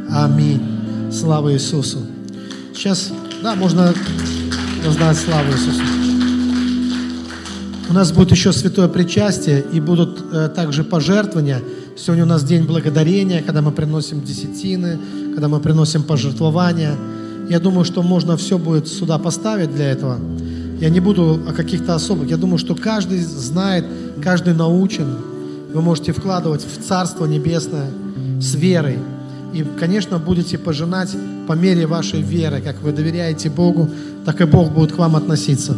Аминь. 0.09 0.80
Слава 1.12 1.53
Иисусу. 1.53 1.99
Сейчас, 2.73 3.11
да, 3.43 3.57
можно 3.57 3.93
раздать 4.85 5.16
славу 5.16 5.51
Иисусу. 5.51 5.82
У 7.89 7.93
нас 7.93 8.12
будет 8.12 8.31
еще 8.31 8.53
святое 8.53 8.87
причастие 8.87 9.65
и 9.73 9.81
будут 9.81 10.23
э, 10.32 10.49
также 10.55 10.85
пожертвования. 10.85 11.61
Сегодня 11.97 12.23
у 12.23 12.28
нас 12.28 12.45
день 12.45 12.65
благодарения, 12.65 13.43
когда 13.43 13.61
мы 13.61 13.73
приносим 13.73 14.23
десятины, 14.23 15.01
когда 15.35 15.49
мы 15.49 15.59
приносим 15.59 16.05
пожертвования. 16.05 16.95
Я 17.49 17.59
думаю, 17.59 17.85
что 17.85 18.05
можно 18.05 18.37
все 18.37 18.57
будет 18.57 18.87
сюда 18.87 19.19
поставить 19.19 19.74
для 19.74 19.91
этого. 19.91 20.16
Я 20.81 20.91
не 20.91 21.01
буду 21.01 21.41
о 21.49 21.53
каких-то 21.53 21.97
особых. 21.97 22.31
Я 22.31 22.37
думаю, 22.37 22.59
что 22.59 22.77
каждый 22.77 23.19
знает, 23.19 23.85
каждый 24.23 24.55
научен. 24.55 25.16
Вы 25.74 25.82
можете 25.82 26.12
вкладывать 26.12 26.65
в 26.65 26.87
Царство 26.87 27.27
Небесное 27.27 27.91
с 28.41 28.55
верой. 28.55 28.99
И, 29.52 29.64
конечно, 29.78 30.18
будете 30.18 30.59
пожинать 30.59 31.16
по 31.47 31.55
мере 31.55 31.86
вашей 31.86 32.22
веры. 32.22 32.60
Как 32.60 32.81
вы 32.82 32.93
доверяете 32.93 33.51
Богу, 33.51 33.90
так 34.24 34.40
и 34.40 34.44
Бог 34.44 34.72
будет 34.72 34.93
к 34.93 34.98
вам 34.98 35.16
относиться. 35.16 35.77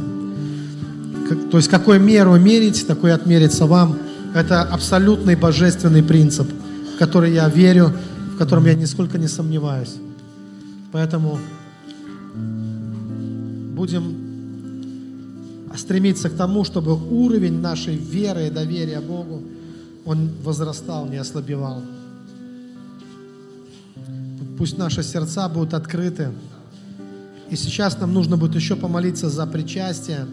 То 1.50 1.56
есть, 1.56 1.68
какую 1.68 2.00
меру 2.00 2.38
мерить, 2.38 2.86
такой 2.86 3.12
отмерится 3.12 3.66
вам. 3.66 3.96
Это 4.34 4.62
абсолютный 4.62 5.36
божественный 5.36 6.02
принцип, 6.02 6.48
в 6.94 6.98
который 6.98 7.32
я 7.32 7.48
верю, 7.48 7.92
в 8.34 8.38
котором 8.38 8.66
я 8.66 8.74
нисколько 8.74 9.18
не 9.18 9.28
сомневаюсь. 9.28 9.94
Поэтому 10.90 11.38
будем 13.74 14.14
стремиться 15.76 16.28
к 16.28 16.34
тому, 16.34 16.64
чтобы 16.64 16.92
уровень 16.92 17.60
нашей 17.60 17.96
веры 17.96 18.46
и 18.46 18.50
доверия 18.50 19.00
Богу, 19.00 19.42
он 20.04 20.30
возрастал, 20.44 21.06
не 21.06 21.16
ослабевал. 21.16 21.82
Пусть 24.62 24.78
наши 24.78 25.02
сердца 25.02 25.48
будут 25.48 25.74
открыты. 25.74 26.30
И 27.50 27.56
сейчас 27.56 27.98
нам 27.98 28.14
нужно 28.14 28.36
будет 28.36 28.54
еще 28.54 28.76
помолиться 28.76 29.28
за 29.28 29.44
причастие. 29.44 30.24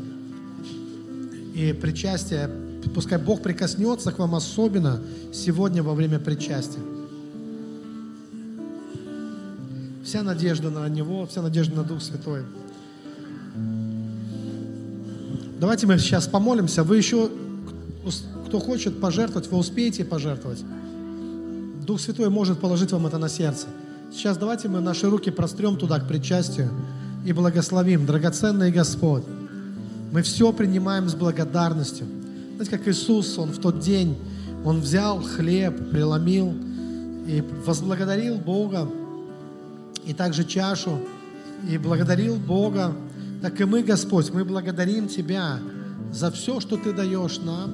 И 1.56 1.74
причастие, 1.74 2.48
пускай 2.94 3.18
Бог 3.18 3.42
прикоснется 3.42 4.12
к 4.12 4.20
вам 4.20 4.36
особенно 4.36 5.02
сегодня 5.34 5.82
во 5.82 5.96
время 5.96 6.20
причастия. 6.20 6.80
Вся 10.06 10.22
надежда 10.22 10.70
на 10.70 10.88
Него, 10.90 11.26
вся 11.26 11.42
надежда 11.42 11.78
на 11.78 11.84
Дух 11.84 12.00
Святой. 12.00 12.44
Давайте 15.60 15.88
мы 15.88 15.98
сейчас 15.98 16.28
помолимся. 16.28 16.84
Вы 16.84 16.98
еще, 16.98 17.32
кто 18.46 18.60
хочет 18.60 19.02
пожертвовать, 19.02 19.50
вы 19.50 19.58
успеете 19.58 20.06
пожертвовать. 20.06 20.64
Дух 21.88 22.00
Святой 22.00 22.30
может 22.30 22.60
положить 22.60 22.92
вам 22.92 23.08
это 23.08 23.18
на 23.18 23.28
сердце. 23.28 23.66
Сейчас 24.12 24.38
давайте 24.38 24.68
мы 24.68 24.80
наши 24.82 25.10
руки 25.10 25.30
прострем 25.32 25.78
туда, 25.78 26.00
к 26.00 26.08
причастию, 26.08 26.70
и 27.26 27.34
благословим. 27.34 28.06
Драгоценный 28.06 28.72
Господь, 28.72 29.24
мы 30.12 30.22
все 30.22 30.52
принимаем 30.52 31.10
с 31.10 31.16
благодарностью. 31.16 32.08
Знаете, 32.56 32.78
как 32.78 32.88
Иисус, 32.88 33.38
Он 33.38 33.52
в 33.52 33.60
тот 33.60 33.80
день, 33.80 34.18
Он 34.66 34.82
взял 34.82 35.22
хлеб, 35.22 35.92
преломил 35.92 36.54
и 37.28 37.44
возблагодарил 37.66 38.38
Бога, 38.38 38.90
и 40.06 40.14
также 40.14 40.44
чашу, 40.44 41.00
и 41.70 41.78
благодарил 41.78 42.36
Бога 42.38 42.94
так 43.42 43.60
и 43.62 43.66
мы, 43.66 43.84
Господь, 43.84 44.32
мы 44.32 44.44
благодарим 44.44 45.08
Тебя 45.08 45.60
за 46.12 46.30
все, 46.32 46.60
что 46.60 46.76
Ты 46.76 46.92
даешь 46.92 47.40
нам. 47.40 47.74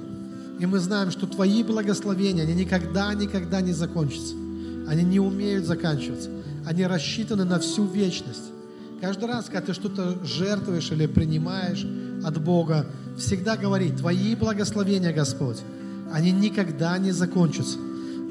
И 0.60 0.66
мы 0.66 0.80
знаем, 0.80 1.12
что 1.12 1.26
Твои 1.26 1.64
благословения, 1.64 2.44
они 2.44 2.54
никогда, 2.54 3.14
никогда 3.14 3.62
не 3.62 3.74
закончатся. 3.74 4.36
Они 4.88 5.04
не 5.04 5.20
умеют 5.20 5.66
заканчиваться. 5.66 6.30
Они 6.66 6.86
рассчитаны 6.86 7.44
на 7.44 7.60
всю 7.60 7.86
вечность. 7.86 8.52
Каждый 9.02 9.28
раз, 9.28 9.46
когда 9.46 9.62
ты 9.62 9.74
что-то 9.74 10.18
жертвуешь 10.26 10.92
или 10.92 11.06
принимаешь 11.06 11.86
от 12.24 12.42
Бога, 12.42 12.86
всегда 13.18 13.58
говори, 13.58 13.92
Твои 13.92 14.36
благословения, 14.36 15.14
Господь, 15.14 15.58
они 16.12 16.32
никогда 16.32 16.98
не 16.98 17.12
закончатся. 17.12 17.78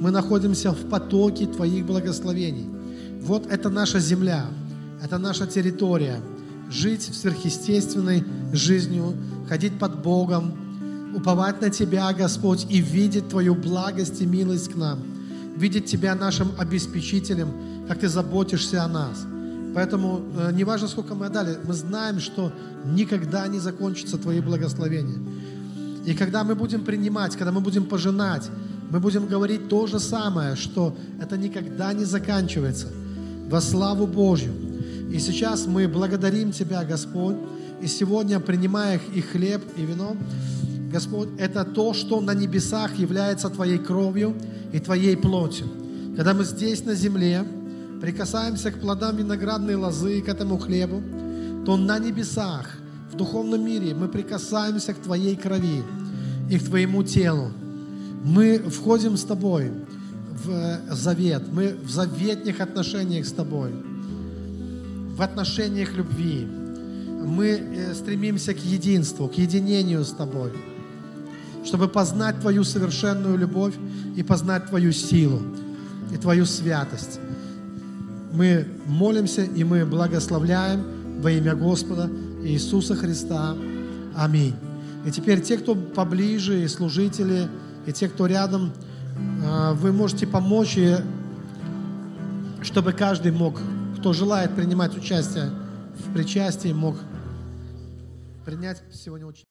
Мы 0.01 0.11
находимся 0.11 0.73
в 0.73 0.89
потоке 0.89 1.47
Твоих 1.47 1.87
благословений. 1.87 2.67
Вот 3.21 3.47
это 3.47 3.71
наша 3.71 4.01
земля, 4.01 4.47
это 5.03 5.19
наша 5.19 5.47
территория– 5.47 6.21
жить 6.71 7.03
сверхъестественной 7.03 8.25
жизнью, 8.53 9.15
ходить 9.49 9.79
под 9.79 10.03
Богом, 10.03 10.55
уповать 11.15 11.61
на 11.61 11.71
Тебя, 11.71 12.13
Господь, 12.13 12.67
и 12.69 12.81
видеть 12.81 13.29
Твою 13.29 13.55
благость 13.55 14.21
и 14.21 14.27
милость 14.27 14.73
к 14.73 14.77
нам, 14.77 14.99
видеть 15.57 15.87
Тебя 15.87 16.15
нашим 16.15 16.49
обеспечителем, 16.59 17.49
как 17.89 18.01
Ты 18.01 18.09
заботишься 18.09 18.83
о 18.83 18.89
нас. 18.89 19.27
Поэтому 19.75 20.23
э, 20.37 20.53
не 20.53 20.65
важно, 20.65 20.89
сколько 20.89 21.15
мы 21.15 21.27
отдали, 21.27 21.59
мы 21.67 21.75
знаем, 21.75 22.21
что 22.21 22.53
никогда 22.85 23.49
не 23.49 23.59
закончится 23.59 24.19
Твои 24.19 24.41
благословения. 24.41 25.19
И 26.07 26.15
когда 26.15 26.45
мы 26.45 26.55
будем 26.55 26.85
принимать, 26.85 27.37
когда 27.37 27.51
мы 27.51 27.61
будем 27.61 27.85
пожинать, 27.87 28.49
мы 28.91 29.01
будем 29.01 29.27
говорить 29.27 29.69
то 29.69 29.87
же 29.87 29.99
самое, 29.99 30.55
что 30.55 30.97
это 31.21 31.37
никогда 31.37 31.93
не 31.93 32.05
заканчивается. 32.05 32.89
Во 33.49 33.61
славу 33.61 34.07
Божью. 34.07 34.53
И 35.11 35.19
сейчас 35.19 35.67
мы 35.67 35.89
благодарим 35.89 36.53
Тебя, 36.53 36.85
Господь, 36.85 37.37
и 37.81 37.87
сегодня, 37.87 38.41
принимая 38.41 39.01
и 39.15 39.21
хлеб, 39.21 39.63
и 39.77 39.83
вино, 39.83 40.17
Господь, 40.93 41.29
это 41.39 41.65
то, 41.65 41.93
что 41.93 42.21
на 42.21 42.35
небесах 42.35 42.97
является 42.99 43.49
Твоей 43.49 43.79
кровью 43.79 44.35
и 44.75 44.81
Твоей 44.81 45.17
плотью. 45.17 45.69
Когда 46.17 46.35
мы 46.35 46.43
здесь 46.45 46.85
на 46.85 46.95
земле 46.95 47.45
прикасаемся 48.01 48.73
к 48.73 48.81
плодам 48.81 49.17
виноградной 49.17 49.77
лозы, 49.77 50.21
к 50.21 50.29
этому 50.29 50.59
хлебу, 50.59 51.01
то 51.65 51.77
на 51.77 52.01
небесах, 52.01 52.77
в 53.13 53.17
духовном 53.17 53.65
мире 53.65 53.95
мы 53.95 54.09
прикасаемся 54.09 54.93
к 54.93 54.99
Твоей 54.99 55.37
крови 55.37 55.85
и 56.51 56.59
к 56.59 56.65
Твоему 56.65 57.05
телу. 57.05 57.53
Мы 58.25 58.59
входим 58.59 59.17
с 59.17 59.23
Тобой 59.23 59.71
в 60.45 60.81
завет, 60.91 61.45
мы 61.53 61.77
в 61.81 61.89
заветных 61.89 62.61
отношениях 62.61 63.27
с 63.27 63.33
Тобой 63.33 63.71
в 65.17 65.23
отношениях 65.23 65.95
любви. 65.95 66.49
Мы 67.25 67.47
э, 67.47 67.95
стремимся 67.95 68.53
к 68.53 68.59
единству, 68.65 69.29
к 69.29 69.35
единению 69.35 70.05
с 70.05 70.11
Тобой, 70.11 70.51
чтобы 71.65 71.89
познать 71.89 72.41
Твою 72.41 72.65
совершенную 72.65 73.37
любовь 73.37 73.75
и 74.17 74.23
познать 74.23 74.67
Твою 74.67 74.93
силу 74.93 75.41
и 76.13 76.17
Твою 76.17 76.47
святость. 76.47 77.21
Мы 78.33 78.67
молимся 78.87 79.43
и 79.43 79.65
мы 79.65 79.85
благословляем 79.85 80.85
во 81.21 81.31
имя 81.31 81.55
Господа 81.55 82.11
Иисуса 82.43 82.95
Христа. 82.95 83.57
Аминь. 84.17 84.55
И 85.07 85.11
теперь 85.11 85.41
те, 85.41 85.59
кто 85.59 85.75
поближе, 85.75 86.63
и 86.65 86.69
служители, 86.69 87.49
и 87.87 87.93
те, 87.93 88.09
кто 88.09 88.27
рядом, 88.27 88.73
э, 89.17 89.73
вы 89.75 89.93
можете 89.93 90.27
помочь, 90.27 90.79
чтобы 92.63 92.93
каждый 92.93 93.33
мог 93.33 93.61
кто 94.05 94.13
желает 94.13 94.55
принимать 94.55 94.95
участие 94.99 95.51
в 95.99 96.13
причастии, 96.13 96.75
мог 96.75 96.95
принять 98.45 98.83
сегодня 98.93 99.27
очень 99.27 99.47